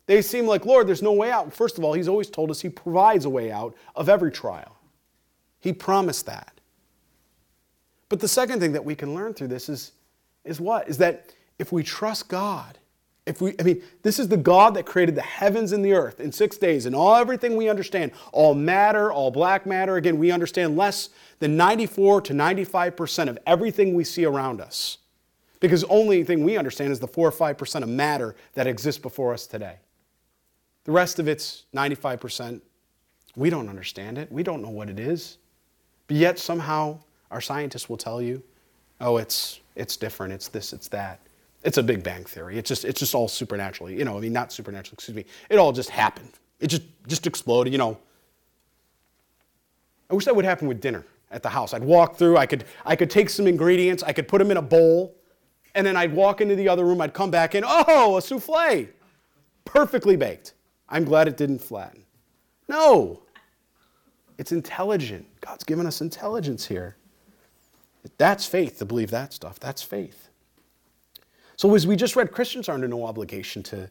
They 0.06 0.22
seem 0.22 0.46
like, 0.46 0.66
Lord, 0.66 0.88
there's 0.88 1.02
no 1.02 1.12
way 1.12 1.30
out. 1.30 1.52
First 1.52 1.78
of 1.78 1.84
all, 1.84 1.92
He's 1.92 2.08
always 2.08 2.28
told 2.28 2.50
us 2.50 2.60
He 2.60 2.68
provides 2.68 3.24
a 3.24 3.30
way 3.30 3.52
out 3.52 3.76
of 3.94 4.08
every 4.08 4.32
trial. 4.32 4.76
He 5.60 5.72
promised 5.72 6.26
that. 6.26 6.60
But 8.08 8.20
the 8.20 8.28
second 8.28 8.60
thing 8.60 8.72
that 8.72 8.84
we 8.84 8.94
can 8.94 9.14
learn 9.14 9.34
through 9.34 9.48
this 9.48 9.68
is, 9.68 9.92
is 10.44 10.60
what? 10.60 10.88
Is 10.88 10.98
that 10.98 11.32
if 11.58 11.72
we 11.72 11.82
trust 11.82 12.28
God, 12.28 12.78
if 13.26 13.40
we, 13.40 13.56
I 13.58 13.64
mean, 13.64 13.82
this 14.02 14.20
is 14.20 14.28
the 14.28 14.36
God 14.36 14.74
that 14.74 14.86
created 14.86 15.16
the 15.16 15.22
heavens 15.22 15.72
and 15.72 15.84
the 15.84 15.92
earth 15.92 16.20
in 16.20 16.30
six 16.30 16.56
days 16.56 16.86
and 16.86 16.94
all 16.94 17.16
everything 17.16 17.56
we 17.56 17.68
understand, 17.68 18.12
all 18.32 18.54
matter, 18.54 19.12
all 19.12 19.32
black 19.32 19.66
matter. 19.66 19.96
Again, 19.96 20.16
we 20.16 20.30
understand 20.30 20.76
less 20.76 21.08
than 21.40 21.56
94 21.56 22.20
to 22.22 22.32
95% 22.32 23.28
of 23.28 23.38
everything 23.44 23.94
we 23.94 24.04
see 24.04 24.24
around 24.24 24.60
us. 24.60 24.98
Because 25.58 25.82
only 25.84 26.22
thing 26.22 26.44
we 26.44 26.56
understand 26.56 26.92
is 26.92 27.00
the 27.00 27.08
4 27.08 27.28
or 27.28 27.32
5% 27.32 27.82
of 27.82 27.88
matter 27.88 28.36
that 28.54 28.68
exists 28.68 29.00
before 29.00 29.34
us 29.34 29.46
today. 29.46 29.76
The 30.84 30.92
rest 30.92 31.18
of 31.18 31.26
it's 31.26 31.64
95%. 31.74 32.60
We 33.34 33.50
don't 33.50 33.68
understand 33.68 34.18
it. 34.18 34.30
We 34.30 34.44
don't 34.44 34.62
know 34.62 34.70
what 34.70 34.88
it 34.88 35.00
is. 35.00 35.38
But 36.06 36.16
yet 36.16 36.38
somehow 36.38 37.00
our 37.32 37.40
scientists 37.40 37.88
will 37.88 37.96
tell 37.96 38.22
you, 38.22 38.42
oh, 39.00 39.16
it's, 39.16 39.60
it's 39.74 39.96
different, 39.96 40.32
it's 40.32 40.46
this, 40.46 40.72
it's 40.72 40.88
that. 40.88 41.20
It's 41.62 41.78
a 41.78 41.82
Big 41.82 42.02
Bang 42.02 42.24
theory. 42.24 42.58
It's 42.58 42.68
just 42.68 42.84
it's 42.84 43.00
just 43.00 43.14
all 43.14 43.28
supernaturally. 43.28 43.98
You 43.98 44.04
know, 44.04 44.16
I 44.16 44.20
mean, 44.20 44.32
not 44.32 44.52
supernatural. 44.52 44.94
Excuse 44.94 45.16
me. 45.16 45.24
It 45.50 45.58
all 45.58 45.72
just 45.72 45.90
happened. 45.90 46.32
It 46.60 46.68
just 46.68 46.82
just 47.06 47.26
exploded. 47.26 47.72
You 47.72 47.78
know. 47.78 47.98
I 50.08 50.14
wish 50.14 50.24
that 50.26 50.36
would 50.36 50.44
happen 50.44 50.68
with 50.68 50.80
dinner 50.80 51.04
at 51.30 51.42
the 51.42 51.48
house. 51.48 51.74
I'd 51.74 51.82
walk 51.82 52.16
through. 52.16 52.36
I 52.36 52.46
could 52.46 52.64
I 52.84 52.94
could 52.94 53.10
take 53.10 53.28
some 53.30 53.46
ingredients. 53.46 54.02
I 54.02 54.12
could 54.12 54.28
put 54.28 54.38
them 54.38 54.50
in 54.50 54.56
a 54.56 54.62
bowl, 54.62 55.16
and 55.74 55.86
then 55.86 55.96
I'd 55.96 56.12
walk 56.12 56.40
into 56.40 56.54
the 56.54 56.68
other 56.68 56.84
room. 56.84 57.00
I'd 57.00 57.14
come 57.14 57.30
back 57.30 57.54
in. 57.54 57.64
Oh, 57.66 58.16
a 58.16 58.22
souffle, 58.22 58.88
perfectly 59.64 60.16
baked. 60.16 60.54
I'm 60.88 61.04
glad 61.04 61.26
it 61.26 61.36
didn't 61.36 61.58
flatten. 61.58 62.04
No. 62.68 63.22
It's 64.38 64.52
intelligent. 64.52 65.26
God's 65.40 65.64
given 65.64 65.86
us 65.86 66.00
intelligence 66.00 66.66
here. 66.66 66.96
That's 68.18 68.46
faith 68.46 68.78
to 68.78 68.84
believe 68.84 69.10
that 69.10 69.32
stuff. 69.32 69.58
That's 69.58 69.82
faith. 69.82 70.25
So, 71.56 71.74
as 71.74 71.86
we 71.86 71.96
just 71.96 72.16
read, 72.16 72.32
Christians 72.32 72.68
are 72.68 72.72
under 72.72 72.86
no 72.86 73.04
obligation 73.04 73.62
to, 73.64 73.88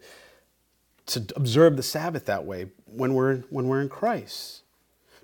to 1.07 1.25
observe 1.35 1.77
the 1.77 1.83
Sabbath 1.83 2.25
that 2.25 2.45
way 2.45 2.67
when 2.85 3.13
we're, 3.15 3.37
when 3.49 3.67
we're 3.67 3.81
in 3.81 3.89
Christ. 3.89 4.61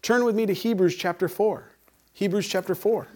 Turn 0.01 0.25
with 0.25 0.35
me 0.35 0.47
to 0.47 0.53
Hebrews 0.53 0.95
chapter 0.95 1.27
4. 1.27 1.69
Hebrews 2.13 2.47
chapter 2.47 2.73
4. 2.73 3.07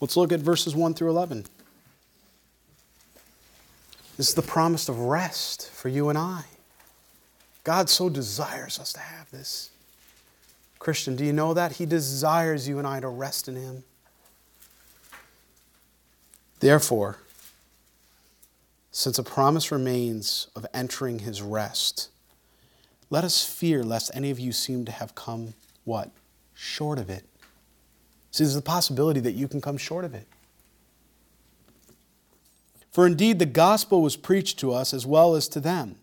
Let's 0.00 0.16
look 0.16 0.32
at 0.32 0.40
verses 0.40 0.74
1 0.74 0.94
through 0.94 1.10
11. 1.10 1.46
This 4.16 4.28
is 4.28 4.34
the 4.34 4.42
promise 4.42 4.88
of 4.88 4.98
rest 4.98 5.70
for 5.70 5.88
you 5.88 6.08
and 6.08 6.18
I. 6.18 6.44
God 7.64 7.88
so 7.88 8.08
desires 8.08 8.78
us 8.78 8.92
to 8.94 9.00
have 9.00 9.30
this. 9.30 9.70
Christian, 10.86 11.16
do 11.16 11.24
you 11.24 11.32
know 11.32 11.52
that? 11.52 11.72
He 11.72 11.84
desires 11.84 12.68
you 12.68 12.78
and 12.78 12.86
I 12.86 13.00
to 13.00 13.08
rest 13.08 13.48
in 13.48 13.56
Him. 13.56 13.82
Therefore, 16.60 17.18
since 18.92 19.18
a 19.18 19.24
promise 19.24 19.72
remains 19.72 20.46
of 20.54 20.64
entering 20.72 21.18
His 21.18 21.42
rest, 21.42 22.08
let 23.10 23.24
us 23.24 23.44
fear 23.44 23.82
lest 23.82 24.12
any 24.14 24.30
of 24.30 24.38
you 24.38 24.52
seem 24.52 24.84
to 24.84 24.92
have 24.92 25.16
come, 25.16 25.54
what? 25.82 26.12
Short 26.54 27.00
of 27.00 27.10
it. 27.10 27.24
See, 28.30 28.44
there's 28.44 28.54
the 28.54 28.62
possibility 28.62 29.18
that 29.18 29.32
you 29.32 29.48
can 29.48 29.60
come 29.60 29.78
short 29.78 30.04
of 30.04 30.14
it. 30.14 30.28
For 32.92 33.08
indeed, 33.08 33.40
the 33.40 33.44
gospel 33.44 34.02
was 34.02 34.14
preached 34.14 34.60
to 34.60 34.72
us 34.72 34.94
as 34.94 35.04
well 35.04 35.34
as 35.34 35.48
to 35.48 35.58
them. 35.58 35.96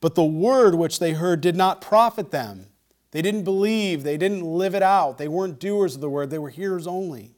But 0.00 0.14
the 0.14 0.22
word 0.22 0.76
which 0.76 1.00
they 1.00 1.14
heard 1.14 1.40
did 1.40 1.56
not 1.56 1.80
profit 1.80 2.30
them 2.30 2.66
they 3.10 3.22
didn't 3.22 3.44
believe, 3.44 4.02
they 4.02 4.16
didn't 4.16 4.42
live 4.42 4.74
it 4.74 4.82
out, 4.82 5.18
they 5.18 5.28
weren't 5.28 5.58
doers 5.58 5.94
of 5.94 6.00
the 6.00 6.10
word, 6.10 6.30
they 6.30 6.38
were 6.38 6.50
hearers 6.50 6.86
only. 6.86 7.34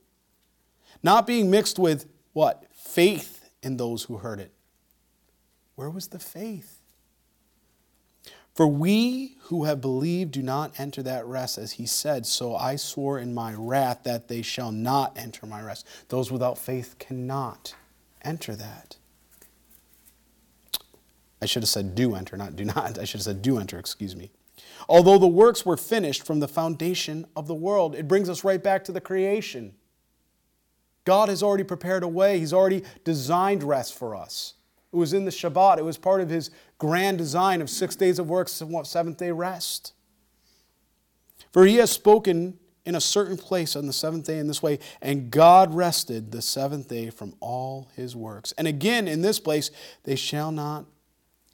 not 1.03 1.27
being 1.27 1.51
mixed 1.51 1.79
with 1.79 2.07
what? 2.33 2.65
Faith 2.73 3.51
in 3.63 3.77
those 3.77 4.05
who 4.05 4.19
heard 4.19 4.41
it. 4.41 4.53
Where 5.75 5.91
was 5.91 6.09
the 6.09 6.19
faith? 6.19 6.83
For 8.55 8.67
we 8.67 9.37
who 9.45 9.65
have 9.65 9.81
believed 9.81 10.33
do 10.33 10.43
not 10.43 10.79
enter 10.79 11.03
that 11.03 11.25
rest, 11.25 11.57
as 11.57 11.73
he 11.73 11.87
said, 11.87 12.27
So 12.27 12.55
I 12.55 12.77
swore 12.77 13.19
in 13.19 13.33
my 13.33 13.55
wrath 13.55 14.03
that 14.05 14.29
they 14.29 14.43
shall 14.43 14.71
not 14.71 15.17
enter 15.17 15.47
my 15.47 15.63
rest. 15.63 15.87
Those 16.09 16.31
without 16.31 16.59
faith 16.59 16.97
cannot 16.99 17.75
enter 18.23 18.55
that. 18.55 18.97
I 21.41 21.47
should 21.47 21.63
have 21.63 21.71
said 21.71 21.95
do 21.95 22.15
enter, 22.15 22.37
not 22.37 22.55
do 22.55 22.65
not. 22.65 22.99
I 23.01 23.05
should 23.05 23.21
have 23.21 23.23
said 23.23 23.43
do 23.43 23.59
enter, 23.59 23.79
excuse 23.79 24.15
me. 24.15 24.31
Although 24.89 25.19
the 25.19 25.27
works 25.27 25.65
were 25.65 25.77
finished 25.77 26.25
from 26.25 26.41
the 26.41 26.49
foundation 26.49 27.27
of 27.37 27.47
the 27.47 27.55
world, 27.55 27.95
it 27.95 28.09
brings 28.09 28.29
us 28.29 28.45
right 28.45 28.63
back 28.63 28.85
to 28.85 28.93
the 28.93 29.01
creation. 29.01 29.75
God 31.05 31.29
has 31.29 31.43
already 31.43 31.65
prepared 31.65 32.03
a 32.03 32.09
way, 32.09 32.39
He's 32.39 32.53
already 32.53 32.83
designed 33.05 33.63
rest 33.63 33.95
for 33.95 34.15
us. 34.15 34.55
It 34.93 34.97
was 34.97 35.13
in 35.13 35.25
the 35.25 35.31
Shabbat, 35.31 35.79
it 35.79 35.85
was 35.85 35.99
part 35.99 36.21
of 36.21 36.29
His 36.29 36.51
grand 36.79 37.19
design 37.19 37.61
of 37.61 37.71
six 37.71 37.97
days 37.97 38.19
of 38.19 38.29
work, 38.29 38.49
seventh 38.49 39.17
day 39.17 39.31
rest. 39.31 39.95
For 41.53 41.67
He 41.67 41.77
has 41.77 41.91
spoken 41.91 42.59
in 42.85 42.95
a 42.95 43.01
certain 43.01 43.37
place 43.37 43.77
on 43.77 43.87
the 43.87 43.93
seventh 43.93 44.27
day 44.27 44.39
in 44.39 44.49
this 44.49 44.63
way, 44.63 44.79
and 45.01 45.31
God 45.31 45.73
rested 45.75 46.33
the 46.33 46.43
seventh 46.43 46.89
day 46.89 47.11
from 47.11 47.35
all 47.41 47.89
His 47.97 48.15
works. 48.17 48.53
And 48.59 48.67
again, 48.67 49.09
in 49.09 49.23
this 49.23 49.39
place, 49.39 49.71
they 50.05 50.17
shall 50.17 50.53
not 50.53 50.87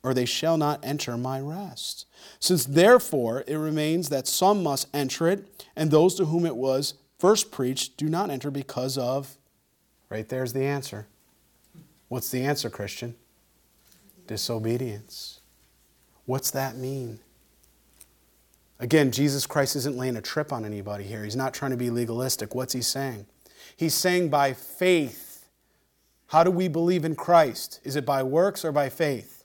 or 0.02 0.14
they 0.14 0.24
shall 0.24 0.56
not 0.56 0.84
enter 0.84 1.16
my 1.16 1.40
rest. 1.40 2.06
Since 2.38 2.66
therefore 2.66 3.44
it 3.46 3.56
remains 3.56 4.08
that 4.08 4.26
some 4.26 4.62
must 4.62 4.88
enter 4.94 5.28
it, 5.28 5.66
and 5.76 5.90
those 5.90 6.14
to 6.16 6.26
whom 6.26 6.46
it 6.46 6.56
was 6.56 6.94
first 7.18 7.50
preached 7.50 7.96
do 7.96 8.08
not 8.08 8.30
enter 8.30 8.50
because 8.50 8.96
of. 8.96 9.37
Right 10.08 10.28
there's 10.28 10.52
the 10.52 10.64
answer. 10.64 11.06
What's 12.08 12.30
the 12.30 12.42
answer, 12.42 12.70
Christian? 12.70 13.14
Disobedience. 14.26 15.40
What's 16.24 16.50
that 16.52 16.76
mean? 16.76 17.20
Again, 18.80 19.11
Jesus 19.11 19.46
Christ 19.46 19.76
isn't 19.76 19.96
laying 19.96 20.16
a 20.16 20.22
trip 20.22 20.52
on 20.52 20.64
anybody 20.64 21.04
here. 21.04 21.24
He's 21.24 21.37
not 21.37 21.52
trying 21.52 21.72
to 21.72 21.76
be 21.76 21.90
legalistic. 21.90 22.54
What's 22.54 22.72
he 22.72 22.82
saying? 22.82 23.26
He's 23.76 23.94
saying 23.94 24.28
by 24.28 24.52
faith. 24.52 25.48
How 26.28 26.44
do 26.44 26.50
we 26.50 26.68
believe 26.68 27.04
in 27.04 27.16
Christ? 27.16 27.80
Is 27.84 27.96
it 27.96 28.06
by 28.06 28.22
works 28.22 28.64
or 28.64 28.70
by 28.70 28.88
faith? 28.88 29.38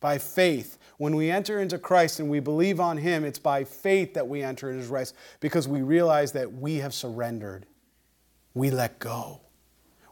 By 0.00 0.18
faith. 0.18 0.78
When 0.96 1.14
we 1.14 1.30
enter 1.30 1.60
into 1.60 1.78
Christ 1.78 2.20
and 2.20 2.28
we 2.28 2.40
believe 2.40 2.80
on 2.80 2.96
Him, 2.96 3.24
it's 3.24 3.38
by 3.38 3.64
faith 3.64 4.14
that 4.14 4.26
we 4.26 4.42
enter 4.42 4.70
into 4.70 4.80
His 4.80 4.90
rest 4.90 5.14
because 5.40 5.68
we 5.68 5.82
realize 5.82 6.32
that 6.32 6.52
we 6.52 6.76
have 6.76 6.94
surrendered. 6.94 7.66
We 8.54 8.70
let 8.70 8.98
go. 8.98 9.40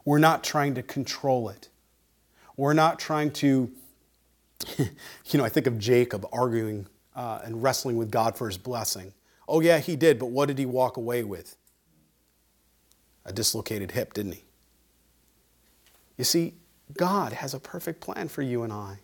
We're 0.05 0.19
not 0.19 0.43
trying 0.43 0.75
to 0.75 0.83
control 0.83 1.49
it. 1.49 1.69
We're 2.55 2.73
not 2.73 2.99
trying 2.99 3.31
to, 3.31 3.69
you 4.77 4.87
know, 5.33 5.43
I 5.43 5.49
think 5.49 5.67
of 5.67 5.77
Jacob 5.77 6.25
arguing 6.31 6.87
uh, 7.15 7.41
and 7.43 7.61
wrestling 7.61 7.97
with 7.97 8.09
God 8.09 8.37
for 8.37 8.47
his 8.47 8.57
blessing. 8.57 9.13
Oh, 9.47 9.59
yeah, 9.59 9.79
he 9.79 9.95
did, 9.95 10.19
but 10.19 10.27
what 10.27 10.47
did 10.47 10.57
he 10.57 10.65
walk 10.65 10.97
away 10.97 11.23
with? 11.23 11.57
A 13.25 13.33
dislocated 13.33 13.91
hip, 13.91 14.13
didn't 14.13 14.33
he? 14.33 14.45
You 16.17 16.23
see, 16.23 16.53
God 16.95 17.33
has 17.33 17.53
a 17.53 17.59
perfect 17.59 18.01
plan 18.01 18.27
for 18.27 18.41
you 18.41 18.63
and 18.63 18.71
I. 18.73 18.99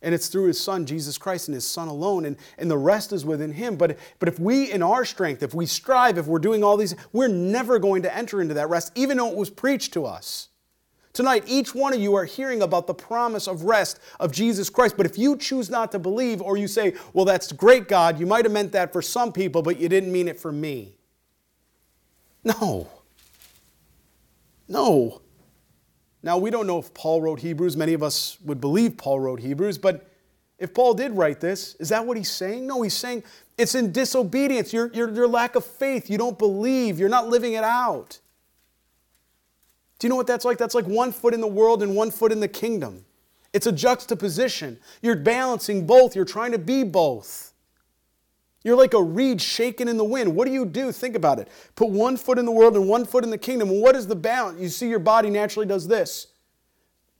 And 0.00 0.14
it's 0.14 0.28
through 0.28 0.46
his 0.46 0.60
son, 0.60 0.86
Jesus 0.86 1.18
Christ, 1.18 1.48
and 1.48 1.54
his 1.54 1.66
son 1.66 1.88
alone, 1.88 2.24
and, 2.24 2.36
and 2.56 2.70
the 2.70 2.78
rest 2.78 3.12
is 3.12 3.24
within 3.24 3.52
him. 3.52 3.76
But, 3.76 3.98
but 4.20 4.28
if 4.28 4.38
we, 4.38 4.70
in 4.70 4.82
our 4.82 5.04
strength, 5.04 5.42
if 5.42 5.54
we 5.54 5.66
strive, 5.66 6.18
if 6.18 6.26
we're 6.26 6.38
doing 6.38 6.62
all 6.62 6.76
these, 6.76 6.94
we're 7.12 7.26
never 7.26 7.80
going 7.80 8.02
to 8.02 8.16
enter 8.16 8.40
into 8.40 8.54
that 8.54 8.68
rest, 8.68 8.92
even 8.94 9.16
though 9.16 9.28
it 9.28 9.36
was 9.36 9.50
preached 9.50 9.92
to 9.94 10.06
us. 10.06 10.50
Tonight, 11.12 11.42
each 11.48 11.74
one 11.74 11.92
of 11.92 11.98
you 11.98 12.14
are 12.14 12.26
hearing 12.26 12.62
about 12.62 12.86
the 12.86 12.94
promise 12.94 13.48
of 13.48 13.64
rest 13.64 13.98
of 14.20 14.30
Jesus 14.30 14.70
Christ. 14.70 14.96
But 14.96 15.04
if 15.04 15.18
you 15.18 15.36
choose 15.36 15.68
not 15.68 15.90
to 15.90 15.98
believe, 15.98 16.40
or 16.40 16.56
you 16.56 16.68
say, 16.68 16.94
well, 17.12 17.24
that's 17.24 17.50
great, 17.50 17.88
God, 17.88 18.20
you 18.20 18.26
might 18.26 18.44
have 18.44 18.52
meant 18.52 18.70
that 18.72 18.92
for 18.92 19.02
some 19.02 19.32
people, 19.32 19.62
but 19.62 19.80
you 19.80 19.88
didn't 19.88 20.12
mean 20.12 20.28
it 20.28 20.38
for 20.38 20.52
me. 20.52 20.94
No. 22.44 22.86
No. 24.68 25.22
Now, 26.22 26.36
we 26.38 26.50
don't 26.50 26.66
know 26.66 26.78
if 26.78 26.92
Paul 26.94 27.22
wrote 27.22 27.40
Hebrews. 27.40 27.76
Many 27.76 27.94
of 27.94 28.02
us 28.02 28.38
would 28.44 28.60
believe 28.60 28.96
Paul 28.96 29.20
wrote 29.20 29.40
Hebrews, 29.40 29.78
but 29.78 30.10
if 30.58 30.74
Paul 30.74 30.94
did 30.94 31.12
write 31.12 31.40
this, 31.40 31.76
is 31.76 31.90
that 31.90 32.04
what 32.04 32.16
he's 32.16 32.30
saying? 32.30 32.66
No, 32.66 32.82
he's 32.82 32.94
saying 32.94 33.22
it's 33.56 33.76
in 33.76 33.92
disobedience, 33.92 34.72
your, 34.72 34.92
your, 34.92 35.10
your 35.10 35.28
lack 35.28 35.54
of 35.54 35.64
faith. 35.64 36.10
You 36.10 36.18
don't 36.18 36.38
believe, 36.38 36.98
you're 36.98 37.08
not 37.08 37.28
living 37.28 37.52
it 37.52 37.62
out. 37.62 38.18
Do 39.98 40.06
you 40.06 40.08
know 40.08 40.16
what 40.16 40.26
that's 40.26 40.44
like? 40.44 40.58
That's 40.58 40.74
like 40.74 40.86
one 40.86 41.12
foot 41.12 41.34
in 41.34 41.40
the 41.40 41.46
world 41.46 41.82
and 41.82 41.94
one 41.94 42.10
foot 42.10 42.32
in 42.32 42.40
the 42.40 42.48
kingdom. 42.48 43.04
It's 43.52 43.66
a 43.66 43.72
juxtaposition. 43.72 44.78
You're 45.02 45.16
balancing 45.16 45.86
both, 45.86 46.14
you're 46.14 46.24
trying 46.24 46.52
to 46.52 46.58
be 46.58 46.82
both. 46.82 47.47
You're 48.68 48.76
like 48.76 48.92
a 48.92 49.02
reed 49.02 49.40
shaken 49.40 49.88
in 49.88 49.96
the 49.96 50.04
wind. 50.04 50.36
What 50.36 50.46
do 50.46 50.52
you 50.52 50.66
do? 50.66 50.92
Think 50.92 51.16
about 51.16 51.38
it. 51.38 51.48
Put 51.74 51.88
one 51.88 52.18
foot 52.18 52.38
in 52.38 52.44
the 52.44 52.52
world 52.52 52.76
and 52.76 52.86
one 52.86 53.06
foot 53.06 53.24
in 53.24 53.30
the 53.30 53.38
kingdom. 53.38 53.70
what 53.80 53.96
is 53.96 54.06
the 54.06 54.14
balance? 54.14 54.60
You 54.60 54.68
see, 54.68 54.90
your 54.90 54.98
body 54.98 55.30
naturally 55.30 55.64
does 55.64 55.88
this 55.88 56.26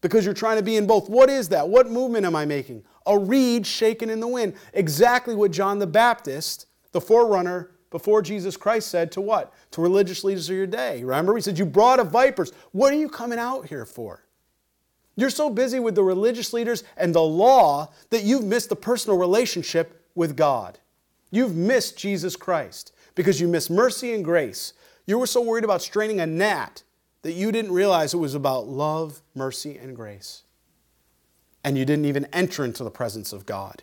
because 0.02 0.26
you're 0.26 0.34
trying 0.34 0.58
to 0.58 0.62
be 0.62 0.76
in 0.76 0.86
both. 0.86 1.08
What 1.08 1.30
is 1.30 1.48
that? 1.48 1.66
What 1.66 1.90
movement 1.90 2.26
am 2.26 2.36
I 2.36 2.44
making? 2.44 2.84
A 3.06 3.16
reed 3.18 3.66
shaken 3.66 4.10
in 4.10 4.20
the 4.20 4.28
wind. 4.28 4.56
Exactly 4.74 5.34
what 5.34 5.50
John 5.50 5.78
the 5.78 5.86
Baptist, 5.86 6.66
the 6.92 7.00
forerunner 7.00 7.70
before 7.88 8.20
Jesus 8.20 8.58
Christ, 8.58 8.88
said 8.88 9.10
to 9.12 9.22
what? 9.22 9.54
To 9.70 9.80
religious 9.80 10.24
leaders 10.24 10.50
of 10.50 10.54
your 10.54 10.66
day. 10.66 11.02
Remember? 11.02 11.34
He 11.34 11.40
said, 11.40 11.58
You 11.58 11.64
brought 11.64 11.98
of 11.98 12.10
vipers. 12.10 12.52
What 12.72 12.92
are 12.92 12.98
you 12.98 13.08
coming 13.08 13.38
out 13.38 13.68
here 13.68 13.86
for? 13.86 14.22
You're 15.16 15.30
so 15.30 15.48
busy 15.48 15.80
with 15.80 15.94
the 15.94 16.04
religious 16.04 16.52
leaders 16.52 16.84
and 16.98 17.14
the 17.14 17.22
law 17.22 17.90
that 18.10 18.24
you've 18.24 18.44
missed 18.44 18.68
the 18.68 18.76
personal 18.76 19.16
relationship 19.16 20.04
with 20.14 20.36
God. 20.36 20.78
You've 21.30 21.56
missed 21.56 21.98
Jesus 21.98 22.36
Christ 22.36 22.92
because 23.14 23.40
you 23.40 23.48
missed 23.48 23.70
mercy 23.70 24.14
and 24.14 24.24
grace. 24.24 24.72
You 25.06 25.18
were 25.18 25.26
so 25.26 25.42
worried 25.42 25.64
about 25.64 25.82
straining 25.82 26.20
a 26.20 26.26
gnat 26.26 26.82
that 27.22 27.32
you 27.32 27.52
didn't 27.52 27.72
realize 27.72 28.14
it 28.14 28.18
was 28.18 28.34
about 28.34 28.68
love, 28.68 29.22
mercy, 29.34 29.76
and 29.76 29.94
grace. 29.94 30.44
And 31.64 31.76
you 31.76 31.84
didn't 31.84 32.04
even 32.04 32.26
enter 32.32 32.64
into 32.64 32.84
the 32.84 32.90
presence 32.90 33.32
of 33.32 33.44
God. 33.44 33.82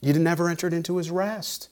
You 0.00 0.12
never 0.14 0.48
entered 0.48 0.72
into 0.72 0.96
his 0.96 1.10
rest. 1.10 1.68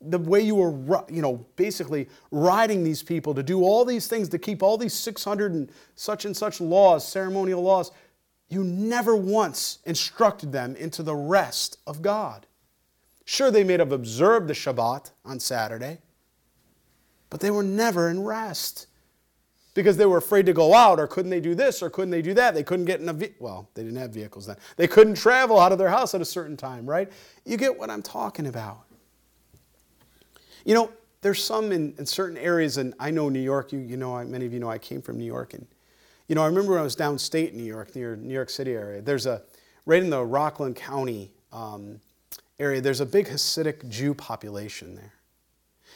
The 0.00 0.18
way 0.18 0.40
you 0.40 0.54
were, 0.54 1.04
you 1.10 1.22
know, 1.22 1.46
basically 1.56 2.08
riding 2.30 2.84
these 2.84 3.02
people 3.02 3.34
to 3.34 3.42
do 3.42 3.62
all 3.62 3.84
these 3.84 4.06
things, 4.06 4.28
to 4.30 4.38
keep 4.38 4.62
all 4.62 4.76
these 4.78 4.94
600 4.94 5.52
and 5.52 5.70
such 5.94 6.24
and 6.24 6.36
such 6.36 6.60
laws, 6.60 7.06
ceremonial 7.06 7.62
laws, 7.62 7.92
you 8.48 8.64
never 8.64 9.14
once 9.14 9.78
instructed 9.84 10.52
them 10.52 10.74
into 10.76 11.02
the 11.02 11.14
rest 11.14 11.78
of 11.86 12.02
God. 12.02 12.46
Sure, 13.30 13.52
they 13.52 13.62
may 13.62 13.78
have 13.78 13.92
observed 13.92 14.48
the 14.48 14.54
Shabbat 14.54 15.12
on 15.24 15.38
Saturday, 15.38 15.98
but 17.30 17.38
they 17.38 17.52
were 17.52 17.62
never 17.62 18.10
in 18.10 18.24
rest 18.24 18.88
because 19.72 19.96
they 19.96 20.04
were 20.04 20.16
afraid 20.16 20.46
to 20.46 20.52
go 20.52 20.74
out 20.74 20.98
or 20.98 21.06
couldn't 21.06 21.30
they 21.30 21.38
do 21.38 21.54
this 21.54 21.80
or 21.80 21.90
couldn't 21.90 22.10
they 22.10 22.22
do 22.22 22.34
that? 22.34 22.54
They 22.54 22.64
couldn't 22.64 22.86
get 22.86 22.98
in 22.98 23.08
a 23.08 23.12
ve- 23.12 23.34
well 23.38 23.68
they 23.74 23.84
didn't 23.84 23.98
have 23.98 24.10
vehicles 24.10 24.46
then. 24.46 24.56
They 24.76 24.88
couldn't 24.88 25.14
travel 25.14 25.60
out 25.60 25.70
of 25.70 25.78
their 25.78 25.90
house 25.90 26.12
at 26.12 26.20
a 26.20 26.24
certain 26.24 26.56
time 26.56 26.90
right? 26.90 27.08
You 27.44 27.56
get 27.56 27.78
what 27.78 27.88
i'm 27.88 28.02
talking 28.02 28.48
about. 28.48 28.80
You 30.64 30.74
know 30.74 30.90
there's 31.20 31.40
some 31.40 31.70
in, 31.70 31.94
in 31.98 32.06
certain 32.06 32.36
areas 32.36 32.78
and 32.78 32.94
i 32.98 33.12
know 33.12 33.28
new 33.28 33.38
york 33.38 33.70
you, 33.72 33.78
you 33.78 33.96
know 33.96 34.24
many 34.24 34.44
of 34.44 34.52
you 34.52 34.58
know 34.58 34.68
i 34.68 34.78
came 34.78 35.00
from 35.00 35.18
new 35.18 35.24
york 35.24 35.54
and 35.54 35.68
you 36.26 36.34
know 36.34 36.42
i 36.42 36.46
remember 36.46 36.72
when 36.72 36.80
i 36.80 36.82
was 36.82 36.96
downstate 36.96 37.52
in 37.52 37.58
new 37.58 37.62
york 37.62 37.94
near 37.94 38.16
new 38.16 38.34
york 38.34 38.50
city 38.50 38.72
area 38.72 39.00
there's 39.00 39.26
a 39.26 39.42
right 39.86 40.02
in 40.02 40.10
the 40.10 40.24
rockland 40.24 40.74
county 40.74 41.30
um, 41.52 42.00
area, 42.60 42.80
there's 42.80 43.00
a 43.00 43.06
big 43.06 43.26
Hasidic 43.26 43.88
Jew 43.88 44.14
population 44.14 44.94
there. 44.94 45.14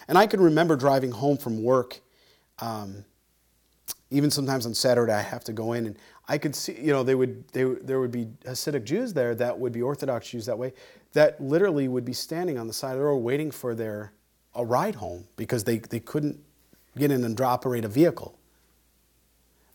And 0.09 0.18
I 0.18 0.27
can 0.27 0.40
remember 0.40 0.77
driving 0.77 1.12
home 1.12 1.37
from 1.37 1.62
work. 1.62 2.00
Um, 2.59 3.05
even 4.11 4.31
sometimes 4.31 4.66
on 4.66 4.74
Saturday, 4.74 5.12
I 5.12 5.20
have 5.20 5.44
to 5.44 5.53
go 5.53 5.74
in 5.74 5.87
and 5.87 5.96
I 6.27 6.38
could 6.38 6.57
see, 6.57 6.72
you 6.81 6.92
know, 6.92 7.03
they 7.03 7.14
would, 7.14 7.46
they, 7.48 7.64
there 7.64 8.00
would 8.00 8.12
be 8.12 8.27
Hasidic 8.44 8.85
Jews 8.85 9.12
there 9.12 9.35
that 9.35 9.59
would 9.59 9.72
be 9.72 9.83
Orthodox 9.83 10.31
Jews 10.31 10.46
that 10.46 10.59
way, 10.59 10.72
that 11.12 11.40
literally 11.40 11.87
would 11.88 12.05
be 12.05 12.12
standing 12.12 12.59
on 12.59 12.66
the 12.66 12.72
side 12.72 12.92
of 12.92 12.98
the 12.98 13.05
road 13.05 13.18
waiting 13.18 13.50
for 13.50 13.74
their 13.74 14.12
a 14.55 14.64
ride 14.64 14.94
home 14.94 15.24
because 15.37 15.64
they, 15.64 15.79
they 15.79 16.00
couldn't 16.00 16.38
get 16.96 17.11
in 17.11 17.24
and 17.24 17.40
operate 17.40 17.85
a 17.85 17.88
vehicle. 17.88 18.38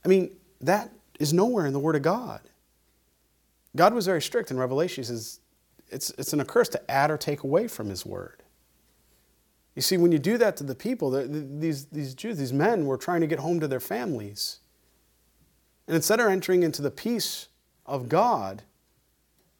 I 0.05 0.07
mean, 0.07 0.31
that 0.61 0.89
is 1.19 1.33
nowhere 1.33 1.65
in 1.65 1.73
the 1.73 1.79
Word 1.79 1.95
of 1.95 2.01
God. 2.01 2.39
God 3.75 3.93
was 3.93 4.05
very 4.05 4.21
strict 4.21 4.51
in 4.51 4.57
Revelation. 4.57 5.03
He 5.03 5.05
says, 5.05 5.39
it's, 5.89 6.11
it's 6.17 6.33
an 6.33 6.43
curse 6.45 6.69
to 6.69 6.91
add 6.91 7.11
or 7.11 7.17
take 7.17 7.43
away 7.43 7.67
from 7.67 7.89
his 7.89 8.05
word. 8.05 8.43
You 9.75 9.81
see, 9.81 9.97
when 9.97 10.11
you 10.11 10.19
do 10.19 10.37
that 10.37 10.57
to 10.57 10.63
the 10.63 10.75
people, 10.75 11.09
the, 11.09 11.23
the, 11.23 11.39
these, 11.39 11.85
these 11.85 12.13
Jews, 12.13 12.37
these 12.37 12.53
men 12.53 12.85
were 12.85 12.97
trying 12.97 13.21
to 13.21 13.27
get 13.27 13.39
home 13.39 13.59
to 13.59 13.67
their 13.67 13.79
families. 13.79 14.59
And 15.87 15.95
instead 15.95 16.19
of 16.19 16.27
entering 16.27 16.63
into 16.63 16.81
the 16.81 16.91
peace 16.91 17.47
of 17.85 18.09
God, 18.09 18.63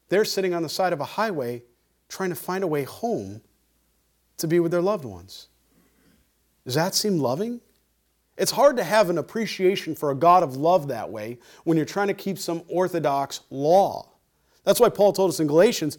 they're 0.08 0.24
sitting 0.24 0.52
on 0.54 0.62
the 0.62 0.68
side 0.68 0.92
of 0.92 1.00
a 1.00 1.04
highway 1.04 1.62
trying 2.08 2.30
to 2.30 2.36
find 2.36 2.62
a 2.62 2.66
way 2.66 2.84
home 2.84 3.40
to 4.36 4.46
be 4.46 4.60
with 4.60 4.72
their 4.72 4.82
loved 4.82 5.04
ones. 5.04 5.48
Does 6.64 6.74
that 6.74 6.94
seem 6.94 7.18
loving? 7.18 7.60
It's 8.36 8.50
hard 8.50 8.76
to 8.78 8.84
have 8.84 9.10
an 9.10 9.18
appreciation 9.18 9.94
for 9.94 10.10
a 10.10 10.14
God 10.14 10.42
of 10.42 10.56
love 10.56 10.88
that 10.88 11.10
way 11.10 11.38
when 11.64 11.76
you're 11.76 11.86
trying 11.86 12.08
to 12.08 12.14
keep 12.14 12.38
some 12.38 12.62
orthodox 12.68 13.40
law. 13.50 14.08
That's 14.64 14.80
why 14.80 14.88
Paul 14.88 15.12
told 15.12 15.30
us 15.30 15.40
in 15.40 15.46
Galatians 15.46 15.98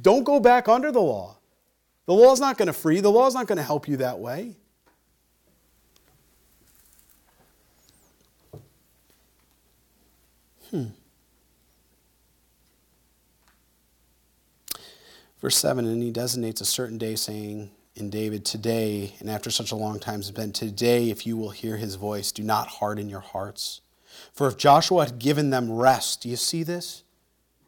don't 0.00 0.24
go 0.24 0.40
back 0.40 0.68
under 0.68 0.92
the 0.92 1.00
law. 1.00 1.36
The 2.06 2.14
law 2.14 2.32
is 2.32 2.40
not 2.40 2.56
going 2.56 2.68
to 2.68 2.72
free, 2.72 3.00
the 3.00 3.10
law 3.10 3.26
is 3.26 3.34
not 3.34 3.46
going 3.46 3.58
to 3.58 3.62
help 3.62 3.86
you 3.86 3.98
that 3.98 4.18
way. 4.18 4.56
Hmm. 10.70 10.86
Verse 15.40 15.56
7 15.56 15.86
And 15.86 16.02
he 16.02 16.10
designates 16.10 16.60
a 16.60 16.64
certain 16.64 16.98
day, 16.98 17.14
saying 17.14 17.70
in 17.94 18.10
David, 18.10 18.44
Today, 18.44 19.14
and 19.20 19.30
after 19.30 19.50
such 19.50 19.72
a 19.72 19.76
long 19.76 19.98
time 19.98 20.16
has 20.16 20.30
been, 20.30 20.52
Today, 20.52 21.10
if 21.10 21.26
you 21.26 21.36
will 21.36 21.50
hear 21.50 21.76
his 21.76 21.94
voice, 21.94 22.32
do 22.32 22.42
not 22.42 22.68
harden 22.68 23.08
your 23.08 23.20
hearts. 23.20 23.80
For 24.32 24.48
if 24.48 24.56
Joshua 24.56 25.04
had 25.04 25.18
given 25.18 25.50
them 25.50 25.70
rest, 25.70 26.22
do 26.22 26.28
you 26.28 26.36
see 26.36 26.62
this? 26.62 27.04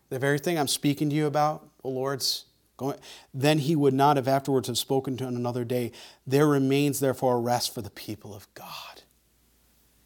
The 0.08 0.18
very 0.18 0.38
thing 0.38 0.58
I'm 0.58 0.68
speaking 0.68 1.08
to 1.10 1.16
you 1.16 1.26
about, 1.26 1.69
the 1.82 1.88
Lord's 1.88 2.46
going, 2.76 2.98
then 3.32 3.58
he 3.58 3.76
would 3.76 3.94
not 3.94 4.16
have 4.16 4.28
afterwards 4.28 4.68
have 4.68 4.78
spoken 4.78 5.16
to 5.18 5.26
another 5.26 5.64
day. 5.64 5.92
There 6.26 6.46
remains 6.46 7.00
therefore 7.00 7.36
a 7.36 7.40
rest 7.40 7.74
for 7.74 7.82
the 7.82 7.90
people 7.90 8.34
of 8.34 8.52
God. 8.54 9.02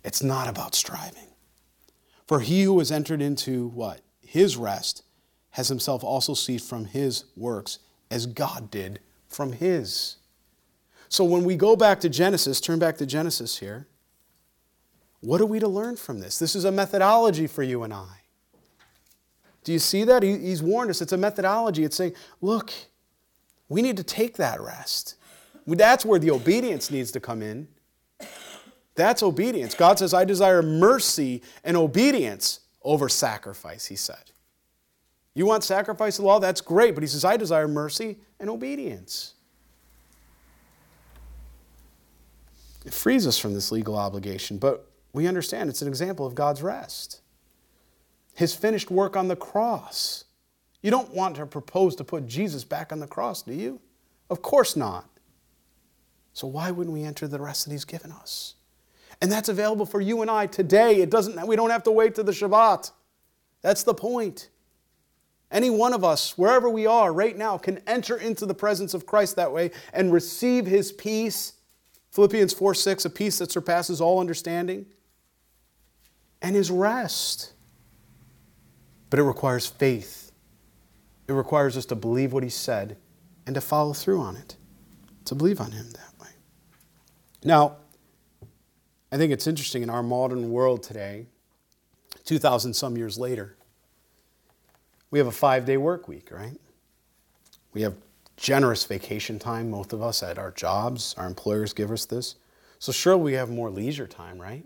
It's 0.04 0.22
not 0.22 0.48
about 0.48 0.74
striving. 0.74 1.28
For 2.26 2.40
he 2.40 2.62
who 2.62 2.78
has 2.78 2.90
entered 2.90 3.22
into 3.22 3.68
what? 3.68 4.00
His 4.20 4.56
rest 4.56 5.02
has 5.50 5.68
himself 5.68 6.02
also 6.02 6.34
ceased 6.34 6.68
from 6.68 6.86
his 6.86 7.24
works 7.36 7.78
as 8.10 8.26
God 8.26 8.70
did 8.70 9.00
from 9.28 9.52
his. 9.52 10.16
So 11.08 11.24
when 11.24 11.44
we 11.44 11.56
go 11.56 11.76
back 11.76 12.00
to 12.00 12.08
Genesis, 12.08 12.60
turn 12.60 12.78
back 12.78 12.96
to 12.98 13.06
Genesis 13.06 13.58
here, 13.58 13.86
what 15.20 15.40
are 15.40 15.46
we 15.46 15.60
to 15.60 15.68
learn 15.68 15.96
from 15.96 16.20
this? 16.20 16.38
This 16.38 16.54
is 16.54 16.64
a 16.64 16.72
methodology 16.72 17.46
for 17.46 17.62
you 17.62 17.82
and 17.82 17.94
I. 17.94 18.23
Do 19.64 19.72
you 19.72 19.78
see 19.78 20.04
that? 20.04 20.22
he's 20.22 20.62
warned 20.62 20.90
us. 20.90 21.00
It's 21.00 21.12
a 21.12 21.16
methodology. 21.16 21.84
It's 21.84 21.96
saying, 21.96 22.12
look, 22.40 22.72
we 23.68 23.82
need 23.82 23.96
to 23.96 24.04
take 24.04 24.36
that 24.36 24.60
rest. 24.60 25.16
That's 25.66 26.04
where 26.04 26.18
the 26.18 26.30
obedience 26.30 26.90
needs 26.90 27.10
to 27.12 27.20
come 27.20 27.42
in. 27.42 27.68
That's 28.94 29.22
obedience. 29.22 29.74
God 29.74 29.98
says, 29.98 30.14
I 30.14 30.24
desire 30.24 30.62
mercy 30.62 31.42
and 31.64 31.76
obedience 31.76 32.60
over 32.82 33.08
sacrifice, 33.08 33.86
he 33.86 33.96
said. 33.96 34.30
You 35.34 35.46
want 35.46 35.64
sacrifice 35.64 36.18
of 36.18 36.26
law? 36.26 36.38
That's 36.38 36.60
great. 36.60 36.94
But 36.94 37.02
he 37.02 37.08
says, 37.08 37.24
I 37.24 37.36
desire 37.36 37.66
mercy 37.66 38.18
and 38.38 38.48
obedience. 38.48 39.34
It 42.84 42.92
frees 42.92 43.26
us 43.26 43.38
from 43.38 43.54
this 43.54 43.72
legal 43.72 43.96
obligation, 43.96 44.58
but 44.58 44.90
we 45.14 45.26
understand 45.26 45.70
it's 45.70 45.80
an 45.80 45.88
example 45.88 46.26
of 46.26 46.34
God's 46.34 46.62
rest. 46.62 47.22
His 48.34 48.54
finished 48.54 48.90
work 48.90 49.16
on 49.16 49.28
the 49.28 49.36
cross. 49.36 50.24
You 50.82 50.90
don't 50.90 51.14
want 51.14 51.36
to 51.36 51.46
propose 51.46 51.96
to 51.96 52.04
put 52.04 52.26
Jesus 52.26 52.64
back 52.64 52.92
on 52.92 53.00
the 53.00 53.06
cross, 53.06 53.42
do 53.42 53.54
you? 53.54 53.80
Of 54.28 54.42
course 54.42 54.76
not. 54.76 55.08
So 56.32 56.46
why 56.46 56.70
wouldn't 56.70 56.92
we 56.92 57.04
enter 57.04 57.28
the 57.28 57.40
rest 57.40 57.64
that 57.64 57.72
he's 57.72 57.84
given 57.84 58.12
us? 58.12 58.54
And 59.22 59.30
that's 59.30 59.48
available 59.48 59.86
for 59.86 60.00
you 60.00 60.20
and 60.20 60.30
I 60.30 60.46
today. 60.46 60.96
It 60.96 61.08
doesn't, 61.08 61.46
we 61.46 61.56
don't 61.56 61.70
have 61.70 61.84
to 61.84 61.92
wait 61.92 62.16
to 62.16 62.22
the 62.22 62.32
Shabbat. 62.32 62.90
That's 63.62 63.82
the 63.84 63.94
point. 63.94 64.50
Any 65.50 65.70
one 65.70 65.94
of 65.94 66.04
us, 66.04 66.36
wherever 66.36 66.68
we 66.68 66.84
are 66.84 67.12
right 67.12 67.36
now, 67.36 67.56
can 67.56 67.80
enter 67.86 68.16
into 68.16 68.44
the 68.44 68.54
presence 68.54 68.92
of 68.92 69.06
Christ 69.06 69.36
that 69.36 69.52
way 69.52 69.70
and 69.92 70.12
receive 70.12 70.66
his 70.66 70.92
peace. 70.92 71.54
Philippians 72.10 72.52
4 72.52 72.74
6, 72.74 73.04
a 73.06 73.10
peace 73.10 73.38
that 73.38 73.50
surpasses 73.50 74.00
all 74.00 74.20
understanding, 74.20 74.84
and 76.42 76.54
his 76.54 76.70
rest. 76.70 77.53
But 79.14 79.20
it 79.20 79.26
requires 79.26 79.64
faith. 79.64 80.32
It 81.28 81.34
requires 81.34 81.76
us 81.76 81.86
to 81.86 81.94
believe 81.94 82.32
what 82.32 82.42
he 82.42 82.48
said 82.48 82.96
and 83.46 83.54
to 83.54 83.60
follow 83.60 83.92
through 83.92 84.20
on 84.20 84.34
it, 84.34 84.56
to 85.26 85.36
believe 85.36 85.60
on 85.60 85.70
him 85.70 85.88
that 85.92 86.20
way. 86.20 86.30
Now, 87.44 87.76
I 89.12 89.16
think 89.16 89.32
it's 89.32 89.46
interesting 89.46 89.84
in 89.84 89.88
our 89.88 90.02
modern 90.02 90.50
world 90.50 90.82
today, 90.82 91.26
2,000 92.24 92.74
some 92.74 92.96
years 92.96 93.16
later, 93.16 93.56
we 95.12 95.20
have 95.20 95.28
a 95.28 95.30
five 95.30 95.64
day 95.64 95.76
work 95.76 96.08
week, 96.08 96.32
right? 96.32 96.58
We 97.72 97.82
have 97.82 97.94
generous 98.36 98.84
vacation 98.84 99.38
time, 99.38 99.70
most 99.70 99.92
of 99.92 100.02
us 100.02 100.24
at 100.24 100.38
our 100.38 100.50
jobs. 100.50 101.14
Our 101.16 101.28
employers 101.28 101.72
give 101.72 101.92
us 101.92 102.04
this. 102.04 102.34
So, 102.80 102.90
surely 102.90 103.22
we 103.22 103.32
have 103.34 103.48
more 103.48 103.70
leisure 103.70 104.08
time, 104.08 104.42
right? 104.42 104.64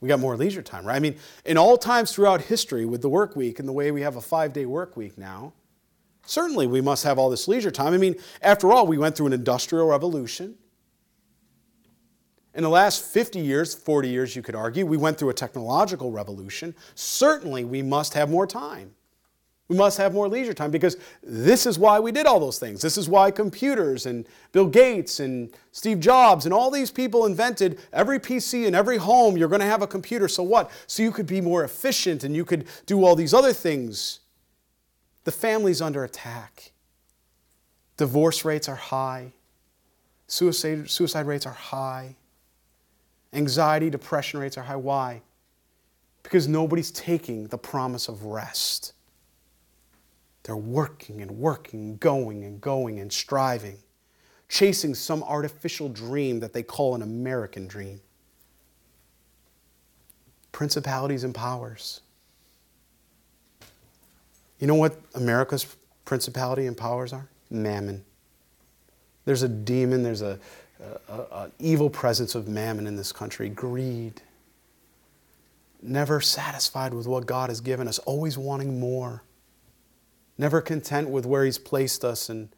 We 0.00 0.08
got 0.08 0.20
more 0.20 0.36
leisure 0.36 0.62
time, 0.62 0.86
right? 0.86 0.96
I 0.96 1.00
mean, 1.00 1.16
in 1.44 1.58
all 1.58 1.76
times 1.76 2.12
throughout 2.12 2.42
history 2.42 2.86
with 2.86 3.02
the 3.02 3.08
work 3.08 3.34
week 3.34 3.58
and 3.58 3.66
the 3.66 3.72
way 3.72 3.90
we 3.90 4.02
have 4.02 4.16
a 4.16 4.20
five 4.20 4.52
day 4.52 4.64
work 4.64 4.96
week 4.96 5.18
now, 5.18 5.52
certainly 6.24 6.66
we 6.66 6.80
must 6.80 7.04
have 7.04 7.18
all 7.18 7.30
this 7.30 7.48
leisure 7.48 7.70
time. 7.70 7.94
I 7.94 7.98
mean, 7.98 8.14
after 8.40 8.72
all, 8.72 8.86
we 8.86 8.98
went 8.98 9.16
through 9.16 9.26
an 9.26 9.32
industrial 9.32 9.88
revolution. 9.88 10.54
In 12.54 12.62
the 12.62 12.68
last 12.68 13.04
50 13.04 13.40
years, 13.40 13.74
40 13.74 14.08
years, 14.08 14.34
you 14.34 14.42
could 14.42 14.54
argue, 14.54 14.86
we 14.86 14.96
went 14.96 15.18
through 15.18 15.30
a 15.30 15.34
technological 15.34 16.10
revolution. 16.10 16.74
Certainly, 16.94 17.64
we 17.64 17.82
must 17.82 18.14
have 18.14 18.30
more 18.30 18.46
time. 18.46 18.94
We 19.68 19.76
must 19.76 19.98
have 19.98 20.14
more 20.14 20.28
leisure 20.28 20.54
time 20.54 20.70
because 20.70 20.96
this 21.22 21.66
is 21.66 21.78
why 21.78 22.00
we 22.00 22.10
did 22.10 22.24
all 22.24 22.40
those 22.40 22.58
things. 22.58 22.80
This 22.80 22.96
is 22.96 23.06
why 23.06 23.30
computers 23.30 24.06
and 24.06 24.26
Bill 24.52 24.66
Gates 24.66 25.20
and 25.20 25.50
Steve 25.72 26.00
Jobs 26.00 26.46
and 26.46 26.54
all 26.54 26.70
these 26.70 26.90
people 26.90 27.26
invented 27.26 27.78
every 27.92 28.18
PC 28.18 28.66
in 28.66 28.74
every 28.74 28.96
home, 28.96 29.36
you're 29.36 29.48
going 29.48 29.60
to 29.60 29.66
have 29.66 29.82
a 29.82 29.86
computer. 29.86 30.26
So 30.26 30.42
what? 30.42 30.70
So 30.86 31.02
you 31.02 31.10
could 31.10 31.26
be 31.26 31.42
more 31.42 31.64
efficient 31.64 32.24
and 32.24 32.34
you 32.34 32.46
could 32.46 32.66
do 32.86 33.04
all 33.04 33.14
these 33.14 33.34
other 33.34 33.52
things. 33.52 34.20
The 35.24 35.32
family's 35.32 35.82
under 35.82 36.02
attack. 36.02 36.72
Divorce 37.98 38.46
rates 38.46 38.70
are 38.70 38.76
high. 38.76 39.32
Suicide, 40.28 40.88
suicide 40.88 41.26
rates 41.26 41.44
are 41.44 41.52
high. 41.52 42.16
Anxiety, 43.34 43.90
depression 43.90 44.40
rates 44.40 44.56
are 44.56 44.62
high. 44.62 44.76
Why? 44.76 45.20
Because 46.22 46.48
nobody's 46.48 46.90
taking 46.90 47.48
the 47.48 47.58
promise 47.58 48.08
of 48.08 48.24
rest. 48.24 48.94
They're 50.48 50.56
working 50.56 51.20
and 51.20 51.30
working, 51.32 51.98
going 51.98 52.42
and 52.42 52.58
going 52.58 53.00
and 53.00 53.12
striving, 53.12 53.76
chasing 54.48 54.94
some 54.94 55.22
artificial 55.22 55.90
dream 55.90 56.40
that 56.40 56.54
they 56.54 56.62
call 56.62 56.94
an 56.94 57.02
American 57.02 57.68
dream. 57.68 58.00
Principalities 60.50 61.22
and 61.22 61.34
powers. 61.34 62.00
You 64.58 64.66
know 64.66 64.74
what 64.74 64.98
America's 65.14 65.66
principality 66.06 66.64
and 66.64 66.74
powers 66.74 67.12
are? 67.12 67.28
Mammon. 67.50 68.02
There's 69.26 69.42
a 69.42 69.48
demon, 69.48 70.02
there's 70.02 70.22
a, 70.22 70.38
an 71.10 71.52
evil 71.58 71.90
presence 71.90 72.34
of 72.34 72.48
mammon 72.48 72.86
in 72.86 72.96
this 72.96 73.12
country, 73.12 73.50
greed. 73.50 74.22
Never 75.82 76.22
satisfied 76.22 76.94
with 76.94 77.06
what 77.06 77.26
God 77.26 77.50
has 77.50 77.60
given 77.60 77.86
us, 77.86 77.98
always 77.98 78.38
wanting 78.38 78.80
more. 78.80 79.22
Never 80.38 80.60
content 80.60 81.10
with 81.10 81.26
where 81.26 81.44
He's 81.44 81.58
placed 81.58 82.04
us 82.04 82.28
and, 82.28 82.48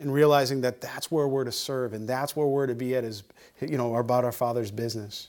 and 0.00 0.12
realizing 0.12 0.60
that 0.62 0.80
that's 0.80 1.10
where 1.10 1.28
we're 1.28 1.44
to 1.44 1.52
serve 1.52 1.92
and 1.92 2.08
that's 2.08 2.34
where 2.36 2.46
we're 2.46 2.66
to 2.66 2.74
be 2.74 2.94
at 2.96 3.04
is, 3.04 3.24
you 3.60 3.76
know, 3.76 3.94
about 3.96 4.24
our 4.24 4.32
Father's 4.32 4.70
business. 4.70 5.28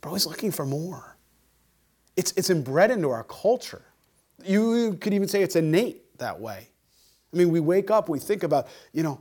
But 0.00 0.08
always 0.08 0.26
looking 0.26 0.50
for 0.50 0.64
more. 0.64 1.16
It's, 2.16 2.32
it's 2.32 2.50
inbred 2.50 2.90
into 2.90 3.10
our 3.10 3.24
culture. 3.24 3.82
You 4.44 4.94
could 5.00 5.14
even 5.14 5.28
say 5.28 5.42
it's 5.42 5.56
innate 5.56 6.18
that 6.18 6.40
way. 6.40 6.68
I 7.32 7.36
mean, 7.36 7.50
we 7.50 7.60
wake 7.60 7.90
up, 7.90 8.08
we 8.08 8.18
think 8.18 8.42
about, 8.42 8.68
you 8.92 9.02
know, 9.02 9.20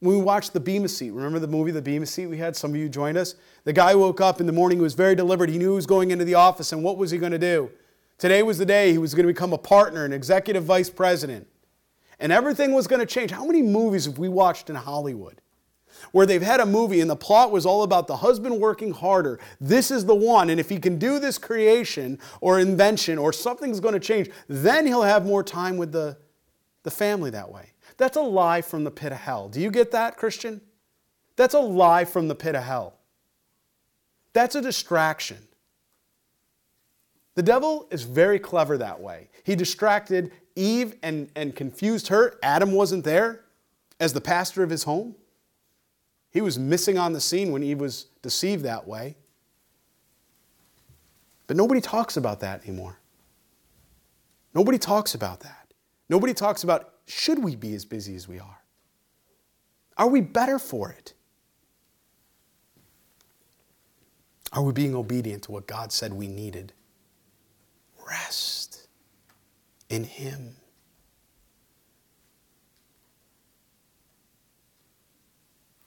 when 0.00 0.16
we 0.16 0.22
watched 0.22 0.54
the 0.54 0.60
Bema 0.60 0.88
Seat, 0.88 1.10
remember 1.10 1.38
the 1.38 1.46
movie 1.46 1.72
The 1.72 1.82
Bema 1.82 2.06
Seat 2.06 2.26
we 2.26 2.38
had? 2.38 2.56
Some 2.56 2.70
of 2.70 2.76
you 2.76 2.88
joined 2.88 3.18
us. 3.18 3.34
The 3.64 3.72
guy 3.74 3.94
woke 3.94 4.20
up 4.22 4.40
in 4.40 4.46
the 4.46 4.52
morning, 4.52 4.78
he 4.78 4.82
was 4.82 4.94
very 4.94 5.14
deliberate. 5.14 5.50
He 5.50 5.58
knew 5.58 5.72
he 5.72 5.76
was 5.76 5.86
going 5.86 6.10
into 6.10 6.24
the 6.24 6.34
office, 6.34 6.72
and 6.72 6.82
what 6.82 6.96
was 6.96 7.10
he 7.10 7.18
going 7.18 7.32
to 7.32 7.38
do? 7.38 7.70
Today 8.16 8.42
was 8.42 8.56
the 8.56 8.64
day 8.64 8.92
he 8.92 8.98
was 8.98 9.14
going 9.14 9.26
to 9.26 9.32
become 9.32 9.52
a 9.52 9.58
partner, 9.58 10.06
an 10.06 10.12
executive 10.14 10.64
vice 10.64 10.88
president. 10.88 11.46
And 12.20 12.30
everything 12.30 12.72
was 12.72 12.86
going 12.86 13.00
to 13.00 13.06
change. 13.06 13.30
How 13.30 13.46
many 13.46 13.62
movies 13.62 14.04
have 14.04 14.18
we 14.18 14.28
watched 14.28 14.70
in 14.70 14.76
Hollywood? 14.76 15.40
Where 16.12 16.26
they've 16.26 16.42
had 16.42 16.60
a 16.60 16.66
movie 16.66 17.00
and 17.00 17.10
the 17.10 17.16
plot 17.16 17.50
was 17.50 17.66
all 17.66 17.82
about 17.82 18.06
the 18.06 18.16
husband 18.16 18.60
working 18.60 18.92
harder. 18.92 19.40
This 19.60 19.90
is 19.90 20.04
the 20.04 20.14
one. 20.14 20.50
And 20.50 20.60
if 20.60 20.68
he 20.68 20.78
can 20.78 20.98
do 20.98 21.18
this 21.18 21.38
creation 21.38 22.18
or 22.40 22.60
invention 22.60 23.18
or 23.18 23.32
something's 23.32 23.80
going 23.80 23.94
to 23.94 24.00
change, 24.00 24.30
then 24.48 24.86
he'll 24.86 25.02
have 25.02 25.26
more 25.26 25.42
time 25.42 25.76
with 25.76 25.92
the, 25.92 26.16
the 26.82 26.90
family 26.90 27.30
that 27.30 27.50
way. 27.50 27.72
That's 27.96 28.16
a 28.16 28.22
lie 28.22 28.62
from 28.62 28.84
the 28.84 28.90
pit 28.90 29.12
of 29.12 29.18
hell. 29.18 29.48
Do 29.48 29.60
you 29.60 29.70
get 29.70 29.90
that, 29.90 30.16
Christian? 30.16 30.60
That's 31.36 31.54
a 31.54 31.60
lie 31.60 32.04
from 32.04 32.28
the 32.28 32.34
pit 32.34 32.54
of 32.54 32.62
hell. 32.62 32.98
That's 34.32 34.54
a 34.54 34.62
distraction. 34.62 35.38
The 37.34 37.42
devil 37.42 37.86
is 37.90 38.02
very 38.02 38.38
clever 38.38 38.76
that 38.78 39.00
way. 39.00 39.28
He 39.44 39.54
distracted 39.54 40.32
Eve 40.56 40.94
and, 41.02 41.30
and 41.34 41.54
confused 41.54 42.08
her. 42.08 42.38
Adam 42.42 42.72
wasn't 42.72 43.04
there 43.04 43.44
as 43.98 44.12
the 44.12 44.20
pastor 44.20 44.62
of 44.62 44.70
his 44.70 44.84
home. 44.84 45.14
He 46.30 46.40
was 46.40 46.58
missing 46.58 46.98
on 46.98 47.12
the 47.12 47.20
scene 47.20 47.52
when 47.52 47.62
Eve 47.62 47.80
was 47.80 48.06
deceived 48.22 48.64
that 48.64 48.86
way. 48.86 49.16
But 51.46 51.56
nobody 51.56 51.80
talks 51.80 52.16
about 52.16 52.40
that 52.40 52.62
anymore. 52.64 52.98
Nobody 54.54 54.78
talks 54.78 55.14
about 55.14 55.40
that. 55.40 55.72
Nobody 56.08 56.34
talks 56.34 56.64
about 56.64 56.94
should 57.06 57.42
we 57.42 57.56
be 57.56 57.74
as 57.74 57.84
busy 57.84 58.14
as 58.14 58.28
we 58.28 58.38
are? 58.38 58.58
Are 59.96 60.08
we 60.08 60.20
better 60.20 60.58
for 60.58 60.90
it? 60.90 61.14
Are 64.52 64.62
we 64.62 64.72
being 64.72 64.94
obedient 64.94 65.44
to 65.44 65.52
what 65.52 65.66
God 65.66 65.92
said 65.92 66.12
we 66.12 66.26
needed? 66.26 66.72
Rest 68.08 68.59
in 69.90 70.04
Him. 70.04 70.56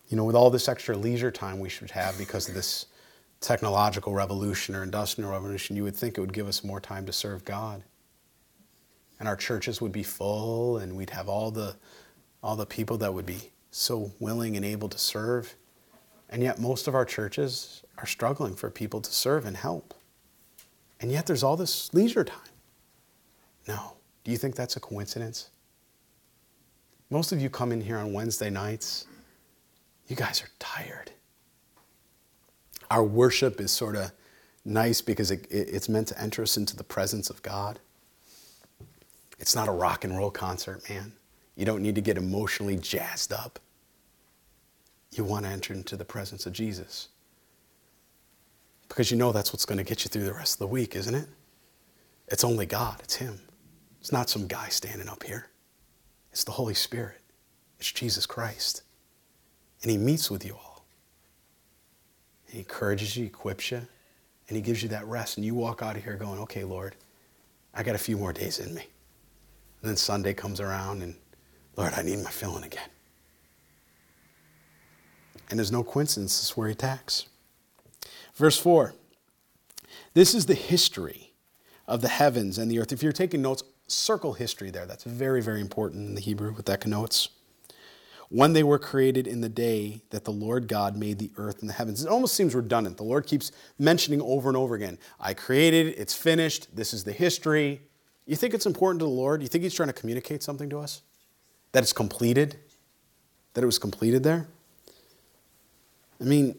You 0.10 0.18
know, 0.18 0.26
with 0.26 0.36
all 0.36 0.52
this 0.52 0.68
extra 0.68 0.96
leisure 0.96 1.32
time 1.32 1.60
we 1.60 1.70
should 1.70 1.90
have 1.90 2.18
because 2.20 2.48
of 2.48 2.54
this 2.54 2.86
technological 3.42 4.14
revolution 4.14 4.76
or 4.76 4.84
industrial 4.84 5.32
revolution, 5.32 5.76
you 5.76 5.84
would 5.84 5.96
think 5.96 6.18
it 6.18 6.22
would 6.22 6.34
give 6.34 6.48
us 6.48 6.64
more 6.64 6.80
time 6.80 7.06
to 7.08 7.14
serve 7.14 7.44
God. 7.44 7.82
And 9.20 9.28
our 9.28 9.36
churches 9.36 9.82
would 9.82 9.92
be 9.92 10.04
full 10.04 10.78
and 10.78 10.96
we'd 10.96 11.10
have 11.10 11.28
all 11.28 11.50
the 11.50 11.76
all 12.44 12.56
the 12.58 12.66
people 12.66 12.98
that 12.98 13.14
would 13.14 13.26
be 13.26 13.52
so 13.72 14.12
willing 14.20 14.58
and 14.58 14.66
able 14.66 14.90
to 14.90 14.98
serve. 14.98 15.56
And 16.30 16.44
yet 16.44 16.60
most 16.60 16.88
of 16.88 16.94
our 16.94 17.06
churches 17.06 17.84
are 17.98 18.06
struggling 18.06 18.56
for 18.56 18.70
people 18.70 19.00
to 19.02 19.12
serve 19.12 19.46
and 19.46 19.56
help. 19.56 19.94
And 21.00 21.12
yet 21.12 21.26
there's 21.26 21.42
all 21.44 21.56
this 21.56 21.94
leisure 21.94 22.26
time. 22.26 22.53
No. 23.68 23.94
Do 24.24 24.32
you 24.32 24.38
think 24.38 24.56
that's 24.56 24.76
a 24.76 24.80
coincidence? 24.80 25.50
Most 27.10 27.32
of 27.32 27.42
you 27.42 27.50
come 27.50 27.72
in 27.72 27.82
here 27.82 27.98
on 27.98 28.14
Wednesday 28.14 28.50
nights, 28.50 29.06
you 30.08 30.16
guys 30.16 30.42
are 30.42 30.50
tired. 30.60 31.12
Our 32.90 33.04
worship 33.04 33.60
is 33.62 33.72
sort 33.72 33.96
of 33.96 34.12
nice 34.66 35.02
because 35.02 35.32
it, 35.32 35.46
it, 35.50 35.70
it's 35.70 35.90
meant 35.90 36.08
to 36.10 36.22
enter 36.22 36.42
us 36.42 36.58
into 36.58 36.76
the 36.76 36.84
presence 36.84 37.30
of 37.30 37.42
God. 37.42 37.80
It's 39.40 39.56
not 39.56 39.68
a 39.68 39.72
rock 39.72 40.04
and 40.04 40.18
roll 40.18 40.32
concert, 40.32 40.88
man. 40.90 41.14
You 41.56 41.66
don't 41.66 41.82
need 41.82 41.96
to 41.96 42.02
get 42.02 42.18
emotionally 42.18 42.78
jazzed 42.78 43.34
up. 43.34 43.60
You 45.12 45.24
want 45.24 45.46
to 45.46 45.52
enter 45.52 45.74
into 45.74 45.96
the 45.96 46.06
presence 46.06 46.46
of 46.46 46.54
Jesus. 46.54 47.10
Because 48.88 49.12
you 49.12 49.18
know 49.18 49.32
that's 49.32 49.54
what's 49.54 49.66
going 49.66 49.78
to 49.78 49.84
get 49.84 50.04
you 50.04 50.10
through 50.10 50.26
the 50.26 50.34
rest 50.34 50.56
of 50.56 50.60
the 50.60 50.68
week, 50.68 50.96
isn't 50.96 51.14
it? 51.14 51.28
It's 52.28 52.44
only 52.44 52.66
God, 52.66 53.00
it's 53.04 53.16
Him. 53.16 53.40
It's 54.04 54.12
not 54.12 54.30
some 54.30 54.48
guy 54.48 54.68
standing 54.68 55.08
up 55.08 55.24
here. 55.24 55.48
It's 56.34 56.44
the 56.44 56.52
Holy 56.52 56.74
Spirit, 56.74 57.22
it's 57.80 57.90
Jesus 57.90 58.26
Christ. 58.26 58.84
And 59.82 59.90
He 59.90 59.98
meets 59.98 60.30
with 60.30 60.46
you 60.46 60.56
all. 60.56 60.86
And 62.46 62.56
He 62.56 62.60
encourages 62.60 63.16
you, 63.16 63.28
equips 63.28 63.72
you, 63.72 63.78
and 63.78 64.58
He 64.58 64.62
gives 64.62 64.84
you 64.84 64.90
that 64.90 65.08
rest. 65.08 65.38
And 65.38 65.46
you 65.46 65.56
walk 65.56 65.82
out 65.82 65.96
of 65.96 66.04
here 66.04 66.18
going, 66.18 66.38
okay, 66.42 66.66
Lord, 66.66 66.98
I 67.74 67.82
got 67.82 67.96
a 67.96 67.98
few 67.98 68.18
more 68.18 68.34
days 68.34 68.60
in 68.60 68.76
me. 68.76 68.82
And 69.82 69.90
then 69.90 69.96
Sunday 69.96 70.34
comes 70.34 70.60
around, 70.60 71.02
and 71.02 71.16
Lord, 71.78 71.94
I 71.96 72.02
need 72.02 72.22
my 72.22 72.30
filling 72.30 72.66
again. 72.66 72.90
And 75.50 75.58
there's 75.58 75.72
no 75.72 75.82
coincidence, 75.82 76.38
this 76.40 76.50
is 76.50 76.58
where 76.58 76.68
He 76.68 76.74
attacks. 76.74 77.28
Verse 78.36 78.58
4 78.60 78.96
This 80.14 80.36
is 80.36 80.46
the 80.46 80.56
history 80.56 81.32
of 81.88 82.02
the 82.02 82.10
heavens 82.10 82.58
and 82.58 82.70
the 82.70 82.80
earth. 82.80 82.92
If 82.92 83.02
you're 83.02 83.14
taking 83.14 83.42
notes, 83.42 83.64
circle 83.88 84.34
history 84.34 84.72
there. 84.72 84.86
That's 84.86 85.04
very, 85.04 85.42
very 85.42 85.62
important 85.62 86.08
in 86.08 86.16
the 86.16 86.22
Hebrew 86.22 86.54
with 86.54 86.66
that 86.66 86.82
connotes. 86.82 87.30
When 88.30 88.54
they 88.54 88.64
were 88.64 88.80
created 88.80 89.28
in 89.28 89.42
the 89.42 89.50
day 89.50 90.02
that 90.10 90.24
the 90.24 90.32
Lord 90.32 90.68
God 90.68 90.98
made 90.98 91.20
the 91.20 91.32
earth 91.38 91.62
and 91.62 91.70
the 91.70 91.74
heavens. 91.74 92.04
It 92.04 92.10
almost 92.10 92.36
seems 92.36 92.56
redundant. 92.56 92.98
The 92.98 93.04
Lord 93.04 93.28
keeps 93.28 93.52
mentioning 93.78 94.22
over 94.22 94.50
and 94.50 94.58
over 94.58 94.74
again 94.74 94.98
I 95.20 95.34
created, 95.34 95.94
it's 95.98 96.16
finished, 96.16 96.76
this 96.76 96.94
is 96.94 97.04
the 97.04 97.12
history. 97.12 97.82
You 98.26 98.36
think 98.36 98.54
it's 98.54 98.66
important 98.66 99.00
to 99.02 99.06
the 99.06 99.12
Lord? 99.12 99.42
You 99.42 99.48
think 99.48 99.64
He's 99.64 99.74
trying 99.74 99.90
to 99.90 99.94
communicate 99.94 100.42
something 100.42 100.70
to 100.70 100.80
us? 100.80 101.02
That 101.74 101.84
it's 101.84 101.94
completed? 101.94 102.58
That 103.54 103.64
it 103.64 103.68
was 103.68 103.78
completed 103.78 104.24
there? 104.24 104.48
I 106.20 106.24
mean, 106.24 106.56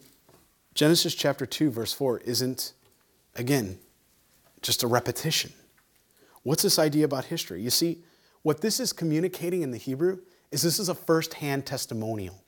Genesis 0.74 1.14
chapter 1.14 1.46
2, 1.46 1.70
verse 1.70 1.92
4 1.92 2.18
isn't, 2.20 2.72
again, 3.34 3.78
just 4.60 4.82
a 4.82 4.86
repetition. 4.86 5.52
What's 6.44 6.62
this 6.62 6.78
idea 6.78 7.04
about 7.04 7.24
history? 7.24 7.60
You 7.60 7.70
see, 7.70 8.02
what 8.42 8.60
this 8.60 8.78
is 8.78 8.92
communicating 8.92 9.62
in 9.62 9.70
the 9.70 9.78
Hebrew 9.78 10.18
is 10.52 10.62
this 10.62 10.78
is 10.78 10.88
a 10.88 10.94
first 10.94 11.34
hand 11.34 11.66
testimonial. 11.66 12.44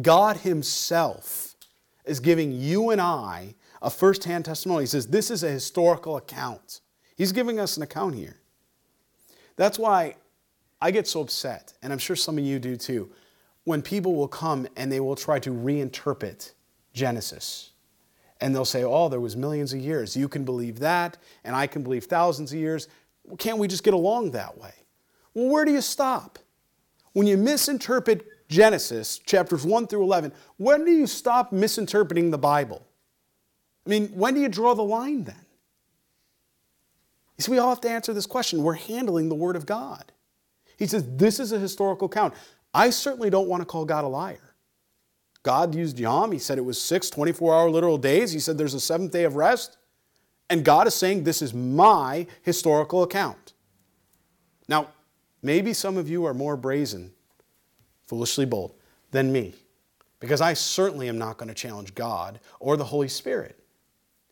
God 0.00 0.38
Himself 0.38 1.54
is 2.04 2.18
giving 2.18 2.52
you 2.52 2.90
and 2.90 3.00
I 3.00 3.54
a 3.80 3.90
first 3.90 4.24
hand 4.24 4.44
testimony. 4.44 4.82
He 4.82 4.86
says, 4.86 5.06
This 5.06 5.30
is 5.30 5.42
a 5.42 5.50
historical 5.50 6.16
account. 6.16 6.80
He's 7.16 7.32
giving 7.32 7.60
us 7.60 7.76
an 7.76 7.82
account 7.82 8.14
here. 8.14 8.38
That's 9.56 9.78
why 9.78 10.16
I 10.80 10.90
get 10.90 11.06
so 11.06 11.20
upset, 11.20 11.74
and 11.82 11.92
I'm 11.92 11.98
sure 11.98 12.16
some 12.16 12.38
of 12.38 12.44
you 12.44 12.58
do 12.58 12.76
too, 12.76 13.12
when 13.64 13.82
people 13.82 14.16
will 14.16 14.28
come 14.28 14.66
and 14.76 14.90
they 14.90 14.98
will 14.98 15.14
try 15.14 15.38
to 15.40 15.50
reinterpret 15.50 16.52
Genesis. 16.92 17.70
And 18.40 18.52
they'll 18.52 18.64
say, 18.64 18.82
oh, 18.82 19.08
there 19.08 19.20
was 19.20 19.36
millions 19.36 19.72
of 19.72 19.78
years. 19.78 20.16
You 20.16 20.28
can 20.28 20.44
believe 20.44 20.80
that, 20.80 21.18
and 21.44 21.54
I 21.54 21.68
can 21.68 21.84
believe 21.84 22.06
thousands 22.06 22.52
of 22.52 22.58
years. 22.58 22.88
Can't 23.38 23.58
we 23.58 23.68
just 23.68 23.84
get 23.84 23.94
along 23.94 24.32
that 24.32 24.58
way? 24.58 24.74
Well, 25.34 25.48
where 25.48 25.64
do 25.64 25.72
you 25.72 25.80
stop? 25.80 26.38
When 27.12 27.26
you 27.26 27.36
misinterpret 27.36 28.48
Genesis, 28.48 29.18
chapters 29.18 29.64
1 29.64 29.86
through 29.86 30.02
11, 30.02 30.32
when 30.56 30.84
do 30.84 30.90
you 30.90 31.06
stop 31.06 31.52
misinterpreting 31.52 32.30
the 32.30 32.38
Bible? 32.38 32.86
I 33.86 33.90
mean, 33.90 34.08
when 34.08 34.34
do 34.34 34.40
you 34.40 34.48
draw 34.48 34.74
the 34.74 34.82
line 34.82 35.24
then? 35.24 35.34
You 37.38 37.42
see, 37.42 37.50
we 37.50 37.58
all 37.58 37.70
have 37.70 37.80
to 37.82 37.90
answer 37.90 38.12
this 38.12 38.26
question. 38.26 38.62
We're 38.62 38.74
handling 38.74 39.28
the 39.28 39.34
Word 39.34 39.56
of 39.56 39.66
God. 39.66 40.12
He 40.78 40.86
says, 40.86 41.04
This 41.16 41.40
is 41.40 41.52
a 41.52 41.58
historical 41.58 42.06
account. 42.06 42.34
I 42.74 42.90
certainly 42.90 43.30
don't 43.30 43.48
want 43.48 43.60
to 43.60 43.64
call 43.64 43.84
God 43.84 44.04
a 44.04 44.08
liar. 44.08 44.54
God 45.42 45.74
used 45.74 45.98
Yom. 45.98 46.32
He 46.32 46.38
said 46.38 46.58
it 46.58 46.62
was 46.62 46.80
six 46.80 47.10
24 47.10 47.54
hour 47.54 47.70
literal 47.70 47.98
days. 47.98 48.32
He 48.32 48.38
said 48.38 48.56
there's 48.56 48.74
a 48.74 48.80
seventh 48.80 49.12
day 49.12 49.24
of 49.24 49.34
rest. 49.34 49.78
And 50.52 50.66
God 50.66 50.86
is 50.86 50.94
saying, 50.94 51.24
This 51.24 51.40
is 51.40 51.54
my 51.54 52.26
historical 52.42 53.02
account. 53.02 53.54
Now, 54.68 54.88
maybe 55.42 55.72
some 55.72 55.96
of 55.96 56.10
you 56.10 56.26
are 56.26 56.34
more 56.34 56.58
brazen, 56.58 57.10
foolishly 58.06 58.44
bold, 58.44 58.74
than 59.12 59.32
me, 59.32 59.54
because 60.20 60.42
I 60.42 60.52
certainly 60.52 61.08
am 61.08 61.16
not 61.16 61.38
going 61.38 61.48
to 61.48 61.54
challenge 61.54 61.94
God 61.94 62.38
or 62.60 62.76
the 62.76 62.84
Holy 62.84 63.08
Spirit. 63.08 63.64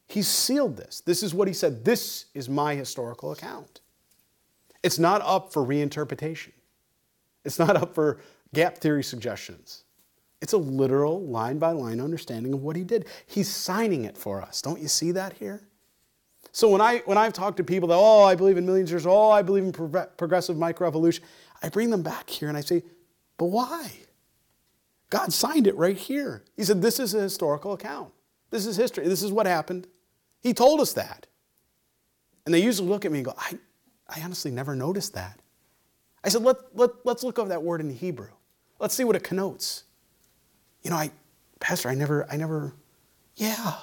He's 0.08 0.28
sealed 0.28 0.76
this. 0.76 1.00
This 1.00 1.22
is 1.22 1.32
what 1.32 1.48
He 1.48 1.54
said. 1.54 1.86
This 1.86 2.26
is 2.34 2.50
my 2.50 2.74
historical 2.74 3.32
account. 3.32 3.80
It's 4.82 4.98
not 4.98 5.22
up 5.22 5.54
for 5.54 5.64
reinterpretation, 5.64 6.52
it's 7.46 7.58
not 7.58 7.76
up 7.76 7.94
for 7.94 8.20
gap 8.52 8.76
theory 8.76 9.04
suggestions. 9.04 9.84
It's 10.42 10.52
a 10.52 10.58
literal 10.58 11.22
line 11.22 11.58
by 11.58 11.72
line 11.72 11.98
understanding 11.98 12.52
of 12.52 12.62
what 12.62 12.74
he 12.74 12.82
did. 12.82 13.06
He's 13.26 13.48
signing 13.48 14.04
it 14.04 14.16
for 14.16 14.40
us. 14.40 14.62
Don't 14.62 14.80
you 14.80 14.88
see 14.88 15.12
that 15.12 15.34
here? 15.34 15.60
So 16.52 16.68
when 16.68 16.80
I 16.80 16.98
when 17.06 17.18
I've 17.18 17.32
talked 17.32 17.56
to 17.58 17.64
people 17.64 17.88
that 17.88 17.96
oh 17.96 18.24
I 18.24 18.34
believe 18.34 18.56
in 18.56 18.66
millions 18.66 18.90
of 18.90 18.94
years, 18.94 19.06
oh 19.06 19.30
I 19.30 19.42
believe 19.42 19.64
in 19.64 19.72
pro- 19.72 20.06
progressive 20.06 20.56
microevolution, 20.56 21.20
I 21.62 21.68
bring 21.68 21.90
them 21.90 22.02
back 22.02 22.28
here 22.28 22.48
and 22.48 22.56
I 22.56 22.60
say, 22.60 22.82
but 23.36 23.46
why? 23.46 23.90
God 25.10 25.32
signed 25.32 25.66
it 25.66 25.76
right 25.76 25.96
here. 25.96 26.44
He 26.56 26.64
said 26.64 26.82
this 26.82 27.00
is 27.00 27.14
a 27.14 27.20
historical 27.20 27.72
account. 27.72 28.12
This 28.50 28.66
is 28.66 28.76
history. 28.76 29.08
This 29.08 29.22
is 29.22 29.32
what 29.32 29.46
happened. 29.46 29.86
He 30.40 30.54
told 30.54 30.80
us 30.80 30.92
that. 30.94 31.26
And 32.46 32.54
they 32.54 32.62
usually 32.62 32.88
look 32.88 33.04
at 33.04 33.12
me 33.12 33.18
and 33.18 33.24
go, 33.24 33.34
I, 33.36 33.58
I 34.08 34.22
honestly 34.22 34.50
never 34.50 34.74
noticed 34.74 35.14
that. 35.14 35.40
I 36.24 36.28
said, 36.28 36.42
let, 36.42 36.56
let, 36.74 36.90
let's 37.04 37.22
look 37.22 37.38
up 37.38 37.48
that 37.48 37.62
word 37.62 37.80
in 37.80 37.90
Hebrew. 37.90 38.30
Let's 38.78 38.94
see 38.94 39.04
what 39.04 39.16
it 39.16 39.24
connotes 39.24 39.84
you 40.82 40.90
know, 40.90 40.96
I, 40.96 41.10
Pastor, 41.58 41.88
I 41.88 41.94
never, 41.94 42.26
I 42.30 42.36
never, 42.36 42.74
yeah. 43.36 43.76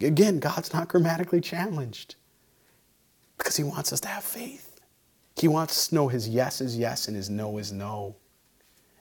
Again, 0.00 0.38
God's 0.38 0.72
not 0.72 0.88
grammatically 0.88 1.40
challenged 1.40 2.16
because 3.38 3.56
He 3.56 3.64
wants 3.64 3.92
us 3.92 4.00
to 4.00 4.08
have 4.08 4.24
faith. 4.24 4.80
He 5.36 5.48
wants 5.48 5.76
us 5.76 5.88
to 5.88 5.94
know 5.94 6.08
His 6.08 6.28
yes 6.28 6.60
is 6.60 6.76
yes 6.76 7.08
and 7.08 7.16
His 7.16 7.30
no 7.30 7.58
is 7.58 7.72
no. 7.72 8.16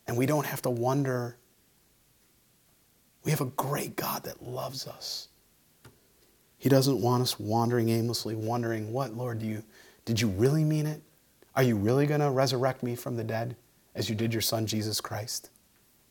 And 0.07 0.17
we 0.17 0.25
don't 0.25 0.45
have 0.45 0.61
to 0.63 0.69
wonder. 0.69 1.37
We 3.23 3.31
have 3.31 3.41
a 3.41 3.45
great 3.45 3.95
God 3.95 4.23
that 4.23 4.43
loves 4.43 4.87
us. 4.87 5.29
He 6.57 6.69
doesn't 6.69 7.01
want 7.01 7.23
us 7.23 7.39
wandering 7.39 7.89
aimlessly, 7.89 8.35
wondering, 8.35 8.91
what, 8.91 9.15
Lord, 9.15 9.39
do 9.39 9.45
you, 9.45 9.63
did 10.05 10.21
you 10.21 10.29
really 10.29 10.63
mean 10.63 10.85
it? 10.85 11.01
Are 11.55 11.63
you 11.63 11.75
really 11.75 12.05
going 12.05 12.21
to 12.21 12.29
resurrect 12.29 12.83
me 12.83 12.95
from 12.95 13.15
the 13.15 13.23
dead 13.23 13.55
as 13.93 14.09
you 14.09 14.15
did 14.15 14.33
your 14.33 14.41
son, 14.41 14.65
Jesus 14.65 15.01
Christ? 15.01 15.49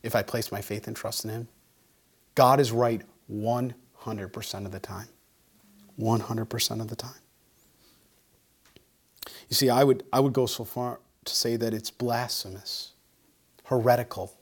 if 0.05 0.15
I 0.15 0.21
place 0.21 0.51
my 0.51 0.61
faith 0.61 0.87
and 0.87 0.95
trust 0.95 1.25
in 1.25 1.31
Him. 1.31 1.47
God 2.35 2.59
is 2.59 2.71
right 2.71 3.01
100% 4.05 4.65
of 4.65 4.71
the 4.71 4.79
time. 4.79 5.07
100% 5.99 6.81
of 6.81 6.87
the 6.87 6.95
time. 6.95 7.11
You 9.49 9.55
see, 9.55 9.69
I 9.69 9.83
would, 9.83 10.03
I 10.11 10.19
would 10.19 10.33
go 10.33 10.45
so 10.45 10.63
far 10.63 10.99
to 11.25 11.35
say 11.35 11.55
that 11.55 11.73
it's 11.73 11.91
blasphemous, 11.91 12.91
heretical. 13.65 14.33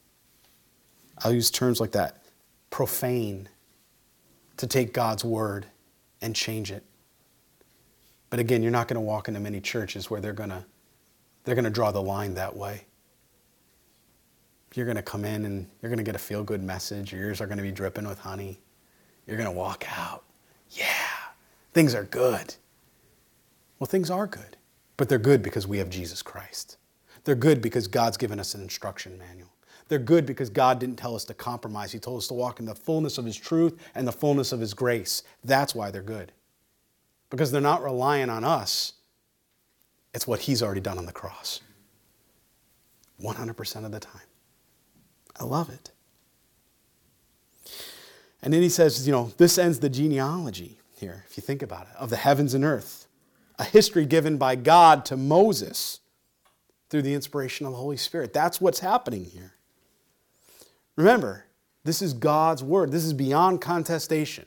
I'll 1.19 1.33
use 1.33 1.51
terms 1.51 1.79
like 1.79 1.91
that 1.91 2.23
profane 2.69 3.47
to 4.57 4.67
take 4.67 4.93
God's 4.93 5.23
word 5.23 5.67
and 6.21 6.35
change 6.35 6.71
it. 6.71 6.83
But 8.29 8.39
again, 8.39 8.63
you're 8.63 8.71
not 8.71 8.87
going 8.87 8.95
to 8.95 9.01
walk 9.01 9.27
into 9.27 9.39
many 9.39 9.61
churches 9.61 10.09
where 10.09 10.19
they're 10.19 10.33
going 10.33 10.49
to 10.49 10.65
they're 11.43 11.55
going 11.55 11.65
to 11.65 11.69
draw 11.69 11.91
the 11.91 12.01
line 12.01 12.35
that 12.35 12.55
way. 12.55 12.85
You're 14.73 14.85
going 14.85 14.95
to 14.95 15.03
come 15.03 15.25
in 15.25 15.45
and 15.45 15.67
you're 15.81 15.89
going 15.89 15.97
to 15.97 16.03
get 16.03 16.15
a 16.15 16.19
feel 16.19 16.43
good 16.43 16.63
message. 16.63 17.11
Your 17.11 17.21
ears 17.21 17.41
are 17.41 17.47
going 17.47 17.57
to 17.57 17.63
be 17.63 17.71
dripping 17.71 18.07
with 18.07 18.17
honey. 18.17 18.59
You're 19.27 19.37
going 19.37 19.49
to 19.49 19.51
walk 19.51 19.85
out. 19.97 20.23
Yeah, 20.71 20.85
things 21.73 21.95
are 21.95 22.03
good. 22.03 22.55
Well, 23.79 23.87
things 23.87 24.09
are 24.09 24.27
good, 24.27 24.57
but 24.97 25.09
they're 25.09 25.17
good 25.17 25.41
because 25.41 25.67
we 25.67 25.77
have 25.77 25.89
Jesus 25.89 26.21
Christ. 26.21 26.77
They're 27.23 27.35
good 27.35 27.61
because 27.61 27.87
God's 27.87 28.17
given 28.17 28.39
us 28.39 28.53
an 28.55 28.61
instruction 28.61 29.17
manual. 29.17 29.53
They're 29.87 29.99
good 29.99 30.25
because 30.25 30.49
God 30.49 30.79
didn't 30.79 30.95
tell 30.95 31.15
us 31.15 31.25
to 31.25 31.33
compromise. 31.33 31.91
He 31.91 31.99
told 31.99 32.17
us 32.17 32.27
to 32.27 32.33
walk 32.33 32.59
in 32.59 32.65
the 32.65 32.75
fullness 32.75 33.17
of 33.17 33.25
His 33.25 33.37
truth 33.37 33.77
and 33.95 34.07
the 34.07 34.11
fullness 34.11 34.51
of 34.51 34.59
His 34.59 34.73
grace. 34.73 35.23
That's 35.43 35.75
why 35.75 35.91
they're 35.91 36.01
good. 36.01 36.31
Because 37.29 37.51
they're 37.51 37.61
not 37.61 37.83
relying 37.83 38.29
on 38.29 38.43
us, 38.43 38.93
it's 40.13 40.27
what 40.27 40.41
He's 40.41 40.63
already 40.63 40.81
done 40.81 40.97
on 40.97 41.05
the 41.05 41.11
cross. 41.11 41.61
100% 43.21 43.85
of 43.85 43.91
the 43.91 43.99
time. 43.99 44.21
I 45.39 45.43
love 45.43 45.69
it. 45.69 45.91
And 48.43 48.53
then 48.53 48.61
he 48.61 48.69
says, 48.69 49.07
you 49.07 49.13
know, 49.13 49.31
this 49.37 49.57
ends 49.57 49.79
the 49.79 49.89
genealogy 49.89 50.77
here, 50.99 51.23
if 51.29 51.37
you 51.37 51.41
think 51.41 51.63
about 51.63 51.87
it, 51.87 51.95
of 51.97 52.09
the 52.09 52.17
heavens 52.17 52.53
and 52.53 52.65
earth. 52.65 53.07
A 53.57 53.63
history 53.63 54.05
given 54.05 54.37
by 54.37 54.55
God 54.55 55.05
to 55.05 55.17
Moses 55.17 56.01
through 56.89 57.03
the 57.03 57.13
inspiration 57.13 57.65
of 57.65 57.71
the 57.71 57.77
Holy 57.77 57.95
Spirit. 57.97 58.33
That's 58.33 58.59
what's 58.59 58.79
happening 58.79 59.23
here. 59.23 59.53
Remember, 60.97 61.45
this 61.85 62.01
is 62.01 62.13
God's 62.13 62.63
word. 62.63 62.91
This 62.91 63.05
is 63.05 63.13
beyond 63.13 63.61
contestation. 63.61 64.45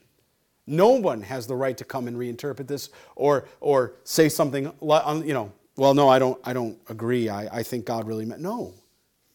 No 0.67 0.91
one 0.91 1.23
has 1.23 1.47
the 1.47 1.57
right 1.57 1.77
to 1.79 1.85
come 1.85 2.07
and 2.07 2.19
reinterpret 2.19 2.67
this 2.67 2.91
or, 3.15 3.49
or 3.61 3.95
say 4.05 4.29
something, 4.29 4.65
you 4.83 5.33
know, 5.33 5.53
well, 5.77 5.95
no, 5.95 6.09
I 6.09 6.19
don't, 6.19 6.39
I 6.45 6.53
don't 6.53 6.79
agree. 6.89 7.29
I, 7.31 7.59
I 7.59 7.63
think 7.63 7.87
God 7.87 8.07
really 8.07 8.27
meant. 8.27 8.43
No. 8.43 8.75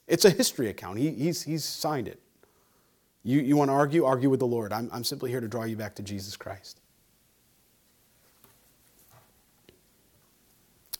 It's 0.07 0.25
a 0.25 0.29
history 0.29 0.69
account. 0.69 0.99
He, 0.99 1.11
he's, 1.11 1.41
he's 1.41 1.63
signed 1.63 2.07
it. 2.07 2.20
You, 3.23 3.39
you 3.39 3.55
want 3.55 3.69
to 3.69 3.73
argue? 3.73 4.05
Argue 4.05 4.29
with 4.29 4.39
the 4.39 4.47
Lord. 4.47 4.73
I'm, 4.73 4.89
I'm 4.91 5.03
simply 5.03 5.29
here 5.29 5.41
to 5.41 5.47
draw 5.47 5.63
you 5.63 5.75
back 5.75 5.95
to 5.95 6.03
Jesus 6.03 6.35
Christ. 6.35 6.79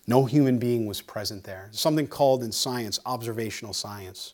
No 0.08 0.26
human 0.26 0.58
being 0.58 0.86
was 0.86 1.02
present 1.02 1.44
there. 1.44 1.70
Something 1.72 2.08
called 2.08 2.44
in 2.44 2.52
science 2.52 3.00
observational 3.06 3.74
science. 3.74 4.34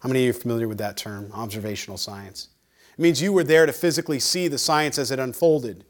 How 0.00 0.08
many 0.08 0.20
of 0.20 0.24
you 0.24 0.30
are 0.30 0.40
familiar 0.42 0.66
with 0.66 0.78
that 0.78 0.96
term, 0.96 1.30
observational 1.32 1.98
science? 1.98 2.48
It 2.98 3.02
means 3.02 3.22
you 3.22 3.32
were 3.32 3.44
there 3.44 3.66
to 3.66 3.72
physically 3.72 4.18
see 4.18 4.48
the 4.48 4.58
science 4.58 4.98
as 4.98 5.10
it 5.10 5.18
unfolded. 5.18 5.84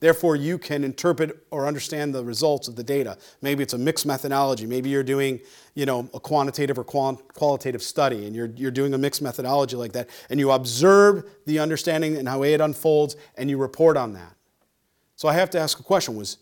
Therefore, 0.00 0.34
you 0.34 0.58
can 0.58 0.82
interpret 0.82 1.46
or 1.50 1.66
understand 1.66 2.14
the 2.14 2.24
results 2.24 2.68
of 2.68 2.76
the 2.76 2.82
data. 2.82 3.18
Maybe 3.42 3.62
it's 3.62 3.74
a 3.74 3.78
mixed 3.78 4.06
methodology. 4.06 4.66
Maybe 4.66 4.88
you're 4.88 5.02
doing, 5.02 5.40
you 5.74 5.86
know, 5.86 6.08
a 6.14 6.20
quantitative 6.20 6.78
or 6.78 6.84
qualitative 6.84 7.82
study, 7.82 8.26
and 8.26 8.34
you're, 8.34 8.50
you're 8.56 8.70
doing 8.70 8.94
a 8.94 8.98
mixed 8.98 9.20
methodology 9.20 9.76
like 9.76 9.92
that, 9.92 10.08
and 10.30 10.40
you 10.40 10.50
observe 10.50 11.28
the 11.46 11.58
understanding 11.58 12.16
and 12.16 12.26
how 12.26 12.42
it 12.42 12.60
unfolds, 12.60 13.16
and 13.36 13.50
you 13.50 13.58
report 13.58 13.96
on 13.98 14.14
that. 14.14 14.34
So 15.16 15.28
I 15.28 15.34
have 15.34 15.50
to 15.50 15.60
ask 15.60 15.78
a 15.78 15.82
question: 15.82 16.16
Was 16.16 16.38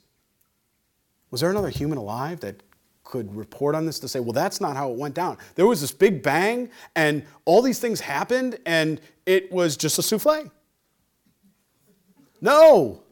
was 1.30 1.40
there 1.40 1.50
another 1.50 1.68
human 1.68 1.98
alive 1.98 2.40
that 2.40 2.62
could 3.04 3.34
report 3.34 3.74
on 3.74 3.86
this 3.86 3.98
to 4.00 4.08
say, 4.08 4.20
well, 4.20 4.32
that's 4.32 4.60
not 4.60 4.76
how 4.76 4.90
it 4.90 4.96
went 4.96 5.14
down. 5.14 5.38
There 5.54 5.66
was 5.66 5.80
this 5.80 5.92
big 5.92 6.22
bang, 6.22 6.70
and 6.94 7.24
all 7.44 7.62
these 7.62 7.78
things 7.78 8.00
happened, 8.00 8.58
and 8.66 9.00
it 9.24 9.50
was 9.50 9.76
just 9.76 9.98
a 9.98 10.02
souffle. 10.02 10.50
No. 12.40 13.02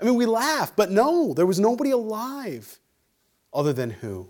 I 0.00 0.04
mean, 0.04 0.14
we 0.14 0.26
laugh, 0.26 0.74
but 0.76 0.90
no, 0.90 1.32
there 1.34 1.46
was 1.46 1.58
nobody 1.58 1.90
alive 1.90 2.78
other 3.52 3.72
than 3.72 3.90
who? 3.90 4.28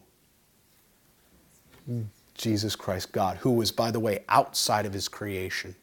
Jesus 2.34 2.76
Christ, 2.76 3.12
God, 3.12 3.38
who 3.38 3.52
was, 3.52 3.72
by 3.72 3.90
the 3.90 4.00
way, 4.00 4.24
outside 4.28 4.86
of 4.86 4.92
his 4.92 5.08
creation. 5.08 5.74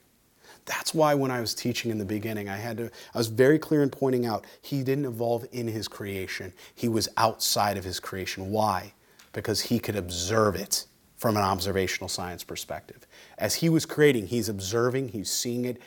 That's 0.65 0.93
why 0.93 1.13
when 1.13 1.31
I 1.31 1.41
was 1.41 1.53
teaching 1.53 1.91
in 1.91 1.97
the 1.97 2.05
beginning, 2.05 2.47
I 2.47 2.55
had 2.55 2.77
to 2.77 2.85
I 3.13 3.17
was 3.17 3.27
very 3.27 3.59
clear 3.59 3.83
in 3.83 3.89
pointing 3.89 4.25
out 4.25 4.45
he 4.61 4.83
didn't 4.83 5.05
evolve 5.05 5.45
in 5.51 5.67
his 5.67 5.89
creation. 5.89 6.53
He 6.73 6.87
was 6.87 7.09
outside 7.17 7.77
of 7.77 7.83
his 7.83 7.99
creation. 7.99 8.49
Why? 8.51 8.93
because 9.33 9.61
he 9.61 9.79
could 9.79 9.95
observe 9.95 10.55
it 10.55 10.85
from 11.17 11.35
an 11.35 11.43
observational 11.43 12.07
science 12.07 12.43
perspective. 12.43 13.05
As 13.37 13.55
he 13.55 13.67
was 13.67 13.85
creating, 13.85 14.27
he's 14.27 14.47
observing, 14.47 15.09
he's 15.09 15.31
seeing 15.31 15.65
it. 15.65 15.81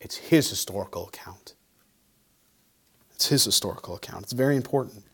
It's 0.00 0.16
his 0.16 0.48
historical 0.48 1.08
account. 1.08 1.54
It's 3.22 3.28
his 3.28 3.44
historical 3.44 3.94
account. 3.94 4.24
It's 4.24 4.32
very 4.32 4.56
important. 4.56 5.04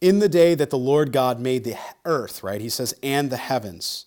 In 0.00 0.18
the 0.18 0.28
day 0.28 0.54
that 0.54 0.70
the 0.70 0.78
Lord 0.78 1.12
God 1.12 1.40
made 1.40 1.64
the 1.64 1.76
earth, 2.06 2.42
right? 2.42 2.62
He 2.62 2.70
says, 2.70 2.94
and 3.02 3.28
the 3.28 3.36
heavens. 3.36 4.06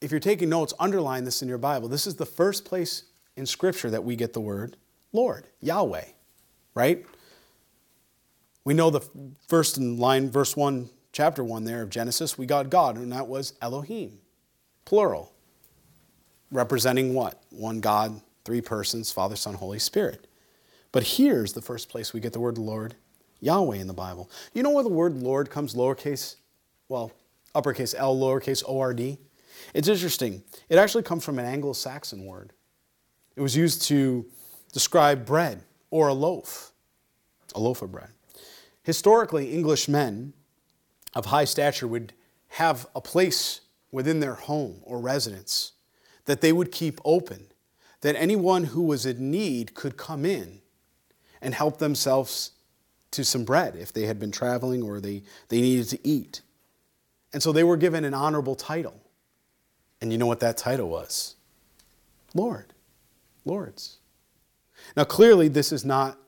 If 0.00 0.12
you're 0.12 0.20
taking 0.20 0.48
notes, 0.48 0.72
underline 0.78 1.24
this 1.24 1.42
in 1.42 1.48
your 1.48 1.58
Bible. 1.58 1.88
This 1.88 2.06
is 2.06 2.14
the 2.14 2.24
first 2.24 2.64
place 2.64 3.02
in 3.36 3.46
Scripture 3.46 3.90
that 3.90 4.04
we 4.04 4.14
get 4.14 4.32
the 4.32 4.40
word 4.40 4.76
Lord, 5.12 5.48
Yahweh, 5.60 6.04
right? 6.76 7.04
We 8.64 8.74
know 8.74 8.90
the 8.90 9.00
first 9.48 9.76
in 9.76 9.98
line, 9.98 10.30
verse 10.30 10.56
1, 10.56 10.88
chapter 11.10 11.42
1 11.42 11.64
there 11.64 11.82
of 11.82 11.90
Genesis, 11.90 12.38
we 12.38 12.46
got 12.46 12.70
God, 12.70 12.96
and 12.96 13.10
that 13.10 13.26
was 13.26 13.54
Elohim, 13.60 14.20
plural, 14.84 15.32
representing 16.52 17.12
what? 17.12 17.42
One 17.50 17.80
God, 17.80 18.20
three 18.44 18.60
persons, 18.60 19.10
Father, 19.10 19.34
Son, 19.34 19.54
Holy 19.54 19.80
Spirit. 19.80 20.28
But 20.94 21.02
here's 21.02 21.54
the 21.54 21.60
first 21.60 21.88
place 21.88 22.12
we 22.12 22.20
get 22.20 22.32
the 22.32 22.38
word 22.38 22.56
Lord, 22.56 22.94
Yahweh 23.40 23.78
in 23.78 23.88
the 23.88 23.92
Bible. 23.92 24.30
You 24.52 24.62
know 24.62 24.70
where 24.70 24.84
the 24.84 24.88
word 24.88 25.14
Lord 25.14 25.50
comes 25.50 25.74
lowercase, 25.74 26.36
well, 26.88 27.10
uppercase 27.52 27.96
L, 27.98 28.16
lowercase 28.16 28.62
O 28.64 28.78
R 28.78 28.94
D? 28.94 29.18
It's 29.74 29.88
interesting. 29.88 30.44
It 30.68 30.78
actually 30.78 31.02
comes 31.02 31.24
from 31.24 31.40
an 31.40 31.46
Anglo 31.46 31.72
Saxon 31.72 32.24
word. 32.26 32.52
It 33.34 33.40
was 33.40 33.56
used 33.56 33.82
to 33.88 34.24
describe 34.72 35.26
bread 35.26 35.64
or 35.90 36.06
a 36.06 36.14
loaf, 36.14 36.70
a 37.56 37.58
loaf 37.58 37.82
of 37.82 37.90
bread. 37.90 38.10
Historically, 38.84 39.52
English 39.52 39.88
men 39.88 40.32
of 41.12 41.26
high 41.26 41.44
stature 41.44 41.88
would 41.88 42.12
have 42.50 42.86
a 42.94 43.00
place 43.00 43.62
within 43.90 44.20
their 44.20 44.34
home 44.34 44.78
or 44.84 45.00
residence 45.00 45.72
that 46.26 46.40
they 46.40 46.52
would 46.52 46.70
keep 46.70 47.00
open, 47.04 47.48
that 48.02 48.14
anyone 48.14 48.62
who 48.62 48.82
was 48.82 49.04
in 49.04 49.32
need 49.32 49.74
could 49.74 49.96
come 49.96 50.24
in 50.24 50.60
and 51.44 51.54
help 51.54 51.78
themselves 51.78 52.52
to 53.12 53.24
some 53.24 53.44
bread 53.44 53.76
if 53.76 53.92
they 53.92 54.06
had 54.06 54.18
been 54.18 54.32
traveling 54.32 54.82
or 54.82 55.00
they, 55.00 55.22
they 55.48 55.60
needed 55.60 55.88
to 55.90 55.98
eat. 56.06 56.42
And 57.32 57.42
so 57.42 57.52
they 57.52 57.62
were 57.62 57.76
given 57.76 58.04
an 58.04 58.14
honorable 58.14 58.56
title. 58.56 59.00
And 60.00 60.10
you 60.10 60.18
know 60.18 60.26
what 60.26 60.40
that 60.40 60.56
title 60.56 60.88
was? 60.88 61.36
Lord. 62.34 62.72
Lords. 63.44 63.98
Now, 64.96 65.04
clearly, 65.04 65.48
this 65.48 65.70
is 65.70 65.84
not 65.84 66.18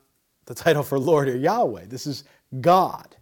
the 0.45 0.55
title 0.55 0.83
for 0.83 0.97
Lord 0.97 1.27
or 1.27 1.35
Yahweh. 1.35 1.85
This 1.87 2.07
is 2.07 2.23
God. 2.61 3.15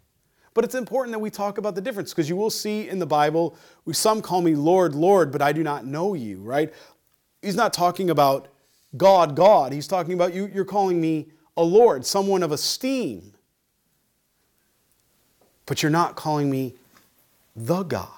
But 0.54 0.64
it's 0.64 0.76
important 0.76 1.14
that 1.14 1.20
we 1.20 1.30
talk 1.30 1.58
about 1.58 1.76
the 1.76 1.82
difference 1.82 2.12
because 2.12 2.30
you 2.30 2.36
will 2.36 2.50
see 2.50 2.88
in 2.88 3.00
the 3.00 3.06
Bible, 3.06 3.58
some 3.92 4.22
call 4.22 4.42
me 4.42 4.56
Lord, 4.56 4.96
Lord, 4.96 5.32
but 5.32 5.42
I 5.42 5.52
do 5.52 5.64
not 5.64 5.86
know 5.86 6.14
you, 6.14 6.40
right? 6.40 6.74
He's 7.42 7.56
not 7.56 7.74
talking 7.74 8.10
about 8.10 8.48
God, 8.96 9.36
God. 9.36 9.74
He's 9.74 9.88
talking 9.88 10.14
about 10.14 10.34
you, 10.34 10.50
you're 10.54 10.66
calling 10.66 11.02
me 11.02 11.28
a 11.58 11.64
Lord, 11.64 12.06
someone 12.06 12.44
of 12.44 12.52
esteem. 12.52 13.34
But 15.66 15.82
you're 15.82 15.90
not 15.90 16.16
calling 16.16 16.50
me 16.50 16.74
the 17.56 17.84
God 17.84 18.10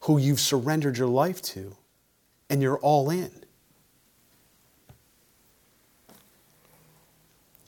who 0.00 0.18
you've 0.18 0.40
surrendered 0.40 0.98
your 0.98 1.08
life 1.08 1.40
to 1.42 1.76
and 2.48 2.62
you're 2.62 2.78
all 2.78 3.10
in. 3.10 3.30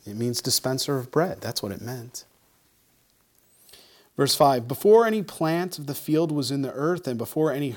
It 0.05 0.15
means 0.15 0.41
dispenser 0.41 0.97
of 0.97 1.11
bread. 1.11 1.41
That's 1.41 1.61
what 1.61 1.71
it 1.71 1.81
meant. 1.81 2.25
Verse 4.17 4.35
5 4.35 4.67
Before 4.67 5.05
any 5.05 5.21
plant 5.21 5.77
of 5.77 5.85
the 5.85 5.93
field 5.93 6.31
was 6.31 6.51
in 6.51 6.61
the 6.61 6.73
earth, 6.73 7.07
and 7.07 7.17
before 7.17 7.51
any 7.51 7.69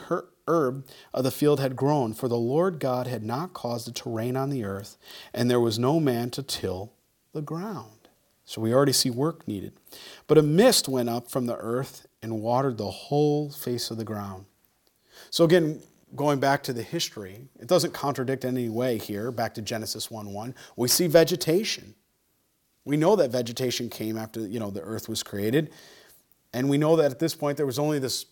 herb 0.48 0.86
of 1.12 1.24
the 1.24 1.30
field 1.30 1.60
had 1.60 1.76
grown, 1.76 2.12
for 2.12 2.28
the 2.28 2.36
Lord 2.36 2.78
God 2.78 3.06
had 3.06 3.22
not 3.22 3.52
caused 3.52 3.88
it 3.88 3.94
to 3.96 4.10
rain 4.10 4.36
on 4.36 4.50
the 4.50 4.64
earth, 4.64 4.96
and 5.32 5.50
there 5.50 5.60
was 5.60 5.78
no 5.78 6.00
man 6.00 6.30
to 6.30 6.42
till 6.42 6.92
the 7.32 7.42
ground. 7.42 8.08
So 8.44 8.60
we 8.60 8.74
already 8.74 8.92
see 8.92 9.10
work 9.10 9.46
needed. 9.46 9.72
But 10.26 10.38
a 10.38 10.42
mist 10.42 10.88
went 10.88 11.08
up 11.08 11.30
from 11.30 11.46
the 11.46 11.56
earth 11.56 12.06
and 12.20 12.42
watered 12.42 12.76
the 12.76 12.90
whole 12.90 13.50
face 13.50 13.90
of 13.90 13.96
the 13.96 14.04
ground. 14.04 14.46
So 15.30 15.44
again, 15.44 15.80
going 16.14 16.40
back 16.40 16.62
to 16.64 16.72
the 16.72 16.82
history, 16.82 17.48
it 17.58 17.66
doesn't 17.66 17.92
contradict 17.92 18.44
in 18.44 18.56
any 18.56 18.68
way 18.68 18.98
here, 18.98 19.30
back 19.30 19.54
to 19.54 19.62
Genesis 19.62 20.10
1 20.10 20.32
1. 20.32 20.54
We 20.76 20.88
see 20.88 21.06
vegetation. 21.06 21.94
We 22.84 22.96
know 22.96 23.16
that 23.16 23.30
vegetation 23.30 23.88
came 23.88 24.18
after 24.18 24.40
you 24.40 24.58
know 24.58 24.70
the 24.70 24.82
earth 24.82 25.08
was 25.08 25.22
created. 25.22 25.70
And 26.52 26.68
we 26.68 26.76
know 26.76 26.96
that 26.96 27.10
at 27.10 27.18
this 27.18 27.34
point 27.34 27.56
there 27.56 27.66
was 27.66 27.78
only 27.78 27.98
this 27.98 28.26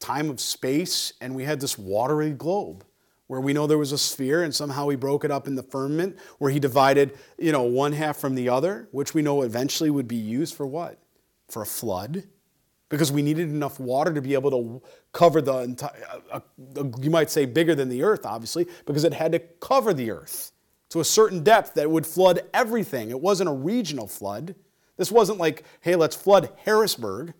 time 0.00 0.30
of 0.30 0.40
space 0.40 1.12
and 1.20 1.34
we 1.34 1.44
had 1.44 1.60
this 1.60 1.78
watery 1.78 2.30
globe. 2.30 2.84
where 3.28 3.40
we 3.40 3.52
know 3.52 3.66
there 3.66 3.78
was 3.78 3.92
a 3.92 3.98
sphere 3.98 4.42
and 4.42 4.54
somehow 4.54 4.88
he 4.88 4.96
broke 4.96 5.24
it 5.24 5.30
up 5.30 5.46
in 5.46 5.54
the 5.54 5.62
firmament, 5.62 6.18
where 6.38 6.50
he 6.50 6.58
divided, 6.58 7.16
you 7.38 7.52
know, 7.52 7.62
one 7.62 7.92
half 7.92 8.16
from 8.16 8.34
the 8.34 8.48
other, 8.48 8.88
which 8.90 9.14
we 9.14 9.22
know 9.22 9.42
eventually 9.42 9.90
would 9.90 10.08
be 10.08 10.16
used 10.16 10.54
for 10.54 10.66
what? 10.66 10.98
For 11.48 11.62
a 11.62 11.66
flood. 11.66 12.24
Because 12.88 13.12
we 13.12 13.20
needed 13.20 13.50
enough 13.50 13.78
water 13.78 14.14
to 14.14 14.22
be 14.22 14.32
able 14.32 14.50
to 14.50 14.82
cover 15.12 15.42
the 15.42 15.58
entire, 15.58 15.92
uh, 16.32 16.40
uh, 16.74 16.84
you 17.00 17.10
might 17.10 17.30
say 17.30 17.44
bigger 17.44 17.74
than 17.74 17.90
the 17.90 18.02
earth, 18.02 18.24
obviously, 18.24 18.66
because 18.86 19.04
it 19.04 19.12
had 19.12 19.32
to 19.32 19.38
cover 19.38 19.92
the 19.92 20.10
earth 20.10 20.52
to 20.88 21.00
a 21.00 21.04
certain 21.04 21.44
depth 21.44 21.74
that 21.74 21.90
would 21.90 22.06
flood 22.06 22.40
everything. 22.54 23.10
It 23.10 23.20
wasn't 23.20 23.50
a 23.50 23.52
regional 23.52 24.08
flood. 24.08 24.54
This 24.96 25.12
wasn't 25.12 25.38
like, 25.38 25.64
hey, 25.82 25.96
let's 25.96 26.16
flood 26.16 26.48
Harrisburg. 26.64 27.34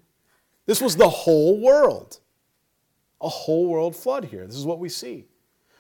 This 0.67 0.83
was 0.83 0.97
the 0.97 1.09
whole 1.09 1.59
world. 1.59 2.19
A 3.21 3.29
whole 3.29 3.67
world 3.67 3.97
flood 3.97 4.27
here. 4.27 4.47
This 4.47 4.57
is 4.57 4.65
what 4.65 4.79
we 4.79 4.89
see. 4.89 5.27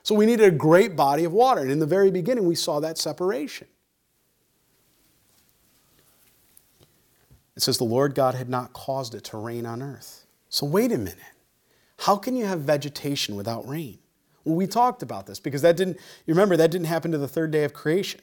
So 0.02 0.14
we 0.14 0.26
needed 0.26 0.46
a 0.46 0.56
great 0.56 0.96
body 0.96 1.24
of 1.24 1.32
water. 1.32 1.60
And 1.60 1.70
in 1.70 1.78
the 1.78 1.86
very 1.86 2.10
beginning, 2.10 2.46
we 2.46 2.54
saw 2.54 2.80
that 2.80 2.98
separation. 2.98 3.68
It 7.56 7.62
says 7.62 7.76
the 7.76 7.84
Lord 7.84 8.14
God 8.14 8.34
had 8.34 8.48
not 8.48 8.72
caused 8.72 9.14
it 9.14 9.24
to 9.24 9.36
rain 9.36 9.66
on 9.66 9.82
earth. 9.82 10.26
So 10.48 10.64
wait 10.64 10.92
a 10.92 10.98
minute. 10.98 11.18
How 11.98 12.16
can 12.16 12.36
you 12.36 12.46
have 12.46 12.60
vegetation 12.60 13.34
without 13.34 13.68
rain? 13.68 13.98
Well, 14.44 14.54
we 14.54 14.66
talked 14.66 15.02
about 15.02 15.26
this 15.26 15.40
because 15.40 15.62
that 15.62 15.76
didn't, 15.76 15.96
you 16.24 16.34
remember, 16.34 16.56
that 16.56 16.70
didn't 16.70 16.86
happen 16.86 17.10
to 17.12 17.18
the 17.18 17.28
third 17.28 17.50
day 17.50 17.64
of 17.64 17.72
creation. 17.72 18.20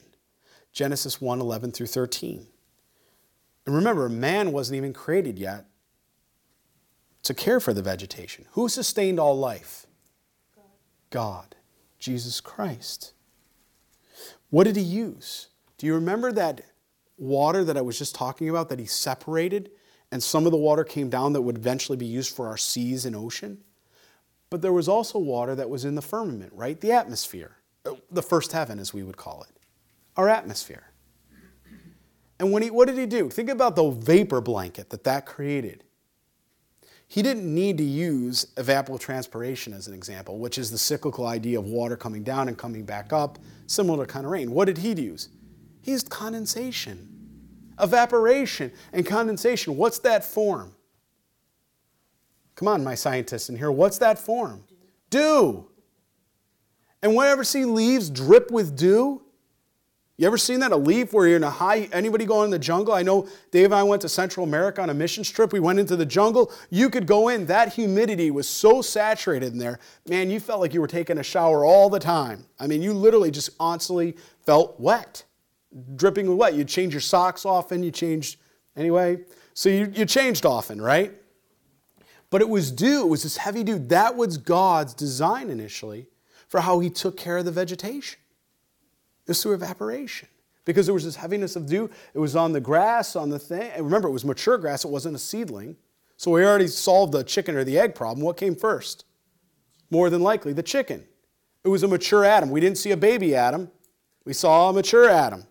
Genesis 0.72 1.22
1 1.22 1.40
11 1.40 1.72
through 1.72 1.88
13. 1.88 2.48
And 3.66 3.76
remember, 3.76 4.08
man 4.10 4.52
wasn't 4.52 4.78
even 4.78 4.94
created 4.94 5.38
yet 5.38 5.66
to 7.26 7.34
care 7.34 7.60
for 7.60 7.74
the 7.74 7.82
vegetation. 7.82 8.46
Who 8.52 8.70
sustained 8.70 9.20
all 9.20 9.38
life? 9.38 9.88
God. 11.10 11.56
Jesus 12.00 12.40
Christ. 12.40 13.14
What 14.50 14.66
did 14.66 14.76
he 14.76 14.84
use? 14.84 15.50
Do 15.78 15.88
you 15.88 15.96
remember 15.96 16.32
that 16.32 16.62
water 17.18 17.64
that 17.64 17.78
I 17.78 17.82
was 17.82 17.98
just 17.98 18.16
talking 18.16 18.48
about 18.48 18.70
that 18.70 18.80
he 18.80 18.86
separated 18.86 19.72
and 20.12 20.22
some 20.22 20.46
of 20.46 20.52
the 20.52 20.58
water 20.58 20.84
came 20.84 21.10
down 21.10 21.34
that 21.34 21.42
would 21.42 21.58
eventually 21.58 21.98
be 21.98 22.06
used 22.06 22.36
for 22.36 22.48
our 22.48 22.58
seas 22.58 23.06
and 23.06 23.16
ocean? 23.16 23.64
But 24.52 24.62
there 24.62 24.74
was 24.74 24.88
also 24.88 25.18
water 25.18 25.56
that 25.56 25.70
was 25.70 25.84
in 25.84 25.96
the 25.96 26.02
firmament, 26.02 26.54
right? 26.54 26.80
The 26.80 26.92
atmosphere, 26.92 27.58
uh, 27.86 27.96
the 28.12 28.22
first 28.22 28.52
heaven, 28.52 28.78
as 28.78 28.94
we 28.94 29.02
would 29.02 29.18
call 29.18 29.44
it, 29.44 29.58
our 30.16 30.30
atmosphere. 30.30 30.92
And 32.40 32.52
when 32.52 32.62
he, 32.62 32.70
what 32.70 32.88
did 32.88 32.98
he 32.98 33.08
do? 33.08 33.30
Think 33.30 33.50
about 33.50 33.76
the 33.76 33.90
vapor 33.90 34.42
blanket 34.42 34.92
that 34.92 35.06
that 35.06 35.26
created. 35.26 35.84
He 37.08 37.22
didn't 37.22 37.54
need 37.54 37.78
to 37.78 37.84
use 37.84 38.48
evapotranspiration 38.56 39.76
as 39.76 39.88
an 39.88 39.94
example, 39.94 40.40
which 40.40 40.58
is 40.58 40.72
the 40.72 40.78
cyclical 40.78 41.28
idea 41.28 41.60
of 41.60 41.66
water 41.66 41.96
coming 41.96 42.24
down 42.24 42.48
and 42.48 42.58
coming 42.58 42.84
back 42.84 43.14
up, 43.14 43.38
similar 43.68 44.06
to 44.06 44.12
kind 44.12 44.26
of 44.26 44.32
rain. 44.32 44.52
What 44.52 44.66
did 44.66 44.80
he 44.80 44.94
use? 44.94 45.30
He 45.82 45.92
used 45.92 46.10
condensation. 46.10 47.12
Evaporation 47.80 48.72
and 48.92 49.06
condensation. 49.06 49.78
What's 49.78 50.00
that 50.00 50.24
form? 50.24 50.76
Come 52.56 52.68
on, 52.70 52.84
my 52.84 52.96
scientists 52.96 53.50
in 53.50 53.58
here. 53.58 53.72
What's 53.72 53.98
that 54.00 54.18
form? 54.18 54.64
Dew. 55.10 55.68
And 57.04 57.16
whenever 57.16 57.44
see 57.44 57.66
leaves 57.66 58.10
drip 58.10 58.50
with 58.50 58.76
dew, 58.76 59.22
you 60.18 60.26
ever 60.28 60.38
seen 60.38 60.62
that? 60.62 60.72
A 60.72 60.78
leaf 60.78 61.12
where 61.12 61.28
you're 61.28 61.36
in 61.36 61.44
a 61.44 61.50
high, 61.50 61.90
anybody 61.92 62.26
go 62.26 62.44
in 62.44 62.50
the 62.50 62.60
jungle? 62.60 62.94
I 62.94 63.04
know 63.04 63.28
Dave 63.52 63.66
and 63.66 63.76
I 63.76 63.84
went 63.84 64.02
to 64.04 64.10
Central 64.10 64.46
America 64.46 64.82
on 64.82 64.90
a 64.90 64.94
mission 64.94 65.26
trip. 65.26 65.52
We 65.52 65.60
went 65.60 65.78
into 65.78 65.98
the 65.98 66.06
jungle. 66.06 66.54
You 66.70 66.90
could 66.90 67.06
go 67.06 67.28
in. 67.28 67.46
That 67.48 67.74
humidity 67.74 68.32
was 68.32 68.48
so 68.48 68.82
saturated 68.82 69.52
in 69.52 69.60
there. 69.60 69.78
Man, 70.08 70.30
you 70.30 70.40
felt 70.40 70.62
like 70.62 70.74
you 70.74 70.80
were 70.80 70.88
taking 70.88 71.18
a 71.18 71.24
shower 71.24 71.66
all 71.66 71.90
the 71.90 72.00
time. 72.00 72.46
I 72.62 72.68
mean, 72.68 72.82
you 72.82 72.94
literally 72.94 73.30
just 73.30 73.58
constantly 73.58 74.16
felt 74.46 74.80
wet, 74.80 75.26
dripping 75.98 76.38
wet. 76.38 76.54
You'd 76.54 76.70
change 76.70 76.94
your 76.94 77.02
socks 77.02 77.46
often. 77.46 77.84
You 77.84 77.92
changed, 77.92 78.40
anyway. 78.78 79.18
So 79.54 79.68
you, 79.68 79.92
you 79.94 80.06
changed 80.06 80.46
often, 80.46 80.82
right? 80.82 81.14
But 82.30 82.40
it 82.40 82.48
was 82.48 82.72
dew. 82.72 83.02
It 83.02 83.10
was 83.10 83.24
this 83.24 83.36
heavy 83.36 83.66
dew. 83.66 83.80
That 83.80 84.16
was 84.16 84.38
God's 84.38 84.94
design 84.94 85.50
initially 85.50 86.08
for 86.48 86.62
how 86.62 86.80
he 86.80 86.90
took 86.90 87.18
care 87.18 87.38
of 87.38 87.44
the 87.44 87.52
vegetation. 87.52 88.20
It 89.26 89.30
was 89.30 89.44
through 89.44 89.54
evaporation. 89.54 90.28
Because 90.66 90.88
there 90.88 90.94
was 90.94 91.04
this 91.06 91.16
heaviness 91.16 91.56
of 91.56 91.68
dew. 91.68 91.90
It 92.14 92.20
was 92.20 92.36
on 92.36 92.52
the 92.52 92.60
grass, 92.60 93.16
on 93.16 93.30
the 93.30 93.38
thing. 93.38 93.72
And 93.76 93.86
remember, 93.86 94.08
it 94.08 94.12
was 94.12 94.26
mature 94.26 94.58
grass, 94.58 94.86
it 94.86 94.90
wasn't 94.90 95.16
a 95.16 95.20
seedling. 95.20 95.76
So 96.18 96.32
we 96.32 96.46
already 96.46 96.68
solved 96.68 97.12
the 97.12 97.24
chicken 97.24 97.56
or 97.56 97.64
the 97.64 97.78
egg 97.78 97.94
problem. 97.94 98.26
What 98.26 98.38
came 98.38 98.56
first? 98.56 99.06
More 99.92 100.10
than 100.10 100.22
likely, 100.22 100.54
the 100.54 100.64
chicken. 100.64 101.04
It 101.64 101.70
was 101.70 101.84
a 101.84 101.88
mature 101.88 102.24
Adam. 102.24 102.52
We 102.52 102.62
didn't 102.62 102.78
see 102.78 102.92
a 102.92 102.98
baby 102.98 103.36
Adam, 103.36 103.70
we 104.24 104.34
saw 104.34 104.70
a 104.70 104.74
mature 104.74 105.10
Adam. 105.10 105.46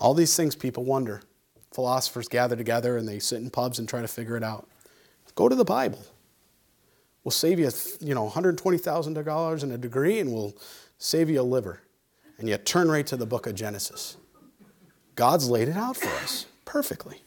All 0.00 0.14
these 0.14 0.34
things 0.34 0.54
people 0.54 0.84
wonder. 0.84 1.20
Philosophers 1.74 2.28
gather 2.28 2.56
together 2.56 2.96
and 2.96 3.06
they 3.08 3.18
sit 3.18 3.40
in 3.40 3.50
pubs 3.50 3.78
and 3.78 3.88
try 3.88 4.00
to 4.00 4.08
figure 4.08 4.36
it 4.36 4.42
out. 4.42 4.68
Go 5.34 5.48
to 5.48 5.54
the 5.54 5.64
Bible. 5.64 6.04
We'll 7.22 7.32
save 7.32 7.58
you, 7.58 7.70
you 8.00 8.14
know, 8.14 8.28
$120,000 8.28 9.62
and 9.62 9.72
a 9.72 9.78
degree 9.78 10.20
and 10.20 10.32
we'll 10.32 10.56
save 11.00 11.28
you 11.28 11.40
a 11.40 11.42
liver. 11.42 11.80
And 12.38 12.48
you 12.48 12.56
turn 12.56 12.88
right 12.88 13.06
to 13.08 13.16
the 13.16 13.26
book 13.26 13.48
of 13.48 13.56
Genesis. 13.56 14.16
God's 15.16 15.50
laid 15.50 15.68
it 15.68 15.76
out 15.76 15.96
for 15.96 16.08
us 16.22 16.46
perfectly. 16.64 17.22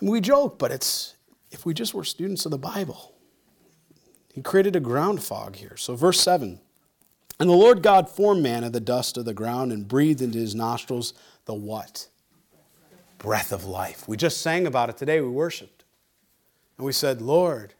And 0.00 0.08
we 0.08 0.20
joke, 0.20 0.58
but 0.58 0.70
it's 0.70 1.14
if 1.50 1.66
we 1.66 1.74
just 1.74 1.92
were 1.92 2.04
students 2.04 2.44
of 2.44 2.52
the 2.52 2.58
Bible. 2.58 3.12
He 4.32 4.42
created 4.42 4.76
a 4.76 4.80
ground 4.80 5.22
fog 5.22 5.56
here. 5.56 5.76
So, 5.76 5.96
verse 5.96 6.20
7 6.20 6.60
And 7.40 7.48
the 7.48 7.54
Lord 7.54 7.82
God 7.82 8.08
formed 8.08 8.42
man 8.42 8.64
of 8.64 8.72
the 8.72 8.80
dust 8.80 9.16
of 9.16 9.24
the 9.24 9.34
ground 9.34 9.72
and 9.72 9.88
breathed 9.88 10.20
into 10.20 10.38
his 10.38 10.54
nostrils 10.54 11.14
the 11.46 11.54
what? 11.54 12.08
Breath 13.18 13.52
of 13.52 13.64
life. 13.64 14.06
We 14.06 14.16
just 14.18 14.42
sang 14.42 14.66
about 14.66 14.90
it 14.90 14.98
today. 14.98 15.20
We 15.20 15.28
worshiped. 15.28 15.84
And 16.76 16.84
we 16.84 16.92
said, 16.92 17.22
Lord, 17.22 17.72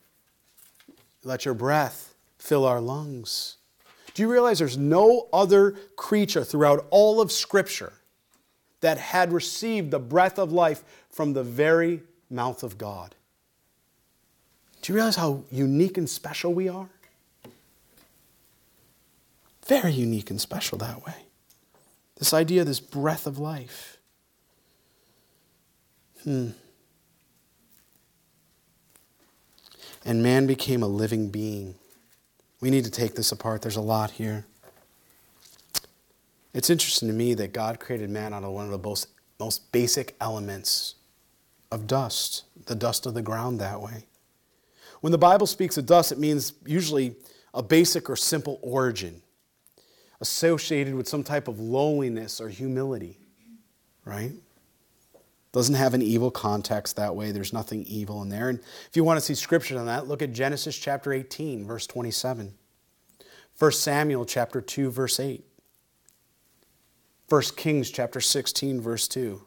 let 1.23 1.45
your 1.45 1.55
breath 1.55 2.06
fill 2.47 2.65
our 2.65 2.81
lungs. 2.81 3.57
Do 4.15 4.23
you 4.23 4.31
realize 4.31 4.61
there's 4.61 4.79
no 4.79 5.29
other 5.33 5.73
creature 5.97 6.45
throughout 6.45 6.87
all 6.91 7.21
of 7.21 7.33
Scripture 7.33 7.93
that 8.81 8.99
had 8.99 9.33
received 9.33 9.91
the 9.91 9.99
breath 9.99 10.39
of 10.39 10.53
life 10.53 10.85
from 11.11 11.33
the 11.33 11.43
very 11.43 12.03
mouth 12.31 12.63
of 12.63 12.79
God? 12.79 13.15
Do 14.81 14.93
you 14.93 14.97
realize 14.97 15.17
how 15.17 15.43
unique 15.51 15.99
and 15.99 16.09
special 16.09 16.55
we 16.55 16.69
are? 16.69 16.89
Very 19.67 19.93
unique 19.93 20.31
and 20.31 20.41
special 20.41 20.79
that 20.79 21.05
way. 21.05 21.17
This 22.19 22.33
idea, 22.33 22.65
this 22.65 22.81
breath 22.81 23.27
of 23.27 23.39
life. 23.39 23.99
Hmm. 26.23 26.51
and 30.05 30.23
man 30.23 30.47
became 30.47 30.83
a 30.83 30.89
living 30.89 31.29
being. 31.29 31.75
We 32.61 32.71
need 32.71 32.85
to 32.85 32.91
take 32.91 33.15
this 33.15 33.33
apart. 33.33 33.63
There's 33.63 33.77
a 33.77 33.81
lot 33.83 34.13
here. 34.13 34.47
It's 36.55 36.71
interesting 36.71 37.09
to 37.09 37.15
me 37.15 37.35
that 37.35 37.53
God 37.53 37.81
created 37.81 38.09
man 38.09 38.33
out 38.33 38.43
of 38.43 38.53
one 38.53 38.65
of 38.65 38.71
the 38.71 38.79
most, 38.79 39.09
most 39.39 39.71
basic 39.73 40.17
elements 40.21 40.95
of 41.71 41.87
dust, 41.87 42.45
the 42.65 42.75
dust 42.75 43.05
of 43.05 43.15
the 43.15 43.23
ground 43.23 43.61
that 43.61 43.81
way. 43.81 44.07
When 45.03 45.11
the 45.11 45.19
Bible 45.19 45.47
speaks 45.47 45.77
of 45.77 45.85
dust, 45.85 46.13
it 46.13 46.19
means 46.19 46.55
usually 46.65 47.17
a 47.53 47.63
basic 47.63 48.09
or 48.09 48.17
simple 48.17 48.59
origin 48.63 49.23
associated 50.21 50.95
with 50.95 51.07
some 51.07 51.23
type 51.23 51.49
of 51.49 51.61
lowliness 51.61 52.41
or 52.41 52.49
humility, 52.49 53.19
right? 54.05 54.33
Doesn't 55.57 55.77
have 55.77 55.95
an 55.95 56.03
evil 56.03 56.31
context 56.31 56.97
that 56.97 57.17
way. 57.17 57.33
There's 57.33 57.55
nothing 57.55 57.83
evil 57.85 58.21
in 58.21 58.29
there. 58.29 58.51
And 58.51 58.59
if 58.59 58.91
you 58.93 59.05
want 59.05 59.17
to 59.17 59.25
see 59.25 59.35
scripture 59.35 59.79
on 59.79 59.87
that, 59.87 60.07
look 60.07 60.21
at 60.21 60.35
Genesis 60.35 60.77
chapter 60.77 61.15
18, 61.15 61.67
verse 61.67 61.87
27. 61.87 62.53
1 63.59 63.73
Samuel 63.73 64.27
chapter 64.27 64.61
2, 64.61 64.91
verse 64.91 65.19
8. 65.19 65.47
1 67.31 67.43
Kings 67.57 67.91
chapter 67.91 68.21
16, 68.21 68.83
verse 68.83 69.09
2. 69.09 69.47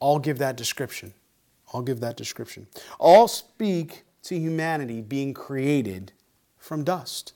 All 0.00 0.18
give 0.18 0.38
that 0.38 0.56
description. 0.56 1.14
All 1.72 1.82
give 1.82 2.00
that 2.00 2.16
description. 2.16 2.66
All 2.98 3.28
speak 3.28 4.02
to 4.24 4.36
humanity 4.36 5.02
being 5.02 5.34
created 5.34 6.10
from 6.58 6.82
dust. 6.82 7.32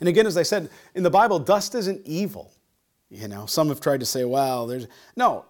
And 0.00 0.06
again, 0.06 0.26
as 0.26 0.36
I 0.36 0.42
said, 0.42 0.68
in 0.94 1.02
the 1.02 1.08
Bible, 1.08 1.38
dust 1.38 1.74
isn't 1.74 2.02
evil. 2.04 2.52
You 3.08 3.26
know, 3.26 3.46
some 3.46 3.68
have 3.68 3.80
tried 3.80 4.00
to 4.00 4.06
say, 4.06 4.26
well, 4.26 4.66
there's. 4.66 4.86
No, 5.16 5.46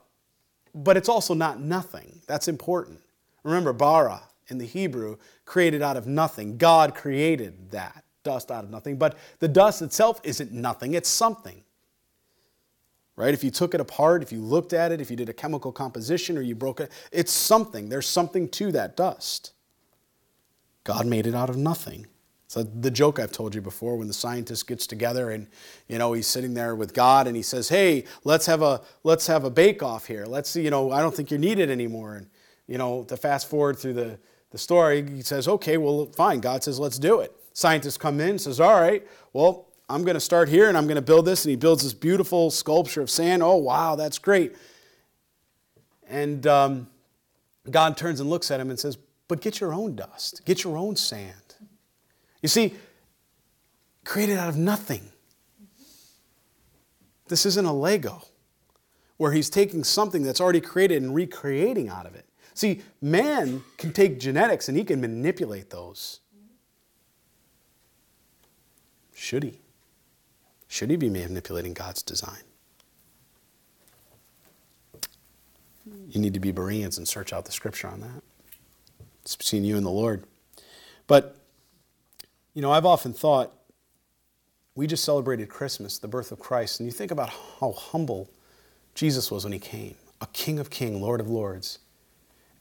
but 0.76 0.96
it's 0.96 1.08
also 1.08 1.34
not 1.34 1.60
nothing. 1.60 2.20
That's 2.26 2.48
important. 2.48 3.00
Remember, 3.42 3.72
bara 3.72 4.22
in 4.48 4.58
the 4.58 4.66
Hebrew, 4.66 5.16
created 5.44 5.82
out 5.82 5.96
of 5.96 6.06
nothing. 6.06 6.58
God 6.58 6.94
created 6.94 7.70
that, 7.70 8.04
dust 8.22 8.50
out 8.50 8.62
of 8.62 8.70
nothing. 8.70 8.96
But 8.96 9.16
the 9.40 9.48
dust 9.48 9.82
itself 9.82 10.20
isn't 10.22 10.52
nothing, 10.52 10.94
it's 10.94 11.08
something. 11.08 11.62
Right? 13.16 13.32
If 13.32 13.42
you 13.42 13.50
took 13.50 13.72
it 13.72 13.80
apart, 13.80 14.22
if 14.22 14.30
you 14.30 14.40
looked 14.40 14.74
at 14.74 14.92
it, 14.92 15.00
if 15.00 15.10
you 15.10 15.16
did 15.16 15.30
a 15.30 15.32
chemical 15.32 15.72
composition 15.72 16.36
or 16.36 16.42
you 16.42 16.54
broke 16.54 16.80
it, 16.80 16.92
it's 17.10 17.32
something. 17.32 17.88
There's 17.88 18.06
something 18.06 18.46
to 18.50 18.70
that 18.72 18.94
dust. 18.94 19.52
God 20.84 21.06
made 21.06 21.26
it 21.26 21.34
out 21.34 21.48
of 21.48 21.56
nothing. 21.56 22.06
So 22.48 22.62
the 22.62 22.90
joke 22.90 23.18
I've 23.18 23.32
told 23.32 23.54
you 23.54 23.60
before 23.60 23.96
when 23.96 24.06
the 24.06 24.14
scientist 24.14 24.68
gets 24.68 24.86
together 24.86 25.30
and 25.30 25.48
you 25.88 25.98
know 25.98 26.12
he's 26.12 26.28
sitting 26.28 26.54
there 26.54 26.76
with 26.76 26.94
God 26.94 27.26
and 27.26 27.34
he 27.34 27.42
says, 27.42 27.68
"Hey, 27.68 28.04
let's 28.24 28.46
have 28.46 28.62
a 28.62 28.82
let's 29.02 29.26
have 29.26 29.44
a 29.44 29.50
bake 29.50 29.82
off 29.82 30.06
here. 30.06 30.26
Let's 30.26 30.50
see, 30.50 30.62
you 30.62 30.70
know, 30.70 30.92
I 30.92 31.00
don't 31.00 31.14
think 31.14 31.30
you're 31.30 31.40
needed 31.40 31.70
anymore." 31.70 32.14
And 32.14 32.28
you 32.68 32.78
know, 32.78 33.04
to 33.04 33.16
fast 33.16 33.48
forward 33.48 33.78
through 33.78 33.94
the 33.94 34.18
the 34.50 34.58
story, 34.58 35.08
he 35.08 35.22
says, 35.22 35.48
"Okay, 35.48 35.76
well, 35.76 36.06
fine." 36.06 36.40
God 36.40 36.62
says, 36.62 36.78
"Let's 36.78 36.98
do 36.98 37.20
it." 37.20 37.32
Scientists 37.52 37.96
come 37.96 38.20
in, 38.20 38.38
says, 38.38 38.60
"All 38.60 38.80
right, 38.80 39.04
well, 39.32 39.66
I'm 39.88 40.04
going 40.04 40.14
to 40.14 40.20
start 40.20 40.48
here 40.48 40.68
and 40.68 40.76
I'm 40.76 40.84
going 40.86 40.96
to 40.96 41.02
build 41.02 41.26
this." 41.26 41.44
And 41.44 41.50
he 41.50 41.56
builds 41.56 41.82
this 41.82 41.94
beautiful 41.94 42.50
sculpture 42.50 43.02
of 43.02 43.10
sand. 43.10 43.42
Oh, 43.42 43.56
wow, 43.56 43.96
that's 43.96 44.18
great. 44.18 44.54
And 46.08 46.46
um, 46.46 46.88
God 47.70 47.96
turns 47.96 48.20
and 48.20 48.30
looks 48.30 48.50
at 48.50 48.60
him 48.60 48.70
and 48.70 48.78
says, 48.78 48.96
But 49.28 49.40
get 49.40 49.60
your 49.60 49.72
own 49.72 49.96
dust, 49.96 50.42
get 50.44 50.64
your 50.64 50.76
own 50.76 50.96
sand. 50.96 51.45
You 52.46 52.48
see, 52.48 52.74
created 54.04 54.38
out 54.38 54.48
of 54.48 54.56
nothing. 54.56 55.10
This 57.26 57.44
isn't 57.44 57.64
a 57.66 57.72
Lego 57.72 58.22
where 59.16 59.32
he's 59.32 59.50
taking 59.50 59.82
something 59.82 60.22
that's 60.22 60.40
already 60.40 60.60
created 60.60 61.02
and 61.02 61.12
recreating 61.12 61.88
out 61.88 62.06
of 62.06 62.14
it. 62.14 62.24
See, 62.54 62.82
man 63.02 63.64
can 63.78 63.92
take 63.92 64.20
genetics 64.20 64.68
and 64.68 64.78
he 64.78 64.84
can 64.84 65.00
manipulate 65.00 65.70
those. 65.70 66.20
Should 69.12 69.42
he? 69.42 69.58
Should 70.68 70.90
he 70.90 70.96
be 70.96 71.10
manipulating 71.10 71.74
God's 71.74 72.00
design? 72.00 72.44
You 76.08 76.20
need 76.20 76.34
to 76.34 76.38
be 76.38 76.52
Bereans 76.52 76.96
and 76.96 77.08
search 77.08 77.32
out 77.32 77.44
the 77.44 77.50
scripture 77.50 77.88
on 77.88 78.02
that. 78.02 78.22
It's 79.22 79.34
between 79.34 79.64
you 79.64 79.76
and 79.76 79.84
the 79.84 79.90
Lord. 79.90 80.22
But, 81.08 81.35
you 82.56 82.62
know, 82.62 82.72
I've 82.72 82.86
often 82.86 83.12
thought 83.12 83.52
we 84.74 84.86
just 84.86 85.04
celebrated 85.04 85.50
Christmas, 85.50 85.98
the 85.98 86.08
birth 86.08 86.32
of 86.32 86.38
Christ, 86.38 86.80
and 86.80 86.86
you 86.86 86.90
think 86.90 87.10
about 87.10 87.28
how 87.60 87.72
humble 87.72 88.30
Jesus 88.94 89.30
was 89.30 89.44
when 89.44 89.52
he 89.52 89.58
came 89.58 89.94
a 90.22 90.26
King 90.28 90.58
of 90.58 90.70
Kings, 90.70 90.98
Lord 90.98 91.20
of 91.20 91.28
Lords. 91.28 91.78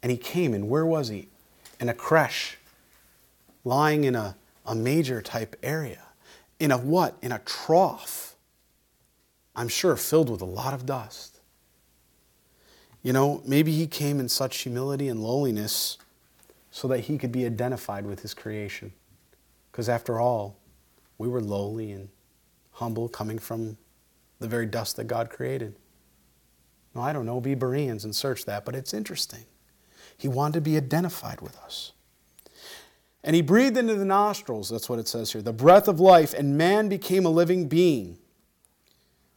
And 0.04 0.12
he 0.12 0.18
came, 0.18 0.54
and 0.54 0.70
where 0.70 0.86
was 0.86 1.08
he? 1.08 1.30
In 1.80 1.88
a 1.88 1.94
creche, 1.94 2.58
lying 3.64 4.04
in 4.04 4.16
a, 4.16 4.36
a 4.66 4.76
major 4.76 5.22
type 5.22 5.56
area. 5.64 6.02
In 6.60 6.72
a 6.72 6.78
what? 6.78 7.16
In 7.22 7.32
a 7.32 7.40
trough. 7.40 8.36
I'm 9.56 9.70
sure 9.70 9.96
filled 9.96 10.30
with 10.30 10.42
a 10.42 10.46
lot 10.46 10.74
of 10.74 10.86
dust. 10.86 11.40
You 13.02 13.14
know, 13.14 13.42
maybe 13.46 13.72
he 13.72 13.88
came 13.88 14.20
in 14.20 14.28
such 14.28 14.58
humility 14.58 15.08
and 15.08 15.24
lowliness 15.24 15.98
so 16.70 16.90
that 16.90 17.00
he 17.02 17.18
could 17.18 17.32
be 17.32 17.46
identified 17.46 18.06
with 18.06 18.22
his 18.22 18.34
creation. 18.34 18.92
Because 19.76 19.90
after 19.90 20.22
all, 20.22 20.56
we 21.18 21.28
were 21.28 21.42
lowly 21.42 21.92
and 21.92 22.08
humble 22.72 23.10
coming 23.10 23.38
from 23.38 23.76
the 24.40 24.48
very 24.48 24.66
dust 24.66 24.96
that 24.96 25.04
God 25.04 25.30
created. 25.30 25.76
No, 26.96 27.02
I 27.02 27.12
don't 27.12 27.26
know, 27.26 27.42
be 27.42 27.56
Bereans 27.56 28.06
and 28.06 28.16
search 28.16 28.46
that, 28.46 28.64
but 28.64 28.74
it's 28.74 28.94
interesting. 28.94 29.44
He 30.18 30.30
wanted 30.30 30.54
to 30.54 30.62
be 30.62 30.78
identified 30.78 31.42
with 31.42 31.58
us. 31.58 31.92
And 33.22 33.36
he 33.36 33.42
breathed 33.42 33.76
into 33.76 33.96
the 33.96 34.06
nostrils, 34.06 34.70
that's 34.70 34.88
what 34.88 34.98
it 34.98 35.10
says 35.10 35.34
here, 35.34 35.42
the 35.42 35.52
breath 35.52 35.90
of 35.90 36.00
life, 36.00 36.34
and 36.34 36.58
man 36.58 36.88
became 36.88 37.26
a 37.26 37.30
living 37.30 37.68
being. 37.68 38.18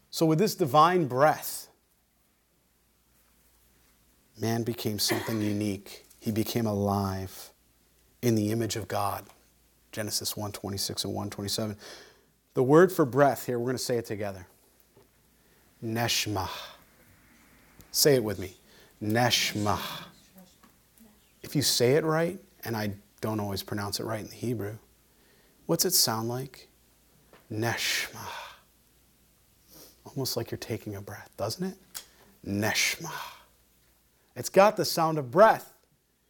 So, 0.09 0.25
with 0.25 0.39
this 0.39 0.55
divine 0.55 1.09
breath, 1.09 1.67
man 4.41 4.63
became 4.63 5.01
something 5.01 5.43
unique. 5.43 6.07
He 6.21 6.31
became 6.31 6.69
alive 6.69 7.51
in 8.23 8.37
the 8.37 8.53
image 8.53 8.77
of 8.77 8.87
God. 8.87 9.27
Genesis 9.99 10.35
1:26 10.35 11.03
and 11.03 11.13
127. 11.13 11.77
The 12.55 12.63
word 12.63 12.93
for 12.93 13.05
breath 13.05 13.47
here, 13.47 13.59
we're 13.59 13.65
going 13.65 13.77
to 13.77 13.83
say 13.83 13.97
it 13.97 14.07
together. 14.07 14.47
Neshma. 15.85 16.49
Say 17.91 18.15
it 18.15 18.23
with 18.23 18.39
me. 18.39 18.57
Neshma. 19.03 19.77
If 21.43 21.57
you 21.57 21.63
say 21.63 21.95
it 21.97 22.05
right, 22.05 22.39
and 22.63 22.77
I 22.77 22.93
don't 23.21 23.41
always 23.41 23.65
pronounce 23.65 23.99
it 23.99 24.05
right 24.05 24.21
in 24.21 24.29
the 24.29 24.37
Hebrew, 24.37 24.79
what's 25.67 25.85
it 25.85 25.95
sound 25.95 26.29
like? 26.29 26.69
Neshma. 27.53 28.25
Almost 30.05 30.37
like 30.37 30.53
you're 30.53 30.59
taking 30.59 30.95
a 30.95 31.01
breath, 31.01 31.31
doesn't 31.37 31.73
it? 31.73 31.77
Neshma. 32.47 33.11
It's 34.37 34.49
got 34.49 34.77
the 34.77 34.85
sound 34.85 35.19
of 35.19 35.33
breath. 35.33 35.73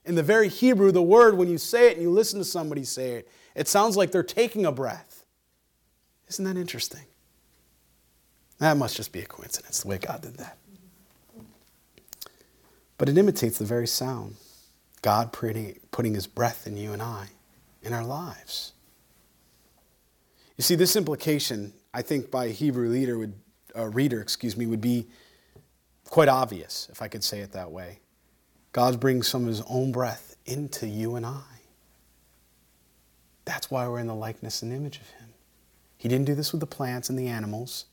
In 0.08 0.14
the 0.14 0.22
very 0.22 0.48
Hebrew, 0.48 0.90
the 0.90 1.02
word, 1.02 1.36
when 1.36 1.48
you 1.48 1.58
say 1.58 1.90
it 1.90 1.92
and 1.92 2.02
you 2.02 2.10
listen 2.10 2.38
to 2.38 2.44
somebody 2.44 2.82
say 2.82 3.12
it, 3.12 3.28
it 3.54 3.68
sounds 3.68 3.94
like 3.94 4.10
they're 4.10 4.22
taking 4.22 4.64
a 4.64 4.72
breath. 4.72 5.26
Isn't 6.28 6.46
that 6.46 6.56
interesting? 6.56 7.04
That 8.58 8.78
must 8.78 8.96
just 8.96 9.12
be 9.12 9.20
a 9.20 9.26
coincidence, 9.26 9.82
the 9.82 9.88
way 9.88 9.98
God 9.98 10.22
did 10.22 10.38
that. 10.38 10.56
But 12.96 13.10
it 13.10 13.18
imitates 13.18 13.58
the 13.58 13.66
very 13.66 13.86
sound. 13.86 14.36
God 15.02 15.30
putting 15.30 16.14
his 16.14 16.26
breath 16.26 16.66
in 16.66 16.78
you 16.78 16.94
and 16.94 17.02
I, 17.02 17.28
in 17.82 17.92
our 17.92 18.04
lives. 18.04 18.72
You 20.56 20.62
see, 20.62 20.74
this 20.74 20.96
implication, 20.96 21.74
I 21.92 22.00
think, 22.00 22.30
by 22.30 22.46
a 22.46 22.50
Hebrew 22.50 22.88
leader 22.88 23.18
would, 23.18 23.34
uh, 23.76 23.88
reader, 23.88 24.22
excuse 24.22 24.56
me, 24.56 24.64
would 24.64 24.80
be 24.80 25.06
quite 26.06 26.28
obvious, 26.28 26.88
if 26.90 27.02
I 27.02 27.08
could 27.08 27.22
say 27.22 27.40
it 27.40 27.52
that 27.52 27.70
way. 27.70 28.00
God's 28.72 28.96
brings 28.96 29.28
some 29.28 29.42
of 29.42 29.48
His 29.48 29.62
own 29.68 29.92
breath 29.92 30.36
into 30.46 30.86
you 30.86 31.16
and 31.16 31.26
I. 31.26 31.42
That's 33.44 33.70
why 33.70 33.88
we're 33.88 33.98
in 33.98 34.06
the 34.06 34.14
likeness 34.14 34.62
and 34.62 34.72
image 34.72 34.98
of 34.98 35.08
Him. 35.10 35.28
He 35.96 36.08
didn't 36.08 36.26
do 36.26 36.34
this 36.34 36.52
with 36.52 36.60
the 36.60 36.66
plants 36.66 37.08
and 37.08 37.18
the 37.18 37.28
animals. 37.28 37.86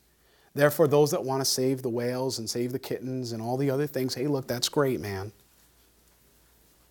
Therefore, 0.54 0.88
those 0.88 1.10
that 1.10 1.24
want 1.24 1.40
to 1.40 1.44
save 1.44 1.82
the 1.82 1.88
whales 1.88 2.38
and 2.38 2.48
save 2.48 2.72
the 2.72 2.78
kittens 2.78 3.32
and 3.32 3.42
all 3.42 3.56
the 3.56 3.70
other 3.70 3.86
things, 3.86 4.14
hey, 4.14 4.26
look, 4.26 4.46
that's 4.46 4.68
great, 4.68 5.00
man. 5.00 5.32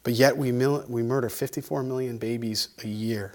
But 0.04 0.14
yet 0.14 0.38
we, 0.38 0.52
mil- 0.52 0.86
we 0.88 1.02
murder 1.02 1.30
54 1.30 1.82
million 1.82 2.18
babies 2.18 2.70
a 2.84 2.88
year. 2.88 3.34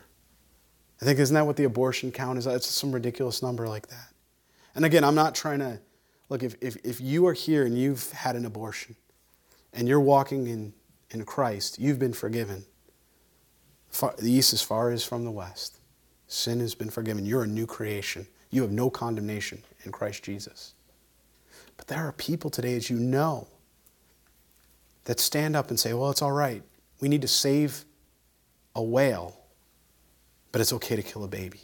I 1.01 1.05
think, 1.05 1.19
isn't 1.19 1.35
that 1.35 1.47
what 1.47 1.57
the 1.57 1.65
abortion 1.65 2.13
count 2.13 2.39
is? 2.39 2.47
It's 2.47 2.67
some 2.67 2.93
ridiculous 2.93 3.43
number 3.43 3.67
like 3.67 3.89
that. 3.89 4.13
And 4.75 4.85
again, 4.85 5.03
I'm 5.03 5.15
not 5.17 5.35
trying 5.35 5.61
to 5.61 5.81
Look, 6.31 6.45
if, 6.45 6.55
if, 6.63 6.77
if 6.85 7.01
you 7.01 7.27
are 7.27 7.33
here 7.33 7.67
and 7.67 7.77
you've 7.77 8.11
had 8.13 8.37
an 8.37 8.47
abortion 8.47 8.97
and 9.73 9.89
you're 9.89 10.01
walking 10.01 10.47
in, 10.47 10.73
in 11.11 11.25
Christ, 11.25 11.79
you've 11.79 11.99
been 11.99 12.13
forgiven. 12.13 12.65
Far, 13.91 14.15
the 14.19 14.31
east 14.31 14.53
is 14.53 14.63
far 14.63 14.91
as 14.91 15.05
from 15.05 15.25
the 15.25 15.31
west. 15.31 15.79
Sin 16.29 16.61
has 16.61 16.75
been 16.75 16.91
forgiven. 16.91 17.27
You're 17.27 17.43
a 17.43 17.49
new 17.49 17.67
creation. 17.67 18.27
You 18.51 18.63
have 18.63 18.71
no 18.71 18.91
condemnation 18.91 19.63
in 19.85 19.93
Christ 19.93 20.23
Jesus. 20.23 20.75
But 21.77 21.89
there 21.89 22.07
are 22.07 22.13
people 22.13 22.51
today, 22.51 22.75
as 22.75 22.91
you 22.91 22.97
know, 22.97 23.49
that 25.05 25.19
stand 25.19 25.57
up 25.57 25.71
and 25.71 25.81
say, 25.81 25.93
well, 25.93 26.11
it's 26.11 26.23
all 26.23 26.33
right. 26.33 26.63
We 27.01 27.09
need 27.09 27.23
to 27.23 27.29
save 27.29 27.85
a 28.77 28.83
whale, 28.83 29.37
but 30.53 30.61
it's 30.61 30.73
okay 30.75 30.97
to 30.97 31.03
kill 31.03 31.25
a 31.25 31.29
baby. 31.29 31.61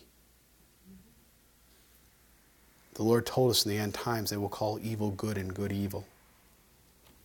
The 2.94 3.02
Lord 3.02 3.26
told 3.26 3.50
us 3.50 3.66
in 3.66 3.70
the 3.70 3.78
end 3.78 3.92
times 3.92 4.30
they 4.30 4.38
will 4.38 4.48
call 4.48 4.78
evil 4.82 5.10
good 5.10 5.36
and 5.36 5.52
good 5.52 5.70
evil. 5.70 6.06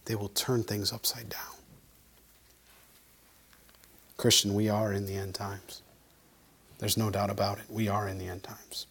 They 0.06 0.16
will 0.16 0.30
turn 0.30 0.64
things 0.64 0.92
upside 0.92 1.30
down. 1.30 1.42
Christian, 4.18 4.54
we 4.54 4.70
are 4.70 4.94
in 4.94 5.06
the 5.06 5.16
end 5.16 5.34
times. 5.34 5.82
There's 6.80 6.98
no 6.98 7.10
doubt 7.10 7.30
about 7.30 7.60
it. 7.60 7.66
We 7.70 7.88
are 7.88 8.08
in 8.08 8.18
the 8.18 8.28
end 8.28 8.44
times. 8.44 8.88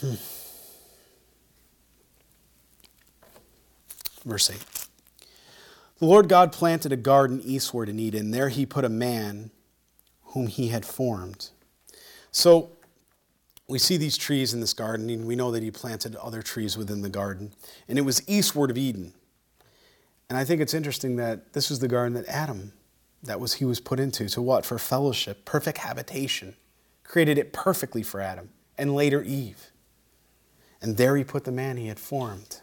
Hmm. 0.00 0.14
Verse 4.24 4.50
8. 4.50 4.58
The 5.98 6.06
Lord 6.06 6.28
God 6.28 6.52
planted 6.52 6.92
a 6.92 6.96
garden 6.96 7.40
eastward 7.44 7.88
in 7.88 7.98
Eden. 7.98 8.30
There 8.30 8.48
he 8.48 8.66
put 8.66 8.84
a 8.84 8.88
man 8.88 9.50
whom 10.26 10.46
he 10.46 10.68
had 10.68 10.84
formed. 10.84 11.50
So, 12.30 12.70
we 13.68 13.78
see 13.78 13.96
these 13.96 14.16
trees 14.16 14.52
in 14.52 14.60
this 14.60 14.74
garden, 14.74 15.08
and 15.10 15.26
we 15.26 15.36
know 15.36 15.50
that 15.50 15.62
he 15.62 15.70
planted 15.70 16.16
other 16.16 16.42
trees 16.42 16.76
within 16.76 17.02
the 17.02 17.08
garden. 17.08 17.52
And 17.88 17.98
it 17.98 18.02
was 18.02 18.22
eastward 18.28 18.70
of 18.70 18.78
Eden. 18.78 19.14
And 20.28 20.38
I 20.38 20.44
think 20.44 20.60
it's 20.60 20.74
interesting 20.74 21.16
that 21.16 21.52
this 21.52 21.70
was 21.70 21.78
the 21.78 21.88
garden 21.88 22.14
that 22.14 22.26
Adam, 22.26 22.72
that 23.22 23.40
was 23.40 23.54
he 23.54 23.64
was 23.64 23.80
put 23.80 24.00
into. 24.00 24.28
To 24.28 24.42
what? 24.42 24.66
For 24.66 24.78
fellowship, 24.78 25.44
perfect 25.44 25.78
habitation. 25.78 26.56
Created 27.04 27.38
it 27.38 27.52
perfectly 27.52 28.02
for 28.02 28.20
Adam, 28.20 28.50
and 28.78 28.94
later 28.94 29.22
Eve. 29.22 29.70
And 30.80 30.96
there 30.96 31.16
he 31.16 31.24
put 31.24 31.44
the 31.44 31.52
man 31.52 31.76
he 31.76 31.88
had 31.88 32.00
formed. 32.00 32.60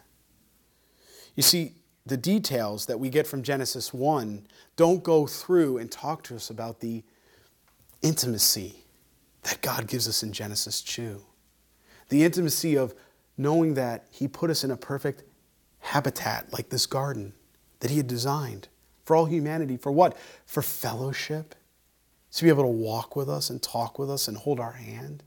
You 1.34 1.42
see, 1.42 1.74
the 2.04 2.16
details 2.16 2.86
that 2.86 2.98
we 2.98 3.08
get 3.08 3.26
from 3.26 3.42
Genesis 3.42 3.94
1 3.94 4.46
don't 4.76 5.02
go 5.02 5.26
through 5.26 5.78
and 5.78 5.90
talk 5.90 6.22
to 6.24 6.36
us 6.36 6.50
about 6.50 6.80
the 6.80 7.02
intimacy 8.02 8.84
that 9.42 9.60
God 9.62 9.86
gives 9.86 10.08
us 10.08 10.22
in 10.22 10.32
Genesis 10.32 10.82
2. 10.82 11.22
The 12.08 12.24
intimacy 12.24 12.76
of 12.76 12.94
knowing 13.36 13.74
that 13.74 14.06
He 14.10 14.28
put 14.28 14.50
us 14.50 14.64
in 14.64 14.70
a 14.70 14.76
perfect 14.76 15.24
habitat 15.78 16.52
like 16.52 16.68
this 16.68 16.86
garden 16.86 17.32
that 17.80 17.90
He 17.90 17.96
had 17.96 18.06
designed 18.06 18.68
for 19.04 19.16
all 19.16 19.26
humanity. 19.26 19.76
For 19.76 19.90
what? 19.90 20.16
For 20.46 20.62
fellowship, 20.62 21.54
to 22.32 22.44
be 22.44 22.48
able 22.48 22.62
to 22.62 22.68
walk 22.68 23.16
with 23.16 23.28
us 23.28 23.50
and 23.50 23.62
talk 23.62 23.98
with 23.98 24.10
us 24.10 24.28
and 24.28 24.36
hold 24.36 24.60
our 24.60 24.72
hand. 24.72 25.22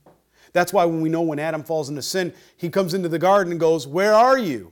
That's 0.53 0.71
why 0.71 0.85
when 0.85 1.01
we 1.01 1.09
know 1.09 1.21
when 1.21 1.39
Adam 1.39 1.63
falls 1.63 1.89
into 1.89 2.01
sin, 2.01 2.33
he 2.55 2.69
comes 2.69 2.93
into 2.93 3.09
the 3.09 3.19
garden 3.19 3.51
and 3.51 3.59
goes, 3.59 3.87
Where 3.87 4.13
are 4.13 4.37
you? 4.37 4.71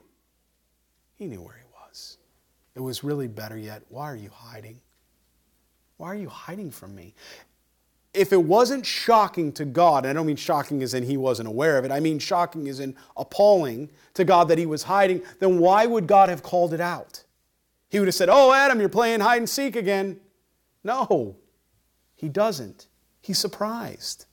He 1.18 1.26
knew 1.26 1.42
where 1.42 1.58
he 1.58 1.66
was. 1.74 2.18
It 2.76 2.80
was 2.80 3.04
really 3.04 3.28
better 3.28 3.58
yet. 3.58 3.84
Why 3.90 4.06
are 4.06 4.16
you 4.16 4.30
hiding? 4.30 4.80
Why 5.98 6.08
are 6.08 6.16
you 6.16 6.30
hiding 6.30 6.72
from 6.72 6.96
me? 6.96 7.14
If 8.14 8.34
it 8.34 8.44
wasn't 8.44 8.86
shocking 8.86 9.54
to 9.54 9.64
God, 9.64 10.06
I 10.06 10.12
don't 10.12 10.26
mean 10.26 10.36
shocking 10.36 10.84
as 10.84 10.94
in 10.94 11.04
he 11.04 11.16
wasn't 11.16 11.48
aware 11.48 11.78
of 11.78 11.86
it, 11.86 11.92
I 11.92 12.00
mean 12.00 12.20
shocking 12.20 12.68
as 12.68 12.80
in 12.80 12.96
appalling 13.16 13.90
to 14.16 14.26
God 14.26 14.50
that 14.50 14.58
he 14.58 14.66
was 14.66 14.84
hiding, 14.84 15.22
then 15.40 15.60
why 15.60 15.86
would 15.86 16.08
God 16.08 16.28
have 16.30 16.44
called 16.44 16.74
it 16.74 16.82
out? 16.82 17.24
He 17.90 18.00
would 18.00 18.08
have 18.08 18.16
said, 18.16 18.30
Oh, 18.30 18.54
Adam, 18.54 18.80
you're 18.80 18.90
playing 18.90 19.20
hide 19.22 19.38
and 19.38 19.50
seek 19.50 19.76
again. 19.76 20.20
No, 20.84 21.38
he 22.16 22.28
doesn't. 22.28 22.88
He's 23.22 23.38
surprised. 23.38 24.26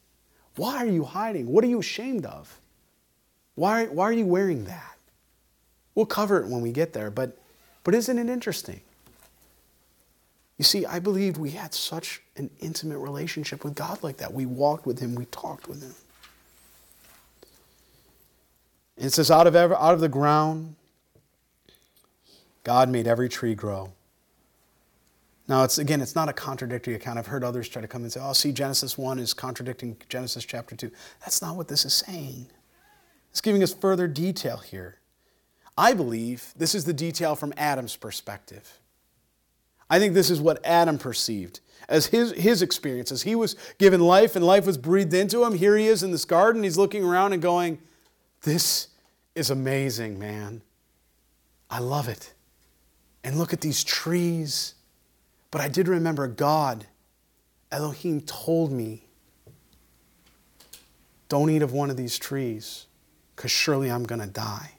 Why 0.56 0.78
are 0.78 0.86
you 0.86 1.04
hiding? 1.04 1.46
What 1.46 1.62
are 1.62 1.68
you 1.68 1.78
ashamed 1.78 2.26
of? 2.26 2.60
Why, 3.54 3.86
why 3.86 4.04
are 4.04 4.12
you 4.12 4.26
wearing 4.26 4.64
that? 4.64 4.96
We'll 5.94 6.06
cover 6.06 6.40
it 6.40 6.48
when 6.48 6.62
we 6.62 6.72
get 6.72 6.92
there, 6.92 7.10
but, 7.10 7.38
but 7.84 7.94
isn't 7.94 8.18
it 8.18 8.28
interesting? 8.28 8.80
You 10.58 10.64
see, 10.64 10.84
I 10.84 10.98
believed 10.98 11.36
we 11.36 11.52
had 11.52 11.72
such 11.72 12.20
an 12.36 12.50
intimate 12.58 12.98
relationship 12.98 13.62
with 13.64 13.76
God 13.76 14.02
like 14.02 14.16
that. 14.18 14.34
We 14.34 14.44
walked 14.44 14.86
with 14.86 14.98
Him, 14.98 15.14
we 15.14 15.24
talked 15.26 15.68
with 15.68 15.82
Him. 15.82 15.94
And 18.96 19.06
it 19.06 19.12
says, 19.12 19.30
out 19.30 19.46
of, 19.46 19.54
every, 19.54 19.76
out 19.76 19.94
of 19.94 20.00
the 20.00 20.08
ground, 20.08 20.74
God 22.64 22.88
made 22.88 23.06
every 23.06 23.28
tree 23.28 23.54
grow. 23.54 23.92
Now, 25.46 25.62
it's 25.62 25.78
again, 25.78 26.02
it's 26.02 26.16
not 26.16 26.28
a 26.28 26.32
contradictory 26.32 26.94
account. 26.94 27.18
I've 27.18 27.28
heard 27.28 27.42
others 27.42 27.68
try 27.68 27.80
to 27.80 27.88
come 27.88 28.02
and 28.02 28.12
say, 28.12 28.20
oh, 28.22 28.32
see, 28.34 28.52
Genesis 28.52 28.98
1 28.98 29.18
is 29.18 29.32
contradicting 29.32 29.96
Genesis 30.08 30.44
chapter 30.44 30.76
2. 30.76 30.90
That's 31.20 31.40
not 31.40 31.56
what 31.56 31.68
this 31.68 31.84
is 31.84 31.94
saying. 31.94 32.48
It's 33.30 33.40
giving 33.40 33.62
us 33.62 33.72
further 33.72 34.08
detail 34.08 34.58
here. 34.58 34.98
I 35.78 35.94
believe 35.94 36.52
this 36.56 36.74
is 36.74 36.84
the 36.84 36.92
detail 36.92 37.36
from 37.36 37.54
Adam's 37.56 37.96
perspective. 37.96 38.80
I 39.90 39.98
think 39.98 40.14
this 40.14 40.30
is 40.30 40.40
what 40.40 40.64
Adam 40.64 40.98
perceived 40.98 41.60
as 41.88 42.06
his, 42.06 42.32
his 42.32 42.62
experience. 42.62 43.10
As 43.10 43.22
he 43.22 43.34
was 43.34 43.56
given 43.78 44.00
life 44.00 44.36
and 44.36 44.44
life 44.44 44.66
was 44.66 44.76
breathed 44.76 45.14
into 45.14 45.44
him, 45.44 45.54
here 45.54 45.76
he 45.76 45.86
is 45.86 46.02
in 46.02 46.10
this 46.10 46.24
garden. 46.24 46.62
He's 46.62 46.76
looking 46.76 47.04
around 47.04 47.32
and 47.32 47.40
going, 47.40 47.78
This 48.42 48.88
is 49.34 49.50
amazing, 49.50 50.18
man. 50.18 50.62
I 51.70 51.78
love 51.78 52.08
it. 52.08 52.34
And 53.24 53.36
look 53.36 53.52
at 53.52 53.60
these 53.60 53.84
trees 53.84 54.74
but 55.50 55.60
I 55.60 55.68
did 55.68 55.88
remember 55.88 56.26
God, 56.28 56.86
Elohim, 57.70 58.20
told 58.22 58.70
me, 58.70 59.04
don't 61.28 61.50
eat 61.50 61.62
of 61.62 61.72
one 61.72 61.90
of 61.90 61.96
these 61.96 62.18
trees, 62.18 62.86
because 63.34 63.50
surely 63.50 63.90
I'm 63.90 64.04
going 64.04 64.20
to 64.20 64.26
die. 64.26 64.72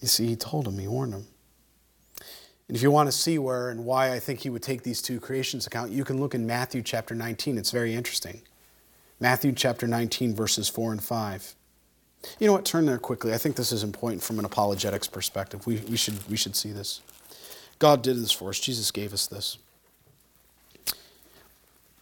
You 0.00 0.08
see, 0.08 0.26
he 0.26 0.36
told 0.36 0.66
him, 0.66 0.78
he 0.78 0.86
warned 0.86 1.12
him. 1.12 1.26
And 2.68 2.76
if 2.76 2.82
you 2.82 2.90
want 2.90 3.08
to 3.08 3.16
see 3.16 3.38
where 3.38 3.70
and 3.70 3.84
why 3.84 4.12
I 4.12 4.20
think 4.20 4.40
he 4.40 4.50
would 4.50 4.62
take 4.62 4.82
these 4.82 5.00
two 5.00 5.18
creations 5.18 5.66
account, 5.66 5.90
you 5.90 6.04
can 6.04 6.20
look 6.20 6.34
in 6.34 6.46
Matthew 6.46 6.82
chapter 6.82 7.14
19. 7.14 7.56
It's 7.56 7.70
very 7.70 7.94
interesting. 7.94 8.42
Matthew 9.20 9.52
chapter 9.52 9.86
19, 9.86 10.34
verses 10.34 10.68
4 10.68 10.92
and 10.92 11.02
5. 11.02 11.54
You 12.38 12.46
know 12.46 12.52
what? 12.52 12.64
Turn 12.64 12.84
there 12.84 12.98
quickly. 12.98 13.32
I 13.32 13.38
think 13.38 13.56
this 13.56 13.72
is 13.72 13.82
important 13.82 14.22
from 14.22 14.38
an 14.38 14.44
apologetics 14.44 15.08
perspective. 15.08 15.66
We, 15.66 15.76
we, 15.88 15.96
should, 15.96 16.28
we 16.28 16.36
should 16.36 16.54
see 16.54 16.72
this. 16.72 17.00
God 17.78 18.02
did 18.02 18.16
this 18.16 18.32
for 18.32 18.50
us, 18.50 18.60
Jesus 18.60 18.90
gave 18.90 19.12
us 19.12 19.26
this. 19.26 19.58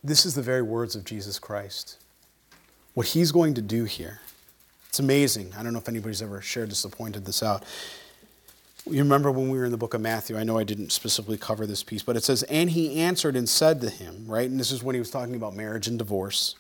This 0.02 0.24
is 0.24 0.34
the 0.34 0.42
very 0.42 0.62
words 0.62 0.96
of 0.96 1.04
Jesus 1.04 1.38
Christ. 1.38 1.98
What 2.94 3.08
he's 3.08 3.32
going 3.32 3.54
to 3.54 3.62
do 3.62 3.84
here. 3.84 4.20
It's 4.88 5.00
amazing. 5.00 5.52
I 5.58 5.62
don't 5.62 5.72
know 5.72 5.78
if 5.78 5.88
anybody's 5.88 6.22
ever 6.22 6.40
shared 6.40 6.70
this 6.70 6.84
or 6.84 6.88
pointed 6.88 7.24
this 7.24 7.42
out. 7.42 7.64
You 8.88 9.02
remember 9.02 9.32
when 9.32 9.50
we 9.50 9.58
were 9.58 9.64
in 9.64 9.72
the 9.72 9.76
book 9.76 9.94
of 9.94 10.00
Matthew, 10.00 10.38
I 10.38 10.44
know 10.44 10.58
I 10.58 10.62
didn't 10.64 10.92
specifically 10.92 11.38
cover 11.38 11.66
this 11.66 11.82
piece, 11.82 12.04
but 12.04 12.16
it 12.16 12.22
says, 12.22 12.44
And 12.44 12.70
he 12.70 13.00
answered 13.00 13.34
and 13.34 13.48
said 13.48 13.80
to 13.80 13.90
him, 13.90 14.26
right? 14.28 14.48
And 14.48 14.60
this 14.60 14.70
is 14.70 14.80
when 14.80 14.94
he 14.94 15.00
was 15.00 15.10
talking 15.10 15.34
about 15.34 15.56
marriage 15.56 15.88
and 15.88 15.98
divorce. 15.98 16.54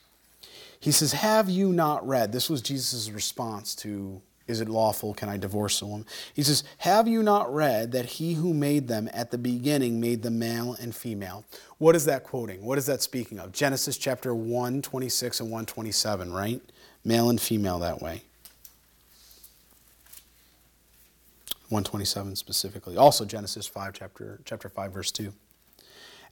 He 0.80 0.90
says, 0.90 1.12
Have 1.12 1.48
you 1.48 1.72
not 1.72 2.06
read? 2.06 2.32
This 2.32 2.50
was 2.50 2.62
Jesus' 2.62 3.10
response 3.10 3.76
to, 3.76 4.20
Is 4.48 4.60
it 4.60 4.68
lawful? 4.68 5.14
Can 5.14 5.28
I 5.28 5.36
divorce 5.36 5.80
a 5.80 5.86
woman? 5.86 6.04
He 6.34 6.42
says, 6.42 6.64
Have 6.78 7.06
you 7.06 7.22
not 7.22 7.54
read 7.54 7.92
that 7.92 8.06
he 8.06 8.34
who 8.34 8.52
made 8.52 8.88
them 8.88 9.08
at 9.12 9.30
the 9.30 9.38
beginning 9.38 10.00
made 10.00 10.22
them 10.22 10.40
male 10.40 10.76
and 10.80 10.96
female? 10.96 11.44
What 11.78 11.94
is 11.94 12.06
that 12.06 12.24
quoting? 12.24 12.64
What 12.64 12.76
is 12.76 12.86
that 12.86 13.02
speaking 13.02 13.38
of? 13.38 13.52
Genesis 13.52 13.96
chapter 13.96 14.34
1, 14.34 14.82
26 14.82 15.38
and 15.38 15.48
127, 15.48 16.32
right? 16.32 16.60
Male 17.04 17.30
and 17.30 17.40
female 17.40 17.78
that 17.78 18.02
way. 18.02 18.22
127 21.68 22.36
specifically. 22.36 22.96
Also 22.96 23.24
Genesis 23.24 23.66
5, 23.66 23.92
chapter, 23.92 24.40
chapter 24.44 24.68
5, 24.68 24.92
verse 24.92 25.10
2. 25.12 25.32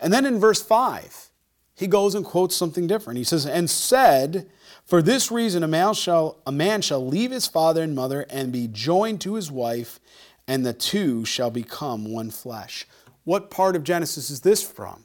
And 0.00 0.12
then 0.12 0.26
in 0.26 0.38
verse 0.38 0.62
5, 0.62 1.30
he 1.74 1.86
goes 1.86 2.14
and 2.14 2.24
quotes 2.24 2.54
something 2.54 2.86
different. 2.86 3.18
He 3.18 3.24
says, 3.24 3.46
And 3.46 3.68
said, 3.68 4.48
For 4.84 5.02
this 5.02 5.30
reason 5.30 5.62
a 5.62 5.68
man 5.68 5.94
shall, 5.94 6.38
a 6.46 6.52
man 6.52 6.82
shall 6.82 7.04
leave 7.04 7.32
his 7.32 7.46
father 7.46 7.82
and 7.82 7.94
mother 7.94 8.26
and 8.30 8.52
be 8.52 8.68
joined 8.68 9.20
to 9.22 9.34
his 9.34 9.50
wife, 9.50 9.98
and 10.46 10.64
the 10.64 10.72
two 10.72 11.24
shall 11.24 11.50
become 11.50 12.12
one 12.12 12.30
flesh. 12.30 12.86
What 13.24 13.50
part 13.50 13.74
of 13.74 13.82
Genesis 13.82 14.30
is 14.30 14.42
this 14.42 14.62
from? 14.62 15.04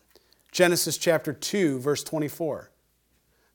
Genesis 0.52 0.98
chapter 0.98 1.34
2, 1.34 1.80
verse 1.80 2.04
24. 2.04 2.70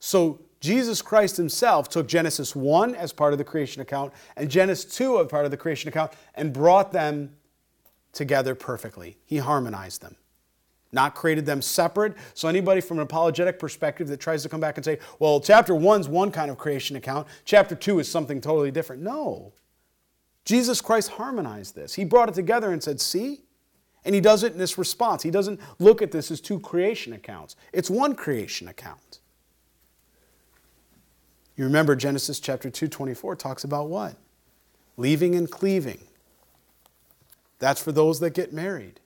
So 0.01 0.41
Jesus 0.65 1.03
Christ 1.03 1.37
himself 1.37 1.91
took 1.91 2.09
Genesis 2.09 2.57
1 2.57 2.95
as 2.95 3.13
part 3.13 3.35
of 3.35 3.39
the 3.39 3.45
creation 3.45 3.83
account 3.83 4.15
and 4.35 4.51
Genesis 4.51 4.97
2 4.97 5.21
as 5.21 5.27
part 5.27 5.45
of 5.45 5.51
the 5.51 5.59
creation 5.59 5.89
account 5.89 6.13
and 6.37 6.55
brought 6.55 6.91
them 6.91 7.37
together 8.13 8.55
perfectly. 8.55 9.19
He 9.27 9.37
harmonized 9.37 10.01
them 10.01 10.17
not 10.91 11.17
created 11.17 11.45
them 11.45 11.61
separate. 11.61 12.15
So, 12.35 12.47
anybody 12.47 12.81
from 12.81 12.99
an 12.99 13.03
apologetic 13.03 13.59
perspective 13.59 14.07
that 14.07 14.21
tries 14.21 14.45
to 14.45 14.49
come 14.49 14.61
back 14.61 14.77
and 14.79 14.85
say, 14.85 15.01
well, 15.19 15.41
chapter 15.41 15.75
one's 15.75 16.09
one 16.09 16.31
kind 16.31 16.53
of 16.53 16.57
creation 16.57 16.95
account, 16.95 17.27
chapter 17.45 17.75
two 17.75 17.99
is 17.99 18.09
something 18.09 18.41
totally 18.41 18.71
different. 18.71 19.03
No. 19.03 19.53
Jesus 20.45 20.81
Christ 20.81 21.11
harmonized 21.11 21.75
this. 21.75 21.95
He 21.95 22.05
brought 22.05 22.29
it 22.29 22.37
together 22.37 22.71
and 22.71 22.81
said, 22.81 23.01
see? 23.01 23.41
And 24.05 24.15
he 24.15 24.21
does 24.21 24.45
it 24.45 24.53
in 24.53 24.59
this 24.59 24.79
response. 24.79 25.25
He 25.25 25.33
doesn't 25.33 25.59
look 25.81 26.01
at 26.01 26.13
this 26.13 26.31
as 26.31 26.41
two 26.41 26.61
creation 26.61 27.13
accounts, 27.13 27.57
it's 27.73 27.91
one 27.91 28.15
creation 28.15 28.69
account. 28.69 29.19
You 31.57 31.65
remember 31.65 31.95
Genesis 31.95 32.41
chapter 32.41 32.69
2, 32.71 32.89
24 32.89 33.37
talks 33.37 33.65
about 33.65 33.89
what? 33.89 34.17
Leaving 34.97 35.35
and 35.35 35.51
cleaving. 35.51 36.01
That's 37.59 37.83
for 37.83 37.93
those 37.93 38.21
that 38.21 38.31
get 38.31 38.53
married. 38.53 39.01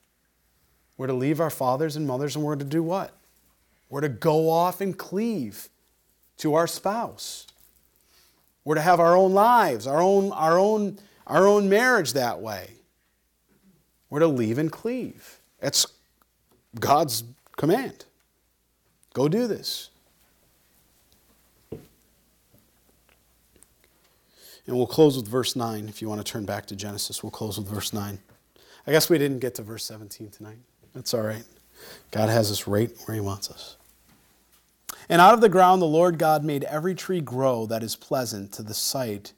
We're 0.97 1.07
to 1.09 1.13
leave 1.13 1.41
our 1.41 1.51
fathers 1.51 1.95
and 1.95 2.07
mothers 2.07 2.35
and 2.35 2.45
we're 2.45 2.57
to 2.57 2.65
do 2.65 2.83
what? 2.83 3.13
We're 3.89 4.01
to 4.01 4.09
go 4.09 4.51
off 4.51 4.81
and 4.81 4.97
cleave 4.97 5.69
to 6.39 6.55
our 6.55 6.67
spouse. 6.67 7.47
We're 8.65 8.75
to 8.75 8.81
have 8.81 9.01
our 9.01 9.17
own 9.17 9.33
lives, 9.33 9.87
our 9.87 10.01
own, 10.01 10.33
our 10.33 10.59
own, 10.59 10.99
our 11.27 11.47
own 11.47 11.69
marriage 11.69 12.15
that 12.15 12.41
way. 12.41 12.73
We're 14.11 14.21
to 14.21 14.27
leave 14.27 14.59
and 14.59 14.73
cleave. 14.73 15.39
It's 15.61 15.87
God's 16.79 17.25
command. 17.57 18.05
Go 19.13 19.29
do 19.29 19.47
this. 19.47 19.91
And 24.69 24.77
we'll 24.77 24.87
close 24.87 25.17
with 25.17 25.27
verse 25.27 25.57
9. 25.57 25.89
If 25.89 26.03
you 26.03 26.11
want 26.11 26.25
to 26.25 26.31
turn 26.31 26.45
back 26.45 26.67
to 26.67 26.77
Genesis, 26.77 27.23
we'll 27.23 27.31
close 27.31 27.59
with 27.59 27.67
verse 27.67 27.95
9. 27.95 28.19
I 28.87 28.91
guess 28.93 29.09
we 29.09 29.17
didn't 29.17 29.39
get 29.39 29.55
to 29.55 29.63
verse 29.63 29.85
17 29.87 30.29
tonight. 30.29 30.59
That's 30.95 31.15
all 31.15 31.23
right. 31.23 31.45
God 32.11 32.29
has 32.29 32.51
us 32.51 32.67
right 32.67 32.91
where 33.07 33.15
He 33.15 33.21
wants 33.21 33.51
us. 33.51 33.77
And 35.09 35.23
out 35.23 35.33
of 35.33 35.41
the 35.41 35.49
ground 35.49 35.81
the 35.81 35.87
Lord 35.87 36.19
God 36.19 36.45
made 36.45 36.65
every 36.65 36.95
tree 36.95 37.23
grow 37.23 37.65
that 37.65 37.83
is 37.83 37.97
pleasant 37.97 38.53
to 38.53 38.63
the 38.63 38.75
sight 38.75 39.33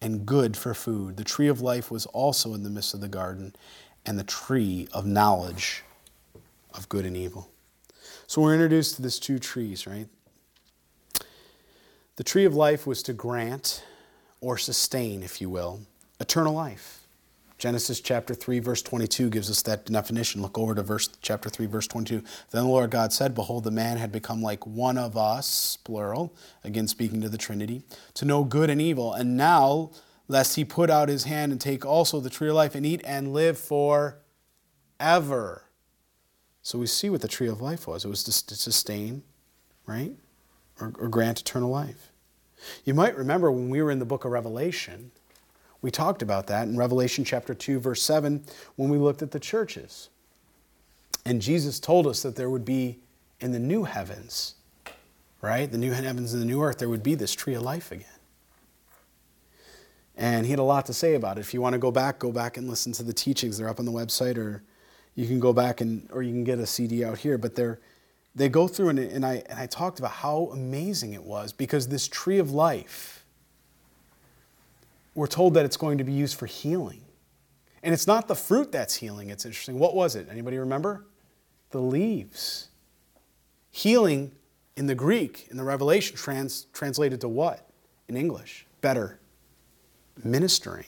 and 0.00 0.24
good 0.24 0.56
for 0.56 0.72
food. 0.72 1.18
The 1.18 1.24
tree 1.24 1.48
of 1.48 1.60
life 1.60 1.90
was 1.90 2.06
also 2.06 2.54
in 2.54 2.62
the 2.62 2.70
midst 2.70 2.94
of 2.94 3.00
the 3.00 3.08
garden, 3.08 3.54
and 4.06 4.18
the 4.18 4.24
tree 4.24 4.88
of 4.92 5.04
knowledge 5.04 5.82
of 6.72 6.88
good 6.88 7.04
and 7.04 7.16
evil. 7.16 7.50
So 8.26 8.40
we're 8.40 8.54
introduced 8.54 8.96
to 8.96 9.02
these 9.02 9.18
two 9.18 9.38
trees, 9.38 9.86
right? 9.86 10.08
The 12.16 12.24
tree 12.24 12.46
of 12.46 12.54
life 12.54 12.86
was 12.86 13.02
to 13.04 13.12
grant 13.12 13.84
or 14.44 14.58
sustain, 14.58 15.22
if 15.22 15.40
you 15.40 15.48
will, 15.48 15.80
eternal 16.20 16.52
life. 16.52 17.00
Genesis 17.56 18.00
chapter 18.00 18.34
3, 18.34 18.58
verse 18.58 18.82
22 18.82 19.30
gives 19.30 19.48
us 19.48 19.62
that 19.62 19.86
definition. 19.86 20.42
Look 20.42 20.58
over 20.58 20.74
to 20.74 20.82
verse 20.82 21.08
chapter 21.22 21.48
3, 21.48 21.64
verse 21.64 21.86
22. 21.86 22.22
Then 22.50 22.64
the 22.64 22.68
Lord 22.68 22.90
God 22.90 23.10
said, 23.10 23.34
Behold, 23.34 23.64
the 23.64 23.70
man 23.70 23.96
had 23.96 24.12
become 24.12 24.42
like 24.42 24.66
one 24.66 24.98
of 24.98 25.16
us, 25.16 25.78
plural, 25.82 26.34
again 26.62 26.88
speaking 26.88 27.22
to 27.22 27.30
the 27.30 27.38
Trinity, 27.38 27.84
to 28.14 28.26
know 28.26 28.44
good 28.44 28.68
and 28.68 28.82
evil. 28.82 29.14
And 29.14 29.34
now, 29.36 29.92
lest 30.28 30.56
he 30.56 30.64
put 30.64 30.90
out 30.90 31.08
his 31.08 31.24
hand 31.24 31.52
and 31.52 31.60
take 31.60 31.86
also 31.86 32.20
the 32.20 32.28
tree 32.28 32.50
of 32.50 32.54
life 32.54 32.74
and 32.74 32.84
eat 32.84 33.00
and 33.04 33.32
live 33.32 33.56
forever. 33.58 34.20
So 36.60 36.78
we 36.78 36.86
see 36.86 37.08
what 37.08 37.22
the 37.22 37.28
tree 37.28 37.48
of 37.48 37.62
life 37.62 37.86
was 37.86 38.04
it 38.04 38.08
was 38.08 38.24
to 38.24 38.54
sustain, 38.54 39.22
right? 39.86 40.12
Or, 40.80 40.92
or 40.98 41.08
grant 41.08 41.40
eternal 41.40 41.70
life. 41.70 42.10
You 42.84 42.94
might 42.94 43.16
remember 43.16 43.50
when 43.50 43.70
we 43.70 43.82
were 43.82 43.90
in 43.90 43.98
the 43.98 44.04
book 44.04 44.24
of 44.24 44.32
Revelation, 44.32 45.10
we 45.82 45.90
talked 45.90 46.22
about 46.22 46.46
that 46.46 46.66
in 46.66 46.76
Revelation 46.78 47.24
chapter 47.24 47.54
2, 47.54 47.78
verse 47.78 48.02
7, 48.02 48.42
when 48.76 48.88
we 48.88 48.96
looked 48.96 49.20
at 49.20 49.30
the 49.32 49.40
churches. 49.40 50.08
And 51.26 51.42
Jesus 51.42 51.78
told 51.78 52.06
us 52.06 52.22
that 52.22 52.36
there 52.36 52.48
would 52.48 52.64
be 52.64 52.98
in 53.40 53.52
the 53.52 53.58
new 53.58 53.84
heavens, 53.84 54.54
right? 55.42 55.70
The 55.70 55.78
new 55.78 55.92
heavens 55.92 56.32
and 56.32 56.40
the 56.40 56.46
new 56.46 56.62
earth, 56.62 56.78
there 56.78 56.88
would 56.88 57.02
be 57.02 57.14
this 57.14 57.34
tree 57.34 57.54
of 57.54 57.62
life 57.62 57.92
again. 57.92 58.06
And 60.16 60.46
he 60.46 60.50
had 60.50 60.58
a 60.58 60.64
lot 60.64 60.86
to 60.86 60.94
say 60.94 61.14
about 61.14 61.38
it. 61.38 61.40
If 61.40 61.52
you 61.52 61.60
want 61.60 61.72
to 61.72 61.78
go 61.78 61.90
back, 61.90 62.18
go 62.18 62.30
back 62.30 62.56
and 62.56 62.68
listen 62.68 62.92
to 62.92 63.02
the 63.02 63.12
teachings. 63.12 63.58
They're 63.58 63.68
up 63.68 63.80
on 63.80 63.84
the 63.84 63.92
website, 63.92 64.38
or 64.38 64.62
you 65.14 65.26
can 65.26 65.40
go 65.40 65.52
back 65.52 65.80
and, 65.80 66.08
or 66.12 66.22
you 66.22 66.32
can 66.32 66.44
get 66.44 66.58
a 66.58 66.66
CD 66.66 67.04
out 67.04 67.18
here. 67.18 67.36
But 67.36 67.56
they're, 67.56 67.80
they 68.34 68.48
go 68.48 68.66
through, 68.66 68.90
and, 68.90 68.98
and, 68.98 69.24
I, 69.24 69.42
and 69.48 69.58
I 69.58 69.66
talked 69.66 69.98
about 69.98 70.10
how 70.10 70.50
amazing 70.52 71.12
it 71.12 71.22
was 71.22 71.52
because 71.52 71.88
this 71.88 72.08
tree 72.08 72.38
of 72.38 72.50
life, 72.50 73.24
we're 75.14 75.26
told 75.26 75.54
that 75.54 75.64
it's 75.64 75.76
going 75.76 75.98
to 75.98 76.04
be 76.04 76.12
used 76.12 76.36
for 76.36 76.46
healing. 76.46 77.02
And 77.82 77.92
it's 77.92 78.06
not 78.06 78.26
the 78.26 78.34
fruit 78.34 78.72
that's 78.72 78.96
healing, 78.96 79.30
it's 79.30 79.44
interesting. 79.44 79.78
What 79.78 79.94
was 79.94 80.16
it? 80.16 80.28
Anybody 80.30 80.58
remember? 80.58 81.04
The 81.70 81.80
leaves. 81.80 82.68
Healing 83.70 84.32
in 84.76 84.86
the 84.86 84.94
Greek, 84.94 85.46
in 85.50 85.56
the 85.56 85.64
Revelation, 85.64 86.16
trans, 86.16 86.66
translated 86.72 87.20
to 87.20 87.28
what 87.28 87.68
in 88.08 88.16
English? 88.16 88.66
Better 88.80 89.20
ministering. 90.22 90.86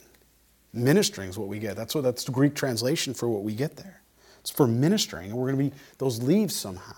Ministering 0.73 1.31
is 1.31 1.39
what 1.39 1.49
we 1.49 1.59
get. 1.59 1.75
That's 1.77 1.95
what 1.95 2.05
that's 2.05 2.25
the 2.25 2.33
Greek 2.33 2.55
translation 2.55 3.15
for 3.15 3.29
what 3.29 3.43
we 3.43 3.55
get 3.55 3.77
there. 3.77 4.03
It's 4.41 4.51
for 4.51 4.67
ministering, 4.67 5.31
and 5.31 5.39
we're 5.39 5.51
going 5.51 5.71
to 5.71 5.77
be 5.77 5.83
those 5.99 6.23
leaves 6.23 6.55
somehow. 6.55 6.95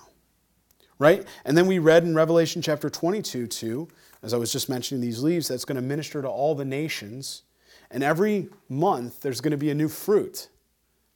Right? 0.99 1.27
And 1.45 1.57
then 1.57 1.67
we 1.67 1.79
read 1.79 2.05
in 2.05 2.15
Revelation 2.15 2.61
chapter 2.61 2.91
22, 2.91 3.47
too, 3.47 3.89
as 4.23 4.35
I 4.35 4.37
was 4.37 4.51
just 4.51 4.69
mentioning 4.69 5.01
these 5.01 5.23
leaves, 5.23 5.49
that's 5.49 5.65
going 5.65 5.77
to 5.77 5.83
minister 5.83 6.23
to 6.23 6.29
all 6.29 6.55
the 6.55 6.65
nations. 6.65 7.43
And 7.91 8.03
every 8.03 8.49
month 8.69 9.21
there's 9.21 9.41
going 9.41 9.53
to 9.53 9.57
be 9.57 9.71
a 9.71 9.75
new 9.75 9.89
fruit. 9.89 10.49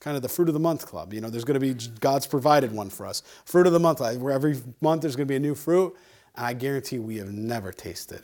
Kind 0.00 0.16
of 0.16 0.22
the 0.22 0.28
fruit 0.28 0.48
of 0.48 0.54
the 0.54 0.60
month 0.60 0.86
club. 0.86 1.12
You 1.12 1.20
know, 1.20 1.30
there's 1.30 1.44
going 1.44 1.60
to 1.60 1.60
be 1.60 1.74
God's 2.00 2.26
provided 2.26 2.72
one 2.72 2.90
for 2.90 3.06
us. 3.06 3.22
Fruit 3.44 3.66
of 3.66 3.72
the 3.72 3.80
month, 3.80 4.00
where 4.00 4.32
every 4.32 4.60
month 4.80 5.02
there's 5.02 5.16
going 5.16 5.26
to 5.26 5.32
be 5.32 5.36
a 5.36 5.40
new 5.40 5.54
fruit. 5.54 5.96
And 6.36 6.46
I 6.46 6.52
guarantee 6.54 6.98
we 6.98 7.16
have 7.18 7.32
never 7.32 7.72
tasted 7.72 8.22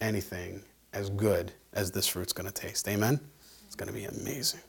anything 0.00 0.62
as 0.92 1.10
good 1.10 1.52
as 1.72 1.90
this 1.90 2.06
fruit's 2.06 2.32
going 2.32 2.46
to 2.46 2.52
taste. 2.52 2.88
Amen? 2.88 3.20
It's 3.66 3.76
going 3.76 3.88
to 3.88 3.92
be 3.92 4.04
amazing. 4.04 4.60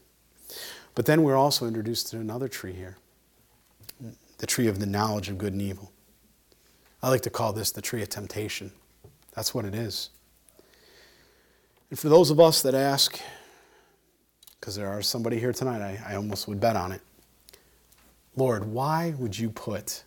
But 0.95 1.05
then 1.05 1.23
we're 1.23 1.35
also 1.35 1.67
introduced 1.67 2.09
to 2.11 2.17
another 2.17 2.47
tree 2.47 2.73
here 2.73 2.97
the 4.39 4.45
tree 4.45 4.67
of 4.67 4.79
the 4.79 4.85
knowledge 4.85 5.29
of 5.29 5.37
good 5.39 5.53
and 5.53 5.61
evil. 5.61 5.91
I 7.01 7.09
like 7.09 7.21
to 7.21 7.29
call 7.29 7.53
this 7.53 7.71
the 7.71 7.81
tree 7.81 8.01
of 8.01 8.09
temptation. 8.09 8.71
That's 9.33 9.53
what 9.53 9.65
it 9.65 9.75
is. 9.75 10.09
And 11.89 11.97
for 11.97 12.09
those 12.09 12.31
of 12.31 12.39
us 12.39 12.61
that 12.63 12.73
ask, 12.73 13.19
because 14.59 14.75
there 14.75 14.89
are 14.89 15.01
somebody 15.01 15.39
here 15.39 15.53
tonight, 15.53 15.81
I, 15.81 16.13
I 16.13 16.15
almost 16.15 16.47
would 16.47 16.59
bet 16.59 16.75
on 16.75 16.91
it. 16.91 17.01
Lord, 18.35 18.65
why 18.65 19.13
would 19.17 19.37
you 19.37 19.49
put, 19.49 20.03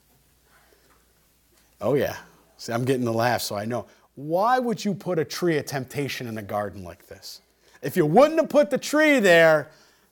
oh 1.80 1.94
yeah, 1.94 2.16
see, 2.58 2.72
I'm 2.72 2.84
getting 2.84 3.04
the 3.04 3.12
laugh, 3.12 3.42
so 3.42 3.56
I 3.56 3.64
know 3.64 3.86
why 4.14 4.58
would 4.58 4.84
you 4.84 4.94
put 4.94 5.18
a 5.18 5.24
tree 5.24 5.56
of 5.56 5.66
temptation 5.66 6.26
in 6.26 6.36
a 6.36 6.42
garden 6.42 6.84
like 6.84 7.06
this? 7.06 7.40
If 7.82 7.96
you 7.96 8.04
wouldn't 8.04 8.38
have 8.38 8.50
put 8.50 8.70
the 8.70 8.78
tree 8.78 9.18
there, 9.18 9.70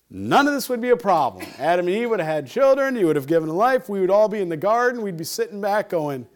none 0.09 0.47
of 0.47 0.55
this 0.55 0.69
would 0.69 0.81
be 0.81 0.89
a 0.89 0.97
problem. 0.97 1.47
Adam 1.59 1.87
and 1.87 1.95
Eve 1.95 2.09
would 2.11 2.21
have 2.21 2.29
had 2.29 2.47
children, 2.47 2.97
you 2.97 3.07
would 3.07 3.17
have 3.17 3.27
given 3.27 3.49
life, 3.51 3.89
we 3.89 4.01
would 4.01 4.11
all 4.11 4.29
be 4.29 4.41
in 4.41 4.49
the 4.49 4.57
garden, 4.57 5.03
we'd 5.03 5.19
be 5.19 5.25
sitting 5.25 5.61
back 5.61 5.91
going, 5.91 6.27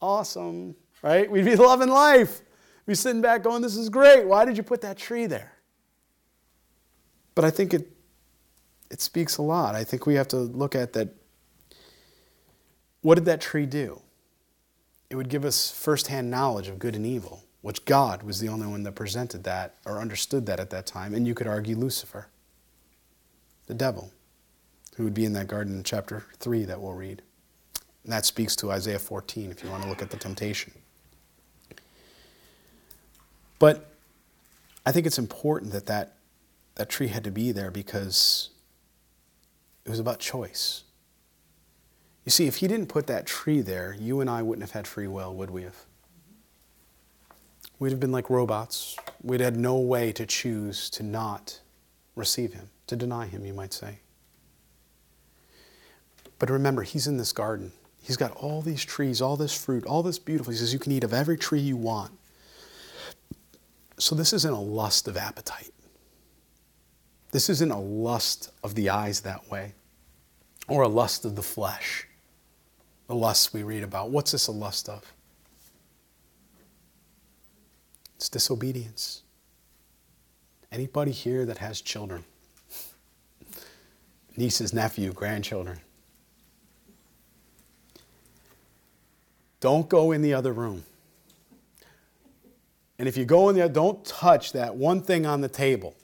awesome, 0.00 0.74
right? 1.02 1.30
We'd 1.30 1.44
be 1.44 1.56
loving 1.56 1.88
life. 1.88 2.40
We'd 2.86 2.92
be 2.92 2.94
sitting 2.96 3.22
back 3.22 3.42
going, 3.42 3.62
this 3.62 3.76
is 3.76 3.88
great. 3.88 4.26
Why 4.26 4.44
did 4.44 4.56
you 4.56 4.62
put 4.62 4.80
that 4.82 4.96
tree 4.96 5.26
there? 5.26 5.52
But 7.34 7.44
I 7.44 7.50
think 7.50 7.72
it, 7.74 7.90
it 8.90 9.00
speaks 9.00 9.38
a 9.38 9.42
lot. 9.42 9.74
I 9.74 9.84
think 9.84 10.06
we 10.06 10.14
have 10.14 10.28
to 10.28 10.36
look 10.36 10.74
at 10.74 10.92
that. 10.94 11.14
What 13.02 13.14
did 13.14 13.24
that 13.26 13.40
tree 13.40 13.66
do? 13.66 14.02
it 15.10 15.16
would 15.16 15.28
give 15.28 15.44
us 15.44 15.70
firsthand 15.70 16.30
knowledge 16.30 16.68
of 16.68 16.78
good 16.78 16.94
and 16.94 17.04
evil, 17.04 17.44
which 17.62 17.84
God 17.84 18.22
was 18.22 18.38
the 18.38 18.48
only 18.48 18.68
one 18.68 18.84
that 18.84 18.92
presented 18.92 19.42
that 19.44 19.74
or 19.84 20.00
understood 20.00 20.46
that 20.46 20.60
at 20.60 20.70
that 20.70 20.86
time. 20.86 21.14
And 21.14 21.26
you 21.26 21.34
could 21.34 21.48
argue 21.48 21.76
Lucifer, 21.76 22.28
the 23.66 23.74
devil, 23.74 24.12
who 24.96 25.04
would 25.04 25.14
be 25.14 25.24
in 25.24 25.32
that 25.32 25.48
garden 25.48 25.76
in 25.76 25.82
chapter 25.82 26.24
3 26.38 26.64
that 26.64 26.80
we'll 26.80 26.92
read. 26.92 27.22
And 28.04 28.12
that 28.12 28.24
speaks 28.24 28.56
to 28.56 28.70
Isaiah 28.70 28.98
14 28.98 29.50
if 29.50 29.62
you 29.62 29.70
want 29.70 29.82
to 29.82 29.88
look 29.88 30.02
at 30.02 30.10
the 30.10 30.16
temptation. 30.16 30.72
But 33.58 33.90
I 34.86 34.92
think 34.92 35.06
it's 35.06 35.18
important 35.18 35.72
that 35.72 35.86
that, 35.86 36.14
that 36.76 36.88
tree 36.88 37.08
had 37.08 37.24
to 37.24 37.30
be 37.30 37.52
there 37.52 37.70
because 37.70 38.48
it 39.84 39.90
was 39.90 39.98
about 39.98 40.18
choice. 40.18 40.84
You 42.24 42.30
see, 42.30 42.46
if 42.46 42.56
he 42.56 42.68
didn't 42.68 42.86
put 42.86 43.06
that 43.06 43.26
tree 43.26 43.60
there, 43.60 43.94
you 43.98 44.20
and 44.20 44.30
I 44.30 44.42
wouldn't 44.42 44.62
have 44.62 44.72
had 44.72 44.86
free 44.86 45.06
will, 45.06 45.34
would 45.34 45.50
we 45.50 45.62
have? 45.62 45.76
We'd 47.78 47.90
have 47.90 48.00
been 48.00 48.12
like 48.12 48.28
robots. 48.28 48.96
We'd 49.22 49.40
had 49.40 49.56
no 49.56 49.78
way 49.78 50.12
to 50.12 50.26
choose 50.26 50.90
to 50.90 51.02
not 51.02 51.60
receive 52.14 52.52
him, 52.52 52.68
to 52.86 52.96
deny 52.96 53.26
him, 53.26 53.44
you 53.44 53.54
might 53.54 53.72
say. 53.72 54.00
But 56.38 56.50
remember, 56.50 56.82
he's 56.82 57.06
in 57.06 57.16
this 57.16 57.32
garden. 57.32 57.72
He's 58.02 58.16
got 58.16 58.32
all 58.32 58.62
these 58.62 58.84
trees, 58.84 59.20
all 59.20 59.36
this 59.36 59.54
fruit, 59.54 59.84
all 59.84 60.02
this 60.02 60.18
beautiful. 60.18 60.52
He 60.52 60.58
says, 60.58 60.72
You 60.72 60.78
can 60.78 60.92
eat 60.92 61.04
of 61.04 61.12
every 61.12 61.36
tree 61.36 61.60
you 61.60 61.76
want. 61.76 62.12
So 63.98 64.14
this 64.14 64.32
isn't 64.32 64.52
a 64.52 64.60
lust 64.60 65.06
of 65.08 65.16
appetite. 65.16 65.72
This 67.32 67.48
isn't 67.48 67.70
a 67.70 67.78
lust 67.78 68.50
of 68.64 68.74
the 68.74 68.90
eyes 68.90 69.20
that 69.20 69.50
way 69.50 69.74
or 70.66 70.82
a 70.82 70.88
lust 70.88 71.24
of 71.24 71.36
the 71.36 71.42
flesh 71.42 72.06
the 73.10 73.16
lusts 73.16 73.52
we 73.52 73.64
read 73.64 73.82
about. 73.82 74.10
What's 74.10 74.30
this 74.30 74.46
a 74.46 74.52
lust 74.52 74.88
of? 74.88 75.12
It's 78.14 78.28
disobedience. 78.28 79.22
Anybody 80.70 81.10
here 81.10 81.44
that 81.44 81.58
has 81.58 81.80
children? 81.80 82.24
Nieces, 84.36 84.72
nephew, 84.72 85.12
grandchildren. 85.12 85.80
Don't 89.60 89.88
go 89.88 90.12
in 90.12 90.22
the 90.22 90.34
other 90.34 90.52
room. 90.52 90.84
And 92.98 93.08
if 93.08 93.16
you 93.16 93.24
go 93.24 93.48
in 93.48 93.56
there, 93.56 93.68
don't 93.68 94.04
touch 94.04 94.52
that 94.52 94.76
one 94.76 95.00
thing 95.00 95.24
on 95.24 95.40
the 95.40 95.48
table. 95.48 95.94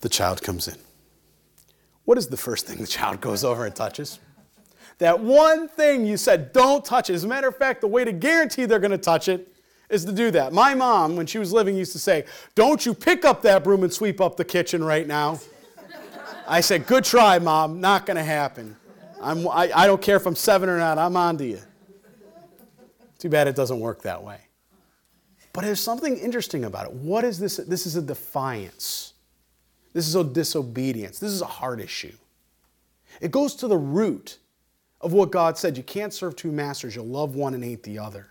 The 0.00 0.08
child 0.08 0.42
comes 0.42 0.68
in. 0.68 0.76
What 2.04 2.18
is 2.18 2.28
the 2.28 2.36
first 2.36 2.66
thing 2.66 2.78
the 2.78 2.86
child 2.86 3.20
goes 3.20 3.44
over 3.44 3.64
and 3.66 3.74
touches? 3.74 4.18
That 4.98 5.20
one 5.20 5.68
thing 5.68 6.04
you 6.04 6.16
said, 6.16 6.52
don't 6.52 6.84
touch 6.84 7.10
it. 7.10 7.14
As 7.14 7.24
a 7.24 7.28
matter 7.28 7.48
of 7.48 7.56
fact, 7.56 7.80
the 7.80 7.88
way 7.88 8.04
to 8.04 8.12
guarantee 8.12 8.64
they're 8.66 8.78
going 8.78 8.90
to 8.90 8.98
touch 8.98 9.28
it 9.28 9.48
is 9.88 10.04
to 10.04 10.12
do 10.12 10.30
that. 10.30 10.52
My 10.52 10.74
mom, 10.74 11.16
when 11.16 11.26
she 11.26 11.38
was 11.38 11.52
living, 11.52 11.76
used 11.76 11.92
to 11.92 11.98
say, 11.98 12.24
Don't 12.54 12.84
you 12.84 12.94
pick 12.94 13.24
up 13.24 13.42
that 13.42 13.64
broom 13.64 13.82
and 13.82 13.92
sweep 13.92 14.20
up 14.20 14.36
the 14.36 14.44
kitchen 14.44 14.84
right 14.84 15.06
now. 15.06 15.40
I 16.46 16.60
said, 16.60 16.86
Good 16.86 17.04
try, 17.04 17.38
mom. 17.38 17.80
Not 17.80 18.06
going 18.06 18.16
to 18.16 18.22
happen. 18.22 18.76
I'm, 19.20 19.46
I, 19.48 19.70
I 19.74 19.86
don't 19.86 20.00
care 20.00 20.16
if 20.16 20.26
I'm 20.26 20.36
seven 20.36 20.68
or 20.68 20.78
not, 20.78 20.98
I'm 20.98 21.16
on 21.16 21.38
to 21.38 21.46
you. 21.46 21.60
Too 23.18 23.28
bad 23.28 23.48
it 23.48 23.54
doesn't 23.54 23.80
work 23.80 24.02
that 24.02 24.22
way. 24.22 24.40
But 25.52 25.64
there's 25.64 25.80
something 25.80 26.16
interesting 26.16 26.64
about 26.64 26.86
it. 26.86 26.92
What 26.92 27.24
is 27.24 27.38
this? 27.38 27.56
This 27.56 27.86
is 27.86 27.96
a 27.96 28.02
defiance. 28.02 29.14
This 29.92 30.06
is 30.06 30.14
a 30.14 30.24
disobedience. 30.24 31.18
This 31.18 31.32
is 31.32 31.42
a 31.42 31.46
heart 31.46 31.80
issue. 31.80 32.14
It 33.20 33.30
goes 33.30 33.54
to 33.56 33.68
the 33.68 33.76
root 33.76 34.38
of 35.00 35.12
what 35.12 35.30
God 35.30 35.58
said. 35.58 35.76
You 35.76 35.82
can't 35.82 36.14
serve 36.14 36.36
two 36.36 36.52
masters, 36.52 36.94
you'll 36.94 37.06
love 37.06 37.34
one 37.34 37.54
and 37.54 37.64
hate 37.64 37.82
the 37.82 37.98
other. 37.98 38.28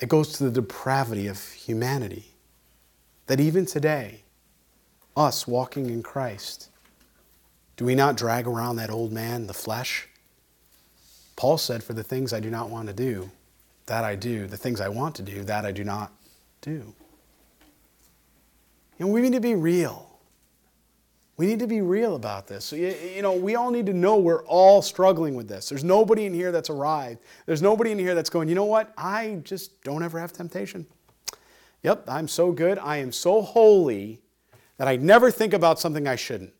It 0.00 0.08
goes 0.08 0.32
to 0.34 0.44
the 0.44 0.50
depravity 0.50 1.26
of 1.26 1.46
humanity. 1.52 2.26
That 3.26 3.38
even 3.38 3.66
today, 3.66 4.22
us 5.16 5.46
walking 5.46 5.88
in 5.88 6.02
Christ, 6.02 6.69
do 7.80 7.86
we 7.86 7.94
not 7.94 8.14
drag 8.14 8.46
around 8.46 8.76
that 8.76 8.90
old 8.90 9.10
man, 9.10 9.46
the 9.46 9.54
flesh? 9.54 10.06
Paul 11.34 11.56
said, 11.56 11.82
For 11.82 11.94
the 11.94 12.04
things 12.04 12.34
I 12.34 12.38
do 12.38 12.50
not 12.50 12.68
want 12.68 12.88
to 12.88 12.92
do, 12.92 13.30
that 13.86 14.04
I 14.04 14.16
do. 14.16 14.46
The 14.46 14.58
things 14.58 14.82
I 14.82 14.90
want 14.90 15.14
to 15.14 15.22
do, 15.22 15.44
that 15.44 15.64
I 15.64 15.72
do 15.72 15.82
not 15.82 16.12
do. 16.60 16.92
And 18.98 19.10
we 19.10 19.22
need 19.22 19.32
to 19.32 19.40
be 19.40 19.54
real. 19.54 20.10
We 21.38 21.46
need 21.46 21.58
to 21.60 21.66
be 21.66 21.80
real 21.80 22.16
about 22.16 22.46
this. 22.46 22.66
So, 22.66 22.76
you 22.76 23.22
know, 23.22 23.32
we 23.32 23.54
all 23.54 23.70
need 23.70 23.86
to 23.86 23.94
know 23.94 24.18
we're 24.18 24.44
all 24.44 24.82
struggling 24.82 25.34
with 25.34 25.48
this. 25.48 25.70
There's 25.70 25.82
nobody 25.82 26.26
in 26.26 26.34
here 26.34 26.52
that's 26.52 26.68
arrived. 26.68 27.20
There's 27.46 27.62
nobody 27.62 27.92
in 27.92 27.98
here 27.98 28.14
that's 28.14 28.28
going, 28.28 28.50
you 28.50 28.54
know 28.54 28.66
what? 28.66 28.92
I 28.98 29.40
just 29.42 29.82
don't 29.84 30.02
ever 30.02 30.20
have 30.20 30.34
temptation. 30.34 30.84
Yep, 31.82 32.04
I'm 32.10 32.28
so 32.28 32.52
good. 32.52 32.78
I 32.78 32.98
am 32.98 33.10
so 33.10 33.40
holy 33.40 34.20
that 34.76 34.86
I 34.86 34.96
never 34.96 35.30
think 35.30 35.54
about 35.54 35.80
something 35.80 36.06
I 36.06 36.16
shouldn't. 36.16 36.52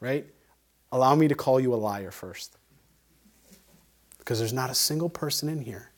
Right? 0.00 0.26
allow 0.92 1.14
me 1.14 1.28
to 1.28 1.34
call 1.34 1.60
you 1.60 1.74
a 1.74 1.76
liar 1.76 2.10
first. 2.10 2.56
Because 4.18 4.38
there's 4.38 4.52
not 4.52 4.70
a 4.70 4.74
single 4.74 5.08
person 5.08 5.48
in 5.48 5.60
here. 5.60 5.92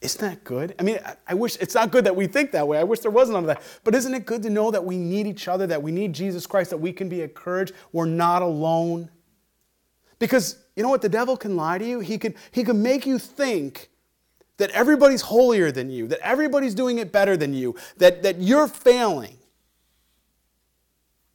Isn't 0.00 0.20
that 0.20 0.44
good? 0.44 0.74
I 0.78 0.82
mean, 0.84 0.98
I 1.26 1.34
wish 1.34 1.56
it's 1.56 1.74
not 1.74 1.90
good 1.90 2.04
that 2.04 2.14
we 2.14 2.28
think 2.28 2.52
that 2.52 2.66
way. 2.66 2.78
I 2.78 2.84
wish 2.84 3.00
there 3.00 3.10
wasn't 3.10 3.34
none 3.34 3.44
of 3.44 3.48
that. 3.48 3.62
But 3.82 3.96
isn't 3.96 4.14
it 4.14 4.26
good 4.26 4.42
to 4.44 4.50
know 4.50 4.70
that 4.70 4.84
we 4.84 4.96
need 4.96 5.26
each 5.26 5.48
other, 5.48 5.66
that 5.66 5.82
we 5.82 5.90
need 5.90 6.12
Jesus 6.12 6.46
Christ, 6.46 6.70
that 6.70 6.78
we 6.78 6.92
can 6.92 7.08
be 7.08 7.22
encouraged? 7.22 7.74
We're 7.92 8.06
not 8.06 8.42
alone. 8.42 9.10
Because 10.20 10.56
you 10.76 10.84
know 10.84 10.88
what? 10.88 11.02
The 11.02 11.08
devil 11.08 11.36
can 11.36 11.56
lie 11.56 11.78
to 11.78 11.84
you. 11.84 11.98
He 11.98 12.16
can, 12.16 12.34
he 12.52 12.62
can 12.62 12.80
make 12.80 13.06
you 13.06 13.18
think 13.18 13.90
that 14.58 14.70
everybody's 14.70 15.22
holier 15.22 15.72
than 15.72 15.90
you, 15.90 16.06
that 16.08 16.20
everybody's 16.20 16.74
doing 16.74 16.98
it 16.98 17.10
better 17.10 17.36
than 17.36 17.52
you, 17.52 17.74
that, 17.96 18.22
that 18.22 18.40
you're 18.40 18.68
failing. 18.68 19.37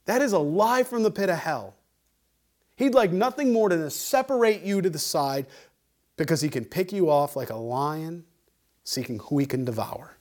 That 0.06 0.22
is 0.22 0.34
a 0.34 0.40
lie 0.40 0.84
from 0.84 1.04
the 1.04 1.12
pit 1.12 1.30
of 1.30 1.40
hell. 1.40 1.76
He'd 2.76 2.94
like 2.94 3.12
nothing 3.12 3.54
more 3.54 3.70
than 3.70 3.80
to 3.80 3.90
separate 3.90 4.64
you 4.64 4.82
to 4.82 4.90
the 4.90 5.00
side 5.00 5.46
because 6.18 6.42
he 6.42 6.50
can 6.50 6.66
pick 6.66 6.92
you 6.92 7.10
off 7.10 7.36
like 7.36 7.50
a 7.50 7.56
lion 7.56 8.26
seeking 8.84 9.20
who 9.20 9.38
he 9.40 9.46
can 9.46 9.66
devour. 9.66 10.18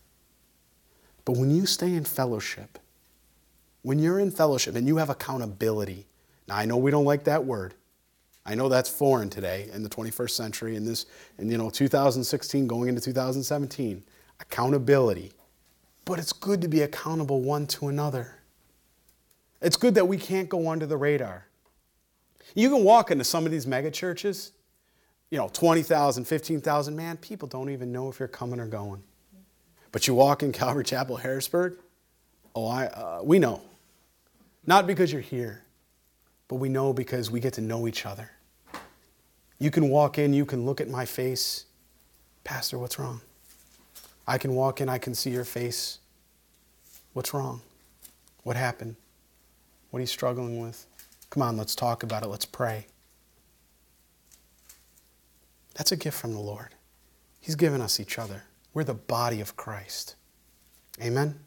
But 1.25 1.37
when 1.37 1.51
you 1.51 1.67
stay 1.67 1.95
in 1.95 2.05
fellowship, 2.05 2.79
when 3.83 3.99
you're 3.99 4.19
in 4.19 4.31
fellowship 4.31 4.77
and 4.77 4.87
you 4.87 4.97
have 4.97 5.11
accountability, 5.11 6.07
now 6.49 6.57
I 6.57 6.65
know 6.65 6.77
we 6.77 6.91
don't 6.91 7.05
like 7.05 7.25
that 7.25 7.45
word. 7.45 7.75
I 8.45 8.55
know 8.55 8.69
that's 8.69 8.89
foreign 8.89 9.31
today 9.31 9.69
in 9.73 9.83
the 9.83 9.89
21st 9.89 10.31
century 10.31 10.77
in 10.77 10.85
this 10.85 11.07
in 11.39 11.51
you 11.51 11.59
know 11.59 11.71
2016 11.71 12.67
going 12.67 12.89
into 12.89 13.01
2017. 13.01 14.03
Accountability. 14.41 15.33
But 16.05 16.19
it's 16.19 16.33
good 16.33 16.61
to 16.63 16.69
be 16.69 16.83
accountable 16.83 17.41
one 17.41 17.67
to 17.69 17.87
another. 17.87 18.42
It's 19.63 19.77
good 19.77 19.95
that 19.95 20.07
we 20.07 20.19
can't 20.19 20.49
go 20.49 20.69
under 20.69 20.87
the 20.87 20.97
radar. 20.97 21.47
You 22.55 22.69
can 22.69 22.85
walk 22.85 23.11
into 23.11 23.25
some 23.25 23.47
of 23.47 23.53
these 23.53 23.67
mega 23.67 23.91
churches, 23.91 24.53
you 25.31 25.39
know, 25.39 25.49
20,000, 25.53 26.25
15,000, 26.25 26.97
man, 26.97 27.17
people 27.17 27.49
don't 27.49 27.71
even 27.71 27.93
know 27.93 28.11
if 28.11 28.19
you're 28.19 28.29
coming 28.29 28.61
or 28.61 28.67
going. 28.67 29.03
But 29.93 30.07
you 30.07 30.15
walk 30.15 30.43
in 30.43 30.53
Calvary 30.53 30.85
Chapel, 30.85 31.17
Harrisburg, 31.17 31.79
oh, 32.55 32.67
I, 32.67 32.87
uh, 32.87 33.21
we 33.23 33.39
know. 33.39 33.63
Not 34.67 34.87
because 34.87 35.13
you're 35.13 35.23
here, 35.23 35.63
but 36.49 36.57
we 36.57 36.69
know 36.69 36.93
because 36.93 37.31
we 37.31 37.41
get 37.41 37.55
to 37.55 37.61
know 37.61 37.87
each 37.87 38.05
other. 38.05 38.31
You 39.59 39.71
can 39.71 39.89
walk 39.89 40.19
in, 40.19 40.35
you 40.35 40.45
can 40.45 40.67
look 40.67 40.81
at 40.81 40.89
my 40.89 41.05
face, 41.05 41.67
Pastor, 42.45 42.79
what's 42.79 42.99
wrong? 42.99 43.21
I 44.27 44.39
can 44.39 44.55
walk 44.55 44.81
in, 44.81 44.89
I 44.89 44.99
can 44.99 45.15
see 45.15 45.31
your 45.31 45.45
face. 45.45 45.99
What's 47.13 47.33
wrong? 47.33 47.63
What 48.43 48.57
happened? 48.57 48.97
What 49.93 49.99
are 49.99 50.01
you 50.01 50.07
struggling 50.07 50.59
with? 50.59 50.87
Come 51.29 51.43
on, 51.43 51.59
let's 51.59 51.75
talk 51.75 52.03
about 52.03 52.23
it. 52.23 52.29
Let's 52.29 52.47
pray. 52.47 52.87
That's 55.75 55.93
a 55.93 55.99
gift 55.99 56.19
from 56.19 56.33
the 56.33 56.41
Lord. 56.41 56.75
He's 57.39 57.57
given 57.57 57.83
us 57.83 58.01
each 58.01 58.19
other. 58.19 58.45
We're 58.73 58.85
the 58.85 58.95
body 58.95 59.43
of 59.43 59.55
Christ. 59.55 60.15
Amen. 60.99 61.41